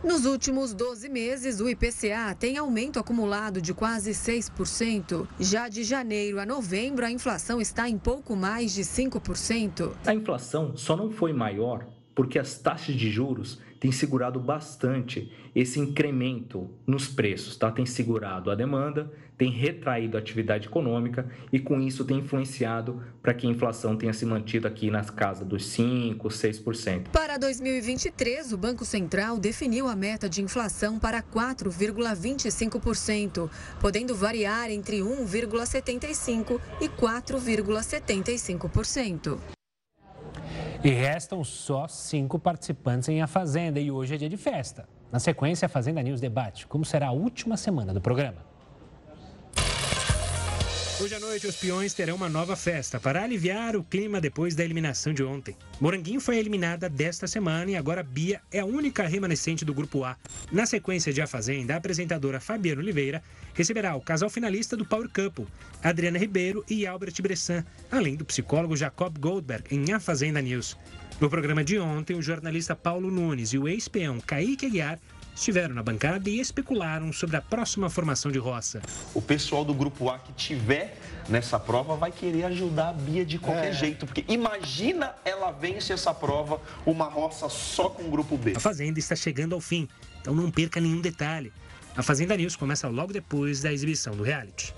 Nos 0.05 0.25
últimos 0.25 0.75
12 0.75 1.09
meses, 1.09 1.59
o 1.61 1.69
IPCA 1.69 2.35
tem 2.39 2.59
aumento 2.59 2.99
acumulado 2.99 3.61
de 3.61 3.73
quase 3.73 4.13
6%. 4.13 5.27
Já 5.41 5.69
de 5.69 5.83
janeiro 5.83 6.39
a 6.39 6.47
novembro, 6.47 7.05
a 7.05 7.11
inflação 7.11 7.61
está 7.61 7.89
em 7.89 7.99
pouco 7.99 8.37
mais 8.37 8.73
de 8.73 8.83
5%. 8.83 9.93
A 10.07 10.15
inflação 10.15 10.77
só 10.77 10.97
não 10.97 11.11
foi 11.11 11.33
maior 11.33 11.87
porque 12.15 12.39
as 12.39 12.59
taxas 12.59 12.95
de 12.95 13.11
juros 13.11 13.61
têm 13.81 13.93
segurado 13.93 14.41
bastante 14.41 15.33
esse 15.55 15.81
incremento 15.81 16.71
nos 16.87 17.09
preços, 17.09 17.57
tá? 17.57 17.71
Tem 17.71 17.87
segurado 17.87 18.51
a 18.51 18.55
demanda, 18.55 19.11
tem 19.39 19.51
retraído 19.51 20.17
a 20.17 20.21
atividade 20.21 20.67
econômica 20.67 21.31
e 21.53 21.59
com 21.59 21.79
isso 21.81 22.05
tem 22.05 22.19
influenciado 22.19 23.03
para 23.23 23.35
que 23.35 23.47
a 23.47 23.51
inflação 23.51 23.97
tenha 23.97 24.13
se 24.13 24.25
mantido 24.25 24.67
aqui 24.67 24.91
nas 24.91 25.11
casas 25.11 25.47
dos 25.47 25.65
5, 25.67 26.27
6%. 26.29 27.09
Para 27.13 27.39
2023, 27.39 28.53
o 28.53 28.59
Banco 28.59 28.85
Central 28.85 29.39
definiu 29.39 29.87
a 29.89 29.97
meta 29.97 30.29
de 30.29 30.43
inflação 30.43 30.99
para 30.99 31.23
4,25%, 31.23 33.49
podendo 33.81 34.15
variar 34.15 34.71
entre 34.71 35.01
1,75 35.01 36.61
e 36.81 36.89
4,75%. 36.89 39.56
E 40.87 40.91
restam 40.91 41.43
só 41.43 41.89
cinco 41.89 42.39
participantes 42.39 43.09
em 43.09 43.21
A 43.21 43.27
Fazenda 43.27 43.81
e 43.81 43.91
hoje 43.91 44.15
é 44.15 44.19
dia 44.19 44.29
de 44.29 44.37
festa. 44.37 44.89
Na 45.11 45.19
sequência, 45.19 45.67
a 45.67 45.69
Fazenda 45.69 46.01
News 46.01 46.21
debate 46.21 46.65
como 46.65 46.85
será 46.85 47.09
a 47.09 47.11
última 47.11 47.57
semana 47.57 47.93
do 47.93 48.01
programa. 48.01 48.47
Hoje 50.99 51.15
à 51.15 51.21
noite, 51.21 51.47
os 51.47 51.57
peões 51.57 51.93
terão 51.93 52.17
uma 52.17 52.27
nova 52.27 52.57
festa 52.57 52.99
para 52.99 53.23
aliviar 53.23 53.77
o 53.77 53.85
clima 53.85 54.19
depois 54.19 54.55
da 54.55 54.65
eliminação 54.65 55.13
de 55.13 55.23
ontem. 55.23 55.55
Moranguinho 55.79 56.23
foi 56.23 56.39
eliminada 56.39 56.89
desta 56.89 57.27
semana 57.27 57.71
e 57.71 57.77
agora 57.77 58.03
Bia 58.03 58.41
é 58.51 58.61
a 58.61 58.65
única 58.65 59.07
remanescente 59.07 59.63
do 59.63 59.75
Grupo 59.75 60.05
A. 60.05 60.17
Na 60.51 60.65
sequência 60.65 61.13
de 61.13 61.21
A 61.21 61.27
Fazenda, 61.27 61.75
a 61.75 61.77
apresentadora 61.77 62.41
Fabiana 62.41 62.81
Oliveira 62.81 63.23
receberá 63.53 63.95
o 63.95 64.01
casal 64.01 64.31
finalista 64.31 64.75
do 64.75 64.87
Power 64.87 65.11
Couple, 65.11 65.47
Adriana 65.83 66.19
Ribeiro 66.19 66.65
e 66.67 66.87
Albert 66.87 67.21
Bressan, 67.21 67.63
além 67.91 68.17
do 68.17 68.25
psicólogo 68.25 68.75
Jacob 68.75 69.19
Goldberg 69.19 69.65
em 69.71 69.93
A 69.93 70.01
Fazenda 70.01 70.41
News. 70.41 70.79
No 71.21 71.29
programa 71.29 71.63
de 71.63 71.79
ontem, 71.79 72.17
o 72.17 72.23
jornalista 72.23 72.75
Paulo 72.75 73.11
Nunes 73.11 73.53
e 73.53 73.59
o 73.59 73.69
ex-peão 73.69 74.19
Kaique 74.19 74.65
Aguiar 74.65 74.99
estiveram 75.37 75.75
na 75.75 75.83
bancada 75.83 76.29
e 76.31 76.41
especularam 76.41 77.13
sobre 77.13 77.37
a 77.37 77.43
próxima 77.43 77.91
formação 77.91 78.33
de 78.33 78.39
roça. 78.39 78.81
O 79.15 79.21
pessoal 79.21 79.65
do 79.65 79.75
grupo 79.75 80.09
A 80.09 80.19
que 80.19 80.33
tiver 80.33 80.99
nessa 81.29 81.61
prova 81.61 81.95
vai 81.95 82.11
querer 82.11 82.45
ajudar 82.45 82.89
a 82.89 82.93
Bia 82.95 83.25
de 83.25 83.39
qualquer 83.39 83.69
é. 83.69 83.73
jeito, 83.73 84.07
porque 84.07 84.25
imagina 84.29 85.15
ela 85.25 85.51
vence 85.53 85.93
essa 85.93 86.15
prova, 86.15 86.61
uma 86.87 87.05
roça 87.05 87.49
só 87.51 87.91
com 87.91 88.05
o 88.05 88.11
grupo 88.11 88.39
B. 88.39 88.55
A 88.57 88.61
Fazenda 88.61 88.99
está 88.99 89.15
chegando 89.15 89.55
ao 89.55 89.61
fim, 89.61 89.87
então 90.21 90.35
não 90.35 90.51
perca 90.51 90.81
nenhum 90.81 91.01
detalhe. 91.01 91.53
A 91.95 92.03
Fazenda 92.03 92.37
News 92.37 92.57
começa 92.57 92.89
logo 92.89 93.13
depois 93.13 93.61
da 93.61 93.73
exibição 93.73 94.17
do 94.17 94.23
reality. 94.23 94.73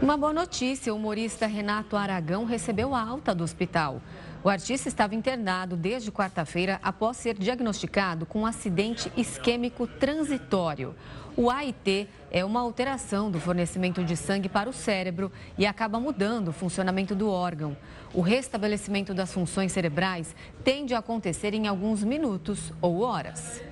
Uma 0.00 0.16
boa 0.16 0.32
notícia: 0.32 0.92
o 0.92 0.96
humorista 0.96 1.46
Renato 1.46 1.96
Aragão 1.96 2.44
recebeu 2.44 2.94
alta 2.94 3.34
do 3.34 3.42
hospital. 3.42 4.02
O 4.44 4.48
artista 4.48 4.88
estava 4.88 5.14
internado 5.14 5.76
desde 5.76 6.12
quarta-feira 6.12 6.78
após 6.82 7.16
ser 7.16 7.34
diagnosticado 7.34 8.24
com 8.24 8.42
um 8.42 8.46
acidente 8.46 9.10
isquêmico 9.16 9.86
transitório. 9.86 10.94
O 11.36 11.50
AIT 11.50 12.08
é 12.30 12.44
uma 12.44 12.60
alteração 12.60 13.30
do 13.30 13.40
fornecimento 13.40 14.04
de 14.04 14.16
sangue 14.16 14.48
para 14.48 14.70
o 14.70 14.72
cérebro 14.72 15.32
e 15.58 15.66
acaba 15.66 15.98
mudando 15.98 16.48
o 16.48 16.52
funcionamento 16.52 17.14
do 17.14 17.28
órgão. 17.28 17.76
O 18.14 18.20
restabelecimento 18.20 19.12
das 19.12 19.32
funções 19.32 19.72
cerebrais 19.72 20.34
tende 20.62 20.94
a 20.94 20.98
acontecer 20.98 21.52
em 21.52 21.66
alguns 21.66 22.04
minutos 22.04 22.72
ou 22.80 23.00
horas. 23.00 23.62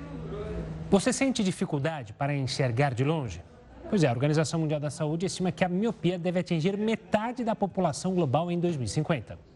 Você 0.90 1.12
sente 1.12 1.44
dificuldade 1.44 2.12
para 2.12 2.34
enxergar 2.34 2.94
de 2.94 3.04
longe? 3.04 3.42
Pois 3.88 4.02
é, 4.02 4.08
a 4.08 4.12
Organização 4.12 4.60
Mundial 4.60 4.80
da 4.80 4.90
Saúde 4.90 5.26
estima 5.26 5.52
que 5.52 5.64
a 5.64 5.68
miopia 5.68 6.18
deve 6.18 6.40
atingir 6.40 6.76
metade 6.76 7.44
da 7.44 7.54
população 7.54 8.14
global 8.14 8.50
em 8.50 8.58
2050 8.58 9.53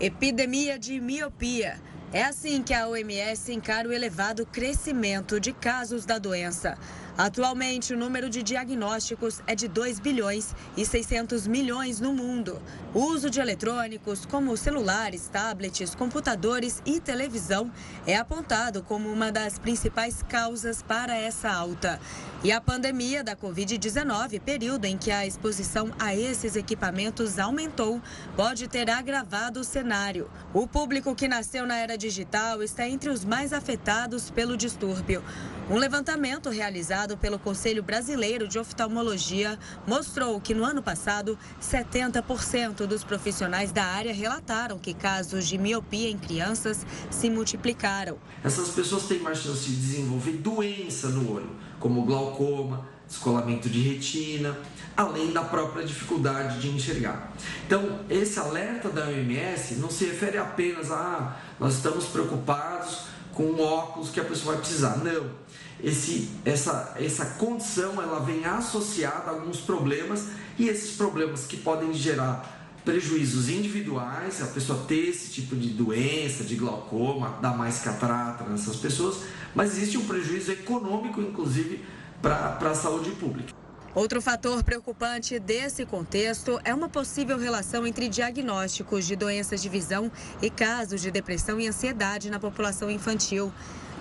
epidemia 0.00 0.78
de 0.78 1.00
miopia. 1.00 1.80
É 2.12 2.24
assim 2.24 2.62
que 2.62 2.74
a 2.74 2.88
OMS 2.88 3.52
encara 3.52 3.88
o 3.88 3.92
elevado 3.92 4.44
crescimento 4.44 5.40
de 5.40 5.52
casos 5.52 6.04
da 6.04 6.18
doença. 6.18 6.76
Atualmente, 7.16 7.92
o 7.92 7.96
número 7.96 8.30
de 8.30 8.42
diagnósticos 8.42 9.42
é 9.46 9.54
de 9.54 9.68
2 9.68 10.00
bilhões 10.00 10.54
e 10.76 10.86
600 10.86 11.46
milhões 11.46 12.00
no 12.00 12.14
mundo. 12.14 12.60
O 12.94 13.00
uso 13.00 13.28
de 13.28 13.38
eletrônicos, 13.38 14.24
como 14.24 14.56
celulares, 14.56 15.28
tablets, 15.28 15.94
computadores 15.94 16.80
e 16.86 17.00
televisão, 17.00 17.70
é 18.06 18.16
apontado 18.16 18.82
como 18.82 19.10
uma 19.10 19.30
das 19.30 19.58
principais 19.58 20.22
causas 20.22 20.82
para 20.82 21.14
essa 21.14 21.50
alta. 21.50 22.00
E 22.42 22.50
a 22.50 22.60
pandemia 22.60 23.22
da 23.22 23.36
Covid-19, 23.36 24.40
período 24.40 24.86
em 24.86 24.96
que 24.96 25.10
a 25.10 25.26
exposição 25.26 25.92
a 25.98 26.16
esses 26.16 26.56
equipamentos 26.56 27.38
aumentou, 27.38 28.00
pode 28.34 28.66
ter 28.66 28.90
agravado 28.90 29.60
o 29.60 29.64
cenário. 29.64 30.28
O 30.52 30.66
público 30.66 31.14
que 31.14 31.28
nasceu 31.28 31.66
na 31.66 31.76
era 31.76 31.96
digital 31.96 32.62
está 32.62 32.88
entre 32.88 33.10
os 33.10 33.24
mais 33.24 33.52
afetados 33.52 34.30
pelo 34.30 34.56
distúrbio. 34.56 35.22
Um 35.70 35.76
levantamento 35.76 36.50
realizado 36.50 37.01
pelo 37.08 37.38
Conselho 37.38 37.82
Brasileiro 37.82 38.46
de 38.46 38.58
Oftalmologia 38.58 39.58
mostrou 39.86 40.40
que 40.40 40.54
no 40.54 40.64
ano 40.64 40.80
passado, 40.82 41.36
70% 41.60 42.86
dos 42.86 43.02
profissionais 43.02 43.72
da 43.72 43.84
área 43.84 44.14
relataram 44.14 44.78
que 44.78 44.94
casos 44.94 45.48
de 45.48 45.58
miopia 45.58 46.08
em 46.08 46.16
crianças 46.16 46.86
se 47.10 47.28
multiplicaram. 47.28 48.18
Essas 48.44 48.68
pessoas 48.68 49.04
têm 49.04 49.18
mais 49.18 49.38
chance 49.38 49.68
de 49.68 49.74
desenvolver 49.74 50.32
doença 50.34 51.08
no 51.08 51.34
olho, 51.34 51.50
como 51.80 52.04
glaucoma, 52.04 52.86
descolamento 53.08 53.68
de 53.68 53.80
retina, 53.80 54.56
além 54.96 55.32
da 55.32 55.42
própria 55.42 55.84
dificuldade 55.84 56.60
de 56.60 56.68
enxergar. 56.68 57.32
Então, 57.66 58.00
esse 58.08 58.38
alerta 58.38 58.88
da 58.88 59.06
OMS 59.06 59.74
não 59.74 59.90
se 59.90 60.04
refere 60.04 60.38
apenas 60.38 60.90
a 60.90 60.96
ah, 60.96 61.36
nós 61.58 61.74
estamos 61.74 62.06
preocupados 62.06 63.06
com 63.34 63.44
o 63.44 63.60
óculos 63.60 64.10
que 64.10 64.20
a 64.20 64.24
pessoa 64.24 64.52
vai 64.54 64.62
precisar. 64.62 64.98
Não. 64.98 65.41
Esse, 65.82 66.30
essa, 66.44 66.94
essa 66.96 67.26
condição 67.26 68.00
ela 68.00 68.20
vem 68.20 68.44
associada 68.44 69.30
a 69.30 69.30
alguns 69.30 69.60
problemas 69.60 70.26
e 70.58 70.68
esses 70.68 70.96
problemas 70.96 71.44
que 71.44 71.56
podem 71.56 71.92
gerar 71.92 72.60
prejuízos 72.84 73.48
individuais, 73.48 74.42
a 74.42 74.46
pessoa 74.46 74.84
ter 74.86 75.08
esse 75.08 75.30
tipo 75.30 75.54
de 75.56 75.70
doença, 75.70 76.44
de 76.44 76.56
glaucoma, 76.56 77.38
dar 77.40 77.56
mais 77.56 77.80
catarata 77.80 78.44
nessas 78.44 78.76
pessoas, 78.76 79.18
mas 79.54 79.76
existe 79.76 79.98
um 79.98 80.04
prejuízo 80.04 80.52
econômico, 80.52 81.20
inclusive, 81.20 81.84
para 82.20 82.70
a 82.70 82.74
saúde 82.74 83.10
pública. 83.12 83.52
Outro 83.94 84.22
fator 84.22 84.64
preocupante 84.64 85.38
desse 85.38 85.84
contexto 85.84 86.58
é 86.64 86.74
uma 86.74 86.88
possível 86.88 87.36
relação 87.36 87.86
entre 87.86 88.08
diagnósticos 88.08 89.06
de 89.06 89.14
doenças 89.14 89.60
de 89.60 89.68
visão 89.68 90.10
e 90.40 90.48
casos 90.48 91.02
de 91.02 91.10
depressão 91.10 91.60
e 91.60 91.68
ansiedade 91.68 92.30
na 92.30 92.40
população 92.40 92.90
infantil. 92.90 93.52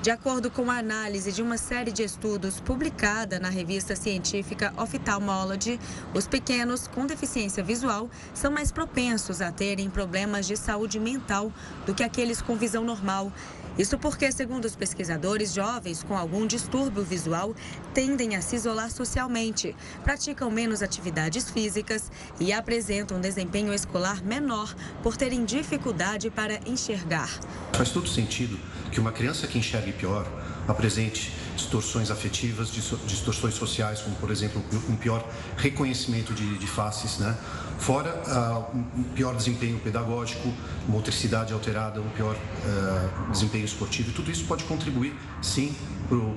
De 0.02 0.10
acordo 0.10 0.50
com 0.50 0.72
a 0.72 0.80
análise 0.80 1.32
de 1.32 1.44
uma 1.44 1.60
série 1.60 1.92
de 1.92 2.02
estudos 2.02 2.60
publicada 2.60 3.40
na 3.40 3.50
revista 3.50 3.96
científica 3.96 4.74
Ophthalmology, 4.76 5.80
os 6.12 6.26
pequenos 6.26 6.88
com 6.88 7.06
deficiência 7.06 7.64
visual 7.64 8.10
são 8.34 8.52
mais 8.52 8.72
propensos 8.72 9.44
a 9.44 9.52
terem 9.52 9.92
problemas 9.92 10.48
de 10.48 10.58
saúde 10.58 11.00
mental 11.00 11.54
do 11.86 11.94
que 11.94 12.02
aqueles 12.02 12.42
com 12.42 12.56
visão 12.56 12.84
normal. 12.84 13.32
Isso 13.78 13.98
porque, 13.98 14.32
segundo 14.32 14.66
os 14.66 14.76
pesquisadores, 14.76 15.54
jovens 15.54 16.04
com 16.04 16.18
algum 16.18 16.46
distúrbio 16.46 17.04
visual 17.04 17.56
tendem 17.94 18.36
a 18.36 18.42
se 18.42 18.56
isolar 18.56 18.92
socialmente, 18.92 19.76
praticam 20.04 20.52
menos 20.52 20.82
atividades 20.82 21.50
físicas 21.50 22.12
e 22.40 22.52
apresentam 22.52 23.22
desempenho 23.22 23.74
escolar 23.74 24.24
menor 24.24 24.76
por 25.02 25.16
terem 25.16 25.46
dificuldade 25.46 26.30
para 26.30 26.60
enxergar. 26.66 27.30
Faz 27.74 27.90
todo 27.90 28.08
sentido 28.08 28.60
que 28.92 29.00
uma 29.00 29.12
criança 29.12 29.48
que 29.48 29.58
enxergue 29.58 29.94
pior 29.94 30.28
apresente 30.68 31.34
distorções 31.56 32.12
afetivas, 32.12 32.72
distorções 33.06 33.54
sociais, 33.54 34.02
como 34.02 34.16
por 34.18 34.32
exemplo 34.32 34.64
um 34.90 34.96
pior 34.96 35.26
reconhecimento 35.58 36.34
de, 36.34 36.58
de 36.58 36.68
faces, 36.68 37.18
né? 37.18 37.38
Fora 37.80 38.22
uh, 38.28 38.78
um 38.78 39.04
pior 39.16 39.36
desempenho 39.36 39.80
pedagógico, 39.80 40.54
motricidade 40.88 41.54
alterada, 41.54 42.00
um 42.00 42.10
pior 42.10 42.36
uh, 42.36 43.32
desempenho 43.32 43.66
esportivo. 43.66 44.10
E 44.12 44.14
tudo 44.14 44.30
isso 44.30 44.46
pode 44.46 44.64
contribuir, 44.66 45.16
sim, 45.42 45.76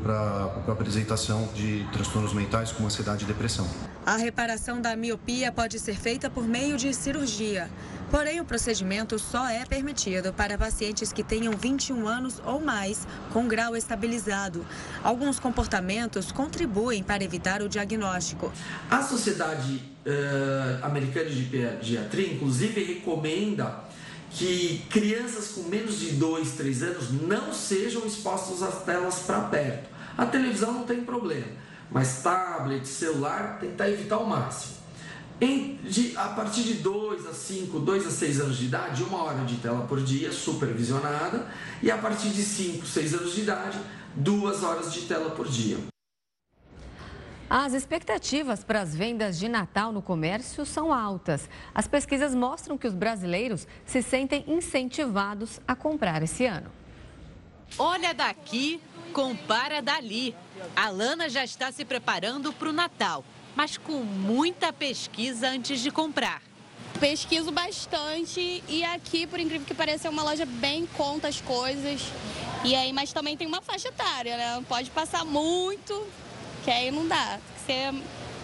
para 0.03 0.15
a 0.69 0.73
apresentação 0.73 1.49
de 1.55 1.87
transtornos 1.93 2.33
mentais 2.33 2.73
como 2.73 2.87
ansiedade 2.87 3.25
e 3.25 3.27
depressão. 3.27 3.69
A 4.07 4.17
reparação 4.17 4.81
da 4.81 4.95
miopia 4.95 5.51
pode 5.51 5.79
ser 5.79 5.97
feita 5.97 6.29
por 6.29 6.47
meio 6.47 6.77
de 6.77 6.93
cirurgia. 6.93 7.71
Porém, 8.11 8.41
o 8.41 8.45
procedimento 8.45 9.19
só 9.19 9.49
é 9.49 9.65
permitido 9.65 10.33
para 10.33 10.59
pacientes 10.59 11.13
que 11.13 11.23
tenham 11.23 11.53
21 11.55 12.07
anos 12.07 12.41
ou 12.45 12.61
mais, 12.61 13.07
com 13.33 13.49
grau 13.49 13.75
estabilizado. 13.75 14.65
Alguns 15.03 15.41
comportamentos 15.41 16.31
contribuem 16.31 17.03
para 17.03 17.25
evitar 17.25 17.63
o 17.63 17.69
diagnóstico. 17.69 18.53
A 18.91 19.03
Sociedade 19.03 19.94
uh, 20.07 20.85
Americana 20.85 21.31
de 21.31 21.45
Pediatria, 21.45 22.33
inclusive, 22.33 22.83
recomenda 22.83 23.85
que 24.31 24.85
crianças 24.91 25.53
com 25.53 25.63
menos 25.63 26.01
de 26.01 26.13
2, 26.13 26.53
3 26.53 26.83
anos 26.83 27.13
não 27.23 27.53
sejam 27.53 28.05
expostas 28.05 28.63
às 28.63 28.85
telas 28.85 29.21
para 29.21 29.41
perto. 29.43 29.89
A 30.17 30.27
televisão 30.27 30.73
não 30.73 30.85
tem 30.85 31.05
problema, 31.05 31.47
mas 31.91 32.23
tablet, 32.23 32.87
celular, 32.87 33.59
tentar 33.61 33.91
evitar 33.91 34.17
ao 34.17 34.27
máximo. 34.27 34.75
Em, 35.41 35.79
de, 35.85 36.17
a 36.17 36.29
partir 36.29 36.63
de 36.63 36.75
2 36.75 37.27
a 37.27 37.33
5, 37.33 37.79
2 37.81 38.07
a 38.07 38.11
6 38.11 38.41
anos 38.41 38.57
de 38.57 38.67
idade, 38.67 39.03
uma 39.03 39.23
hora 39.23 39.45
de 39.45 39.57
tela 39.57 39.85
por 39.87 40.01
dia, 40.01 40.33
supervisionada, 40.33 41.47
e 41.83 41.91
a 41.91 41.99
partir 41.99 42.29
de 42.29 42.43
5, 42.43 42.87
6 42.87 43.15
anos 43.15 43.35
de 43.35 43.41
idade, 43.43 43.79
duas 44.15 44.63
horas 44.63 44.93
de 44.93 45.03
tela 45.03 45.31
por 45.31 45.49
dia. 45.49 45.94
As 47.49 47.73
expectativas 47.73 48.65
para 48.65 48.81
as 48.81 48.95
vendas 48.95 49.39
de 49.39 49.49
Natal 49.49 49.93
no 49.93 50.03
comércio 50.03 50.65
são 50.65 50.93
altas. 50.93 51.49
As 51.75 51.87
pesquisas 51.87 52.35
mostram 52.35 52.77
que 52.77 52.87
os 52.87 52.95
brasileiros 52.95 53.67
se 53.85 54.03
sentem 54.03 54.45
incentivados 54.47 55.61
a 55.67 55.77
comprar 55.77 56.23
esse 56.23 56.47
ano. 56.47 56.71
Olha 57.79 58.15
daqui, 58.15 58.81
compara 59.13 59.81
dali. 59.83 60.35
A 60.75 60.89
Lana 60.89 61.29
já 61.29 61.45
está 61.45 61.71
se 61.71 61.85
preparando 61.85 62.53
para 62.53 62.69
o 62.69 62.73
Natal 62.73 63.25
mas 63.55 63.77
com 63.77 64.03
muita 64.03 64.73
pesquisa 64.73 65.49
antes 65.49 65.81
de 65.81 65.91
comprar. 65.91 66.43
Pesquiso 66.99 67.51
bastante 67.51 68.63
e 68.69 68.85
aqui, 68.85 69.27
por 69.27 69.41
incrível 69.41 69.67
que 69.67 69.75
pareça, 69.75 70.09
é 70.09 70.11
uma 70.11 70.23
loja 70.23 70.47
bem 70.47 70.87
conta 70.87 71.29
as 71.29 71.41
coisas. 71.41 72.03
E 72.65 72.75
aí, 72.75 72.93
mas 72.93 73.13
também 73.13 73.37
tem 73.37 73.47
uma 73.47 73.61
faixa 73.61 73.89
etária, 73.89 74.37
né? 74.37 74.55
Não 74.55 74.65
pode 74.65 74.91
passar 74.91 75.25
muito, 75.25 76.07
que 76.65 76.71
aí 76.71 76.91
não 76.91 77.07
dá. 77.07 77.39
Tem 77.39 77.41
que 77.55 77.61
ser 77.67 78.03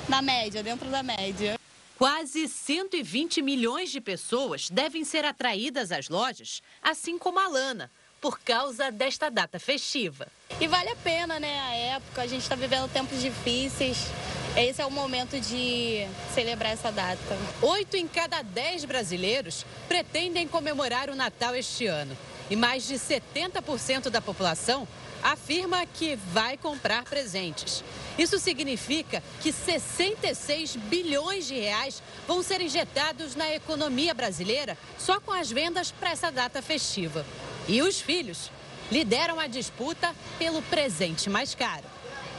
na 0.09 0.21
média, 0.21 0.63
dentro 0.63 0.89
da 0.91 1.03
média. 1.03 1.59
Quase 1.97 2.49
120 2.49 3.43
milhões 3.43 3.91
de 3.91 4.01
pessoas 4.01 4.71
devem 4.71 5.05
ser 5.05 5.25
atraídas 5.25 5.91
às 5.93 6.09
lojas, 6.09 6.63
assim 6.83 7.19
como 7.19 7.39
a 7.39 7.49
Lana, 7.49 7.91
por 8.21 8.41
causa 8.41 8.91
desta 8.91 9.31
data 9.31 9.59
festiva. 9.59 10.27
E 10.61 10.67
vale 10.67 10.91
a 10.91 10.97
pena, 10.97 11.39
né? 11.39 11.61
A 11.61 11.75
época, 11.97 12.23
a 12.23 12.27
gente 12.27 12.43
está 12.43 12.55
vivendo 12.55 12.91
tempos 12.91 13.21
difíceis. 13.21 13.99
Esse 14.57 14.83
é 14.83 14.87
o 14.87 14.91
momento 14.91 15.39
de 15.41 16.07
celebrar 16.35 16.73
essa 16.73 16.91
data. 16.91 17.39
Oito 17.63 17.97
em 17.97 18.09
cada 18.09 18.43
dez 18.43 18.85
brasileiros 18.85 19.65
pretendem 19.87 20.49
comemorar 20.49 21.09
o 21.09 21.15
Natal 21.15 21.55
este 21.55 21.87
ano. 21.87 22.17
E 22.51 22.57
mais 22.57 22.87
de 22.87 22.95
70% 22.95 24.11
da 24.11 24.21
população 24.21 24.89
afirma 25.23 25.87
que 25.87 26.17
vai 26.33 26.57
comprar 26.57 27.05
presentes. 27.05 27.85
Isso 28.19 28.39
significa 28.39 29.23
que 29.41 29.53
66 29.53 30.77
bilhões 30.77 31.47
de 31.47 31.55
reais 31.55 32.03
vão 32.27 32.43
ser 32.43 32.61
injetados 32.61 33.35
na 33.35 33.55
economia 33.55 34.15
brasileira 34.15 34.77
só 34.99 35.21
com 35.21 35.33
as 35.33 35.51
vendas 35.51 35.91
para 35.91 36.11
essa 36.11 36.31
data 36.31 36.61
festiva. 36.61 37.25
E 37.69 37.83
os 37.83 38.01
filhos 38.01 38.51
lideram 38.91 39.39
a 39.39 39.47
disputa 39.47 40.15
pelo 40.39 40.63
presente 40.63 41.31
mais 41.31 41.55
caro. 41.55 41.85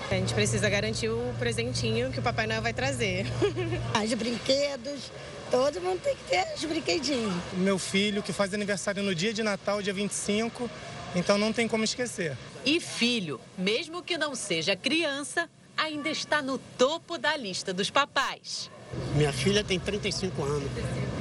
A 0.09 0.15
gente 0.15 0.33
precisa 0.33 0.69
garantir 0.69 1.07
o 1.07 1.33
presentinho 1.39 2.11
que 2.11 2.19
o 2.19 2.21
Papai 2.21 2.45
Noel 2.45 2.61
vai 2.61 2.73
trazer. 2.73 3.25
Os 4.03 4.13
brinquedos, 4.13 5.09
todo 5.49 5.79
mundo 5.79 6.01
tem 6.01 6.13
que 6.17 6.23
ter 6.25 6.45
os 6.53 6.65
brinquedinhos. 6.65 7.33
Meu 7.53 7.79
filho, 7.79 8.21
que 8.21 8.33
faz 8.33 8.53
aniversário 8.53 9.01
no 9.01 9.15
dia 9.15 9.33
de 9.33 9.41
Natal, 9.41 9.81
dia 9.81 9.93
25, 9.93 10.69
então 11.15 11.37
não 11.37 11.53
tem 11.53 11.65
como 11.65 11.85
esquecer. 11.85 12.37
E 12.63 12.79
filho, 12.79 13.41
mesmo 13.57 14.03
que 14.03 14.17
não 14.17 14.35
seja 14.35 14.75
criança, 14.75 15.49
ainda 15.75 16.09
está 16.09 16.41
no 16.41 16.59
topo 16.77 17.17
da 17.17 17.35
lista 17.35 17.73
dos 17.73 17.89
papais. 17.89 18.69
Minha 19.15 19.33
filha 19.33 19.63
tem 19.63 19.79
35 19.79 20.43
anos. 20.43 20.69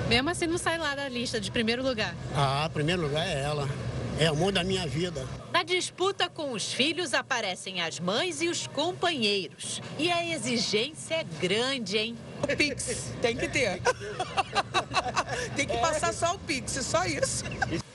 Mesmo 0.09 0.29
assim 0.29 0.47
não 0.47 0.59
sai 0.59 0.77
lá 0.77 0.95
da 0.95 1.09
lista 1.09 1.41
de 1.41 1.51
primeiro 1.51 1.83
lugar? 1.83 2.15
Ah, 2.35 2.69
primeiro 2.73 3.03
lugar 3.03 3.27
é 3.27 3.43
ela. 3.43 3.69
É 4.19 4.31
o 4.31 4.35
amor 4.35 4.53
da 4.53 4.63
minha 4.63 4.87
vida. 4.87 5.27
Na 5.51 5.63
disputa 5.63 6.29
com 6.29 6.53
os 6.53 6.75
filhos 6.75 7.15
aparecem 7.15 7.81
as 7.81 7.99
mães 7.99 8.43
e 8.43 8.49
os 8.49 8.67
companheiros. 8.67 9.81
E 9.99 10.13
a 10.13 10.23
exigência 10.23 11.15
é 11.15 11.25
grande, 11.41 11.97
hein? 11.97 12.19
O 12.43 12.55
Pix, 12.55 13.13
tem 13.23 13.35
que 13.35 13.49
ter. 13.49 13.81
tem 15.57 15.67
que 15.67 15.79
passar 15.79 16.13
só 16.13 16.35
o 16.35 16.39
Pix, 16.41 16.73
só 16.85 17.07
isso. 17.07 17.45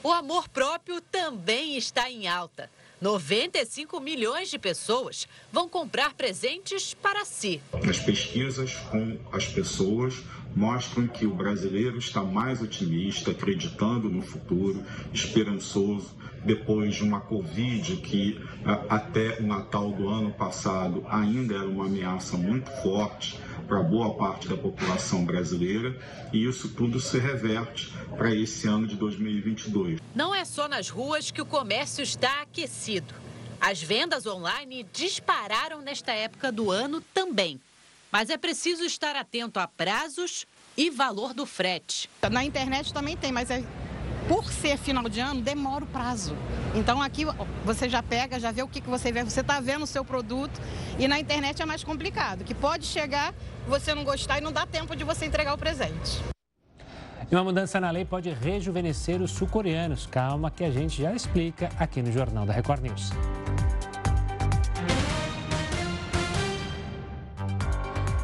O 0.01 0.11
amor 0.11 0.49
próprio 0.49 0.99
também 0.99 1.77
está 1.77 2.09
em 2.09 2.27
alta. 2.27 2.71
95 3.01 3.99
milhões 3.99 4.49
de 4.49 4.57
pessoas 4.57 5.27
vão 5.51 5.67
comprar 5.67 6.13
presentes 6.13 6.93
para 6.93 7.25
si. 7.25 7.61
As 7.87 7.99
pesquisas 7.99 8.73
com 8.91 9.17
as 9.31 9.45
pessoas 9.45 10.23
mostram 10.55 11.05
que 11.07 11.25
o 11.25 11.33
brasileiro 11.33 11.97
está 11.97 12.23
mais 12.23 12.61
otimista, 12.61 13.31
acreditando 13.31 14.09
no 14.09 14.21
futuro, 14.21 14.83
esperançoso, 15.13 16.15
depois 16.45 16.95
de 16.95 17.03
uma 17.03 17.19
Covid 17.19 17.97
que 17.97 18.39
até 18.87 19.39
o 19.39 19.43
Natal 19.43 19.91
do 19.91 20.07
ano 20.07 20.31
passado 20.31 21.03
ainda 21.09 21.55
era 21.55 21.67
uma 21.67 21.87
ameaça 21.87 22.37
muito 22.37 22.69
forte 22.81 23.37
para 23.65 23.81
boa 23.81 24.15
parte 24.15 24.47
da 24.47 24.55
população 24.55 25.25
brasileira 25.25 25.97
e 26.31 26.45
isso 26.45 26.69
tudo 26.69 26.99
se 26.99 27.17
reverte 27.17 27.91
para 28.17 28.33
esse 28.33 28.67
ano 28.67 28.87
de 28.87 28.95
2022. 28.95 29.99
Não 30.15 30.33
é 30.33 30.45
só 30.45 30.67
nas 30.67 30.89
ruas 30.89 31.31
que 31.31 31.41
o 31.41 31.45
comércio 31.45 32.03
está 32.03 32.41
aquecido. 32.41 33.13
As 33.59 33.81
vendas 33.81 34.25
online 34.25 34.85
dispararam 34.93 35.81
nesta 35.81 36.11
época 36.11 36.51
do 36.51 36.69
ano 36.71 37.01
também. 37.13 37.59
Mas 38.11 38.29
é 38.29 38.37
preciso 38.37 38.83
estar 38.83 39.15
atento 39.15 39.59
a 39.59 39.67
prazos 39.67 40.45
e 40.77 40.89
valor 40.89 41.33
do 41.33 41.45
frete. 41.45 42.09
Na 42.31 42.43
internet 42.43 42.93
também 42.93 43.17
tem, 43.17 43.31
mas 43.31 43.49
é, 43.49 43.63
por 44.27 44.51
ser 44.51 44.77
final 44.77 45.07
de 45.07 45.19
ano, 45.19 45.41
demora 45.41 45.83
o 45.83 45.87
prazo. 45.87 46.35
Então 46.73 47.01
aqui 47.01 47.25
você 47.63 47.87
já 47.87 48.01
pega, 48.01 48.39
já 48.39 48.51
vê 48.51 48.63
o 48.63 48.67
que, 48.67 48.81
que 48.81 48.89
você 48.89 49.11
vê, 49.11 49.23
você 49.23 49.41
está 49.41 49.59
vendo 49.59 49.83
o 49.83 49.87
seu 49.87 50.03
produto 50.03 50.59
e 50.97 51.07
na 51.07 51.19
internet 51.19 51.61
é 51.61 51.65
mais 51.65 51.83
complicado, 51.83 52.43
que 52.43 52.53
pode 52.53 52.85
chegar, 52.85 53.33
você 53.67 53.93
não 53.93 54.03
gostar 54.03 54.39
e 54.39 54.41
não 54.41 54.51
dá 54.51 54.65
tempo 54.65 54.95
de 54.95 55.03
você 55.03 55.25
entregar 55.25 55.53
o 55.53 55.57
presente. 55.57 56.21
E 57.31 57.35
uma 57.35 57.43
mudança 57.43 57.79
na 57.79 57.89
lei 57.89 58.05
pode 58.05 58.29
rejuvenescer 58.29 59.19
os 59.21 59.31
sul-coreanos. 59.31 60.05
Calma 60.05 60.51
que 60.51 60.63
a 60.63 60.69
gente 60.69 61.01
já 61.01 61.13
explica 61.13 61.69
aqui 61.79 62.01
no 62.01 62.11
Jornal 62.11 62.45
da 62.45 62.53
Record 62.53 62.83
News. 62.83 63.09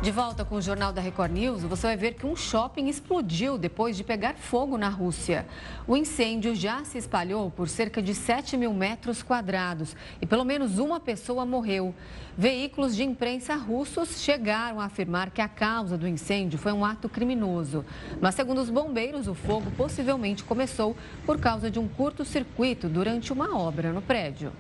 De 0.02 0.10
volta 0.10 0.44
com 0.44 0.56
o 0.56 0.62
Jornal 0.62 0.92
da 0.92 1.00
Record 1.00 1.32
News, 1.32 1.62
você 1.62 1.86
vai 1.86 1.96
ver 1.96 2.16
que 2.16 2.26
um 2.26 2.36
shopping 2.36 2.88
explodiu 2.88 3.56
depois 3.56 3.96
de 3.96 4.04
pegar 4.04 4.34
fogo 4.34 4.76
na 4.76 4.90
Rússia. 4.90 5.46
O 5.88 5.96
incêndio 5.96 6.56
já 6.56 6.84
se 6.84 6.98
espalhou 6.98 7.52
por 7.52 7.70
cerca 7.70 8.02
de 8.02 8.16
7 8.16 8.58
mil 8.58 8.74
metros 8.74 9.22
quadrados 9.22 9.96
e 10.20 10.26
pelo 10.26 10.44
menos 10.44 10.80
uma 10.80 11.00
pessoa 11.00 11.46
morreu. 11.46 11.94
Veículos 12.36 12.96
de 12.96 13.04
imprensa 13.04 13.54
russos 13.54 14.24
chegaram 14.24 14.82
a 14.82 14.86
afirmar 14.86 15.30
que 15.30 15.40
a 15.40 15.48
causa 15.48 15.96
do 15.96 16.08
incêndio 16.08 16.58
foi 16.58 16.72
um 16.72 16.84
ato 16.84 17.08
criminoso. 17.08 17.86
Mas, 18.20 18.34
segundo 18.34 18.60
os 18.60 18.72
bombeiros, 18.72 19.28
o 19.28 19.36
fogo 19.36 19.70
possivelmente 19.78 20.44
começou 20.44 20.98
por 21.28 21.40
causa 21.40 21.70
de 21.70 21.78
um 21.78 21.88
curto-circuito 21.88 22.90
durante 22.90 23.32
uma 23.32 23.56
obra 23.56 23.94
no 23.94 24.02
prédio. 24.02 24.52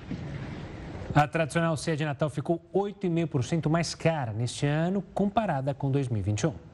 A 1.13 1.27
tradicional 1.27 1.75
ceia 1.75 1.97
de 1.97 2.05
Natal 2.05 2.29
ficou 2.29 2.61
8,5% 2.73 3.69
mais 3.69 3.93
cara 3.93 4.31
neste 4.31 4.65
ano 4.65 5.03
comparada 5.13 5.73
com 5.73 5.91
2021. 5.91 6.70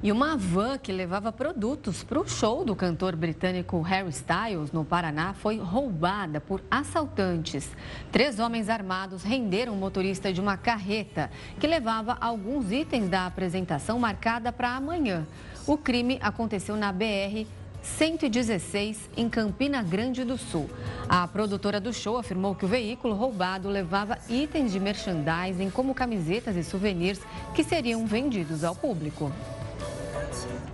E 0.03 0.11
uma 0.11 0.37
van 0.37 0.77
que 0.77 0.91
levava 0.91 1.31
produtos 1.31 2.03
para 2.03 2.19
o 2.19 2.29
show 2.29 2.63
do 2.63 2.75
cantor 2.75 3.15
britânico 3.15 3.81
Harry 3.81 4.09
Styles, 4.09 4.71
no 4.71 4.85
Paraná, 4.85 5.33
foi 5.33 5.57
roubada 5.57 6.39
por 6.39 6.61
assaltantes. 6.69 7.67
Três 8.11 8.37
homens 8.37 8.69
armados 8.69 9.23
renderam 9.23 9.73
o 9.73 9.75
motorista 9.75 10.31
de 10.31 10.39
uma 10.39 10.55
carreta 10.55 11.31
que 11.59 11.65
levava 11.65 12.15
alguns 12.21 12.71
itens 12.71 13.09
da 13.09 13.25
apresentação 13.25 13.97
marcada 13.97 14.51
para 14.51 14.75
amanhã. 14.75 15.25
O 15.65 15.79
crime 15.79 16.19
aconteceu 16.21 16.75
na 16.75 16.91
BR 16.91 17.47
116, 17.81 19.09
em 19.17 19.27
Campina 19.27 19.81
Grande 19.81 20.23
do 20.23 20.37
Sul. 20.37 20.69
A 21.09 21.27
produtora 21.27 21.79
do 21.79 21.91
show 21.91 22.17
afirmou 22.17 22.53
que 22.53 22.65
o 22.65 22.67
veículo 22.67 23.15
roubado 23.15 23.67
levava 23.67 24.19
itens 24.29 24.71
de 24.71 24.79
merchandising, 24.79 25.71
como 25.71 25.95
camisetas 25.95 26.55
e 26.55 26.63
souvenirs, 26.63 27.19
que 27.55 27.63
seriam 27.63 28.05
vendidos 28.05 28.63
ao 28.63 28.75
público. 28.75 29.31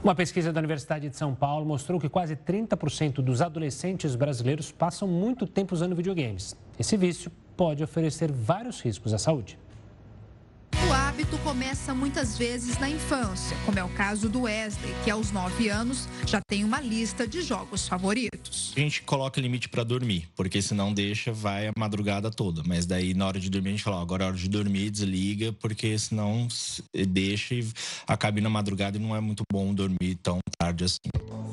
Uma 0.03 0.13
pesquisa 0.13 0.51
da 0.51 0.59
Universidade 0.59 1.07
de 1.07 1.15
São 1.15 1.33
Paulo 1.33 1.65
mostrou 1.65 1.97
que 1.97 2.09
quase 2.09 2.35
30% 2.35 3.21
dos 3.21 3.41
adolescentes 3.41 4.15
brasileiros 4.15 4.69
passam 4.69 5.07
muito 5.07 5.47
tempo 5.47 5.73
usando 5.73 5.95
videogames. 5.95 6.57
Esse 6.77 6.97
vício 6.97 7.31
pode 7.55 7.81
oferecer 7.81 8.29
vários 8.29 8.81
riscos 8.81 9.13
à 9.13 9.17
saúde. 9.17 9.57
O 10.93 10.95
hábito 10.95 11.39
começa 11.39 11.91
muitas 11.95 12.37
vezes 12.37 12.77
na 12.77 12.87
infância, 12.87 13.57
como 13.65 13.79
é 13.79 13.83
o 13.83 13.89
caso 13.89 14.29
do 14.29 14.41
Wesley, 14.41 14.93
que 15.03 15.09
aos 15.09 15.31
9 15.31 15.67
anos 15.67 16.07
já 16.27 16.39
tem 16.39 16.63
uma 16.63 16.79
lista 16.79 17.27
de 17.27 17.41
jogos 17.41 17.87
favoritos. 17.87 18.73
A 18.77 18.79
gente 18.79 19.01
coloca 19.01 19.41
limite 19.41 19.67
para 19.67 19.83
dormir, 19.83 20.29
porque 20.35 20.61
senão 20.61 20.93
deixa, 20.93 21.33
vai 21.33 21.65
a 21.65 21.71
madrugada 21.75 22.29
toda. 22.29 22.61
Mas 22.63 22.85
daí 22.85 23.15
na 23.15 23.25
hora 23.25 23.39
de 23.39 23.49
dormir 23.49 23.69
a 23.69 23.71
gente 23.71 23.83
fala, 23.83 23.99
agora 23.99 24.25
é 24.25 24.27
hora 24.27 24.37
de 24.37 24.47
dormir, 24.47 24.91
desliga, 24.91 25.51
porque 25.53 25.97
senão 25.97 26.47
deixa 27.07 27.55
e 27.55 27.67
acaba 28.05 28.39
na 28.39 28.49
madrugada 28.51 28.95
e 28.95 29.01
não 29.01 29.15
é 29.15 29.19
muito 29.19 29.41
bom 29.51 29.73
dormir 29.73 30.13
tão 30.21 30.37
tarde 30.59 30.83
assim. 30.83 30.99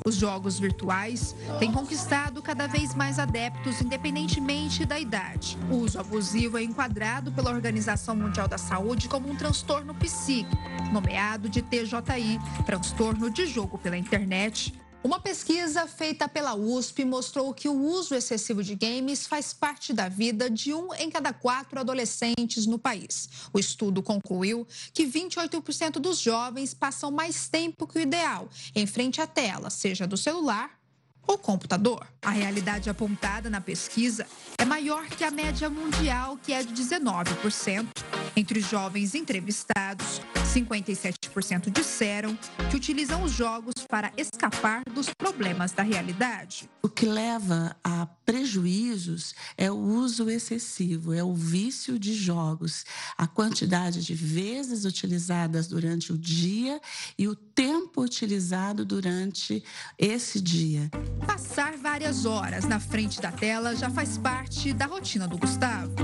Os 0.03 0.15
jogos 0.15 0.59
virtuais 0.59 1.35
têm 1.59 1.71
conquistado 1.71 2.41
cada 2.41 2.65
vez 2.65 2.95
mais 2.95 3.19
adeptos, 3.19 3.81
independentemente 3.81 4.83
da 4.83 4.99
idade. 4.99 5.57
O 5.69 5.75
uso 5.75 5.99
abusivo 5.99 6.57
é 6.57 6.63
enquadrado 6.63 7.31
pela 7.31 7.51
Organização 7.51 8.15
Mundial 8.15 8.47
da 8.47 8.57
Saúde 8.57 9.07
como 9.07 9.29
um 9.29 9.35
transtorno 9.35 9.93
psíquico, 9.93 10.57
nomeado 10.91 11.47
de 11.47 11.61
TJI, 11.61 12.39
transtorno 12.65 13.29
de 13.29 13.45
jogo 13.45 13.77
pela 13.77 13.97
internet. 13.97 14.73
Uma 15.03 15.19
pesquisa 15.19 15.87
feita 15.87 16.29
pela 16.29 16.53
USP 16.53 17.03
mostrou 17.03 17.51
que 17.55 17.67
o 17.67 17.73
uso 17.73 18.13
excessivo 18.13 18.63
de 18.63 18.75
games 18.75 19.25
faz 19.25 19.51
parte 19.51 19.93
da 19.93 20.07
vida 20.07 20.47
de 20.47 20.75
um 20.75 20.93
em 20.93 21.09
cada 21.09 21.33
quatro 21.33 21.79
adolescentes 21.79 22.67
no 22.67 22.77
país. 22.77 23.27
O 23.51 23.57
estudo 23.57 24.03
concluiu 24.03 24.67
que 24.93 25.07
28% 25.07 25.93
dos 25.93 26.19
jovens 26.19 26.75
passam 26.75 27.09
mais 27.09 27.49
tempo 27.49 27.87
que 27.87 27.97
o 27.97 28.01
ideal 28.01 28.47
em 28.75 28.85
frente 28.85 29.19
à 29.19 29.25
tela, 29.25 29.71
seja 29.71 30.05
do 30.05 30.15
celular 30.15 30.79
ou 31.25 31.35
computador. 31.35 32.05
A 32.21 32.29
realidade 32.29 32.87
apontada 32.87 33.49
na 33.49 33.59
pesquisa 33.59 34.27
é 34.55 34.65
maior 34.65 35.07
que 35.07 35.23
a 35.23 35.31
média 35.31 35.67
mundial, 35.67 36.37
que 36.43 36.53
é 36.53 36.61
de 36.61 36.73
19%. 36.75 38.20
Entre 38.35 38.59
os 38.59 38.69
jovens 38.69 39.15
entrevistados, 39.15 40.21
57% 40.53 41.31
27% 41.31 41.71
disseram 41.71 42.37
que 42.69 42.75
utilizam 42.75 43.23
os 43.23 43.31
jogos 43.31 43.73
para 43.87 44.11
escapar 44.17 44.83
dos 44.93 45.09
problemas 45.13 45.71
da 45.71 45.83
realidade. 45.83 46.69
O 46.81 46.89
que 46.89 47.05
leva 47.05 47.75
a 47.83 48.05
prejuízos 48.25 49.33
é 49.57 49.71
o 49.71 49.75
uso 49.75 50.29
excessivo, 50.29 51.13
é 51.13 51.23
o 51.23 51.33
vício 51.33 51.97
de 51.97 52.13
jogos, 52.13 52.85
a 53.17 53.27
quantidade 53.27 54.03
de 54.03 54.13
vezes 54.13 54.85
utilizadas 54.85 55.67
durante 55.67 56.11
o 56.11 56.17
dia 56.17 56.79
e 57.17 57.27
o 57.27 57.35
tempo 57.35 58.01
utilizado 58.01 58.85
durante 58.85 59.63
esse 59.97 60.41
dia. 60.41 60.89
Passar 61.25 61.77
várias 61.77 62.25
horas 62.25 62.65
na 62.65 62.79
frente 62.79 63.21
da 63.21 63.31
tela 63.31 63.75
já 63.75 63.89
faz 63.89 64.17
parte 64.17 64.73
da 64.73 64.85
rotina 64.85 65.27
do 65.27 65.37
Gustavo. 65.37 65.95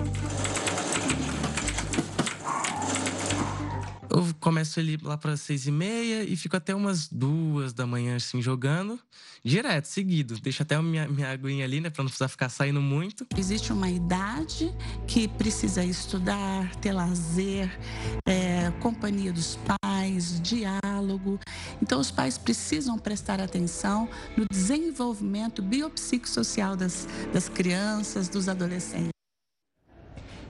Eu 4.17 4.25
começo 4.39 4.79
ali 4.79 4.97
lá 4.97 5.15
para 5.15 5.37
seis 5.37 5.67
e 5.67 5.71
meia 5.71 6.23
e 6.23 6.35
fico 6.35 6.57
até 6.57 6.73
umas 6.73 7.07
duas 7.07 7.71
da 7.71 7.85
manhã, 7.85 8.15
assim, 8.15 8.41
jogando. 8.41 8.99
Direto, 9.45 9.85
seguido. 9.85 10.39
Deixo 10.39 10.63
até 10.63 10.73
a 10.73 10.81
minha, 10.81 11.07
minha 11.07 11.29
aguinha 11.29 11.63
ali, 11.63 11.79
né? 11.79 11.91
Pra 11.91 12.01
não 12.01 12.09
precisar 12.09 12.27
ficar 12.27 12.49
saindo 12.49 12.81
muito. 12.81 13.27
Existe 13.37 13.71
uma 13.71 13.91
idade 13.91 14.73
que 15.05 15.27
precisa 15.27 15.85
estudar, 15.85 16.75
ter 16.77 16.93
lazer, 16.93 17.69
é, 18.27 18.71
companhia 18.79 19.31
dos 19.31 19.59
pais, 19.83 20.41
diálogo. 20.41 21.39
Então, 21.79 21.99
os 21.99 22.09
pais 22.09 22.39
precisam 22.39 22.97
prestar 22.97 23.39
atenção 23.39 24.09
no 24.35 24.45
desenvolvimento 24.51 25.61
biopsicossocial 25.61 26.75
das, 26.75 27.07
das 27.31 27.47
crianças, 27.47 28.27
dos 28.29 28.49
adolescentes. 28.49 29.16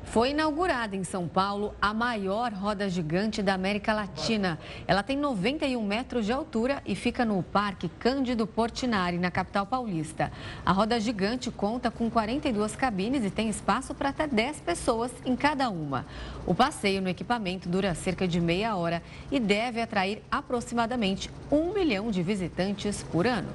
Foi 0.07 0.29
inaugurada 0.29 0.95
em 0.95 1.03
São 1.03 1.27
Paulo 1.27 1.75
a 1.81 1.93
maior 1.93 2.53
roda 2.53 2.89
gigante 2.89 3.43
da 3.43 3.53
América 3.53 3.93
Latina. 3.93 4.57
Ela 4.87 5.03
tem 5.03 5.17
91 5.17 5.85
metros 5.85 6.25
de 6.25 6.31
altura 6.31 6.81
e 6.85 6.95
fica 6.95 7.25
no 7.25 7.43
Parque 7.43 7.89
Cândido 7.89 8.47
Portinari, 8.47 9.17
na 9.17 9.29
capital 9.29 9.65
paulista. 9.65 10.31
A 10.65 10.71
roda 10.71 10.97
gigante 10.97 11.51
conta 11.51 11.91
com 11.91 12.09
42 12.09 12.73
cabines 12.73 13.25
e 13.25 13.29
tem 13.29 13.49
espaço 13.49 13.93
para 13.93 14.09
até 14.09 14.25
10 14.25 14.61
pessoas 14.61 15.11
em 15.25 15.35
cada 15.35 15.69
uma. 15.69 16.05
O 16.45 16.55
passeio 16.55 17.01
no 17.01 17.09
equipamento 17.09 17.67
dura 17.67 17.93
cerca 17.93 18.25
de 18.25 18.39
meia 18.39 18.77
hora 18.77 19.03
e 19.29 19.41
deve 19.41 19.81
atrair 19.81 20.23
aproximadamente 20.31 21.29
um 21.51 21.73
milhão 21.73 22.09
de 22.09 22.23
visitantes 22.23 23.03
por 23.03 23.27
ano. 23.27 23.49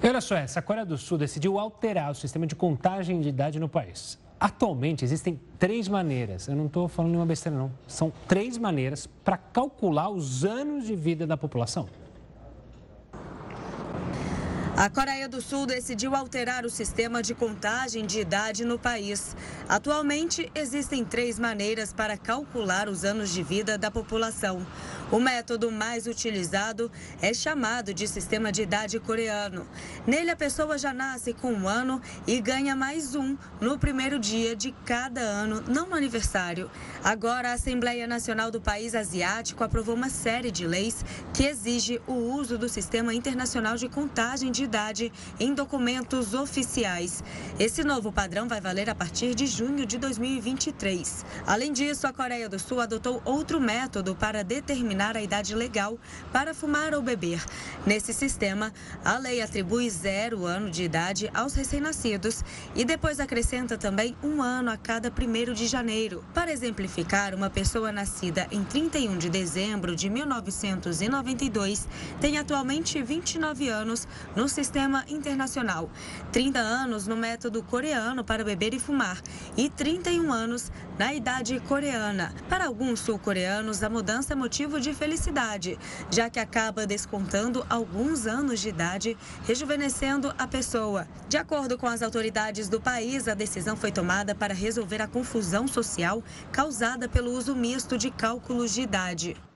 olha 0.00 0.20
só, 0.20 0.36
essa 0.36 0.62
Coreia 0.62 0.86
do 0.86 0.96
Sul 0.96 1.18
decidiu 1.18 1.58
alterar 1.58 2.12
o 2.12 2.14
sistema 2.14 2.46
de 2.46 2.54
contagem 2.54 3.20
de 3.20 3.28
idade 3.28 3.58
no 3.58 3.68
país. 3.68 4.21
Atualmente 4.42 5.04
existem 5.04 5.38
três 5.56 5.86
maneiras, 5.86 6.48
eu 6.48 6.56
não 6.56 6.66
estou 6.66 6.88
falando 6.88 7.12
nenhuma 7.12 7.26
besteira 7.26 7.56
não, 7.56 7.70
são 7.86 8.12
três 8.26 8.58
maneiras 8.58 9.06
para 9.06 9.36
calcular 9.36 10.10
os 10.10 10.44
anos 10.44 10.84
de 10.84 10.96
vida 10.96 11.24
da 11.28 11.36
população. 11.36 11.86
A 14.74 14.88
Coreia 14.88 15.28
do 15.28 15.42
Sul 15.42 15.66
decidiu 15.66 16.16
alterar 16.16 16.64
o 16.64 16.70
sistema 16.70 17.22
de 17.22 17.34
contagem 17.34 18.06
de 18.06 18.20
idade 18.20 18.64
no 18.64 18.78
país. 18.78 19.36
Atualmente, 19.68 20.50
existem 20.54 21.04
três 21.04 21.38
maneiras 21.38 21.92
para 21.92 22.16
calcular 22.16 22.88
os 22.88 23.04
anos 23.04 23.30
de 23.30 23.42
vida 23.42 23.76
da 23.76 23.90
população. 23.90 24.66
O 25.10 25.20
método 25.20 25.70
mais 25.70 26.06
utilizado 26.06 26.90
é 27.20 27.34
chamado 27.34 27.92
de 27.92 28.08
sistema 28.08 28.50
de 28.50 28.62
idade 28.62 28.98
coreano. 28.98 29.68
Nele, 30.06 30.30
a 30.30 30.36
pessoa 30.36 30.78
já 30.78 30.90
nasce 30.90 31.34
com 31.34 31.52
um 31.52 31.68
ano 31.68 32.00
e 32.26 32.40
ganha 32.40 32.74
mais 32.74 33.14
um 33.14 33.36
no 33.60 33.78
primeiro 33.78 34.18
dia 34.18 34.56
de 34.56 34.72
cada 34.86 35.20
ano, 35.20 35.62
não 35.68 35.86
no 35.86 35.94
aniversário. 35.94 36.70
Agora, 37.04 37.50
a 37.50 37.52
Assembleia 37.52 38.06
Nacional 38.06 38.50
do 38.50 38.60
país 38.60 38.94
asiático 38.94 39.62
aprovou 39.62 39.94
uma 39.94 40.08
série 40.08 40.50
de 40.50 40.66
leis 40.66 41.04
que 41.34 41.44
exige 41.44 42.00
o 42.06 42.14
uso 42.14 42.56
do 42.56 42.70
Sistema 42.70 43.12
Internacional 43.12 43.76
de 43.76 43.86
Contagem 43.86 44.50
de 44.50 44.61
Idade 44.62 45.12
em 45.38 45.54
documentos 45.54 46.34
oficiais. 46.34 47.22
Esse 47.58 47.84
novo 47.84 48.12
padrão 48.12 48.48
vai 48.48 48.60
valer 48.60 48.88
a 48.88 48.94
partir 48.94 49.34
de 49.34 49.46
junho 49.46 49.84
de 49.84 49.98
2023. 49.98 51.24
Além 51.46 51.72
disso, 51.72 52.06
a 52.06 52.12
Coreia 52.12 52.48
do 52.48 52.58
Sul 52.58 52.80
adotou 52.80 53.20
outro 53.24 53.60
método 53.60 54.14
para 54.14 54.42
determinar 54.42 54.72
determinar 55.02 55.16
a 55.16 55.22
idade 55.22 55.54
legal 55.54 55.98
para 56.32 56.54
fumar 56.54 56.94
ou 56.94 57.02
beber. 57.02 57.42
Nesse 57.86 58.12
sistema, 58.12 58.72
a 59.04 59.18
lei 59.18 59.40
atribui 59.40 59.88
zero 59.90 60.44
ano 60.44 60.70
de 60.70 60.84
idade 60.84 61.30
aos 61.34 61.54
recém-nascidos 61.54 62.44
e 62.74 62.84
depois 62.84 63.20
acrescenta 63.20 63.76
também 63.76 64.16
um 64.22 64.42
ano 64.42 64.70
a 64.70 64.76
cada 64.76 65.10
primeiro 65.10 65.54
de 65.54 65.66
janeiro. 65.66 66.24
Para 66.34 66.52
exemplificar, 66.52 67.34
uma 67.34 67.50
pessoa 67.50 67.92
nascida 67.92 68.46
em 68.50 68.64
31 68.64 69.18
de 69.18 69.28
dezembro 69.28 69.94
de 69.94 70.08
1992 70.08 71.88
tem 72.20 72.38
atualmente 72.38 73.02
29 73.02 73.68
anos 73.68 74.06
no 74.34 74.48
sistema 74.52 75.04
internacional, 75.08 75.90
30 76.30 76.58
anos 76.60 77.06
no 77.08 77.16
método 77.16 77.62
coreano 77.62 78.22
para 78.22 78.44
beber 78.44 78.74
e 78.74 78.78
fumar 78.78 79.20
e 79.56 79.68
31 79.68 80.32
anos 80.32 80.70
na 80.98 81.12
idade 81.12 81.58
coreana. 81.60 82.32
Para 82.48 82.66
alguns 82.66 83.00
sul-coreanos, 83.00 83.82
a 83.82 83.88
mudança 83.88 84.34
é 84.34 84.36
motivo 84.36 84.78
de 84.78 84.94
felicidade, 84.94 85.78
já 86.10 86.30
que 86.30 86.38
acaba 86.38 86.86
descontando 86.86 87.66
alguns 87.68 88.26
anos 88.26 88.60
de 88.60 88.68
idade, 88.68 89.16
rejuvenescendo 89.44 90.32
a 90.38 90.46
pessoa. 90.46 91.08
De 91.28 91.36
acordo 91.36 91.76
com 91.76 91.86
as 91.86 92.02
autoridades 92.02 92.68
do 92.68 92.80
país, 92.80 93.26
a 93.26 93.34
decisão 93.34 93.76
foi 93.76 93.90
tomada 93.90 94.34
para 94.34 94.54
resolver 94.54 95.02
a 95.02 95.08
confusão 95.08 95.66
social 95.66 96.22
causada 96.52 97.08
pelo 97.08 97.32
uso 97.32 97.56
misto 97.56 97.96
de 97.96 98.10
cálculos 98.10 98.74
de 98.74 98.82
idade. 98.82 99.51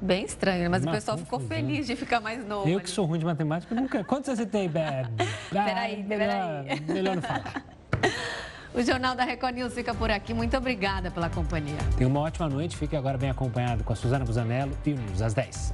Bem 0.00 0.24
estranho, 0.24 0.70
mas 0.70 0.82
Uma 0.82 0.92
o 0.92 0.94
pessoal 0.94 1.16
confusão. 1.16 1.40
ficou 1.40 1.56
feliz 1.56 1.86
de 1.86 1.96
ficar 1.96 2.20
mais 2.20 2.46
novo. 2.46 2.68
Eu 2.68 2.80
que 2.80 2.90
sou 2.90 3.06
ruim 3.06 3.18
de 3.18 3.24
matemática, 3.24 3.74
nunca. 3.74 4.04
Quantos 4.04 4.36
você 4.36 4.44
tem, 4.44 4.68
Bebe? 4.68 5.08
Peraí, 5.50 6.02
ah, 6.02 6.08
peraí. 6.08 6.80
Melhor 6.88 7.16
não 7.16 7.22
falar. 7.22 7.64
O 8.74 8.82
Jornal 8.82 9.14
da 9.14 9.22
Record 9.22 9.54
News 9.54 9.72
fica 9.72 9.94
por 9.94 10.10
aqui. 10.10 10.34
Muito 10.34 10.56
obrigada 10.56 11.08
pela 11.08 11.30
companhia. 11.30 11.78
Tenha 11.96 12.08
uma 12.08 12.18
ótima 12.18 12.48
noite. 12.48 12.76
Fique 12.76 12.96
agora 12.96 13.16
bem 13.16 13.30
acompanhado 13.30 13.84
com 13.84 13.92
a 13.92 13.96
Suzana 13.96 14.24
Busanello 14.24 14.76
e 14.84 14.92
o 14.92 14.96
News 14.96 15.22
às 15.22 15.32
10. 15.32 15.72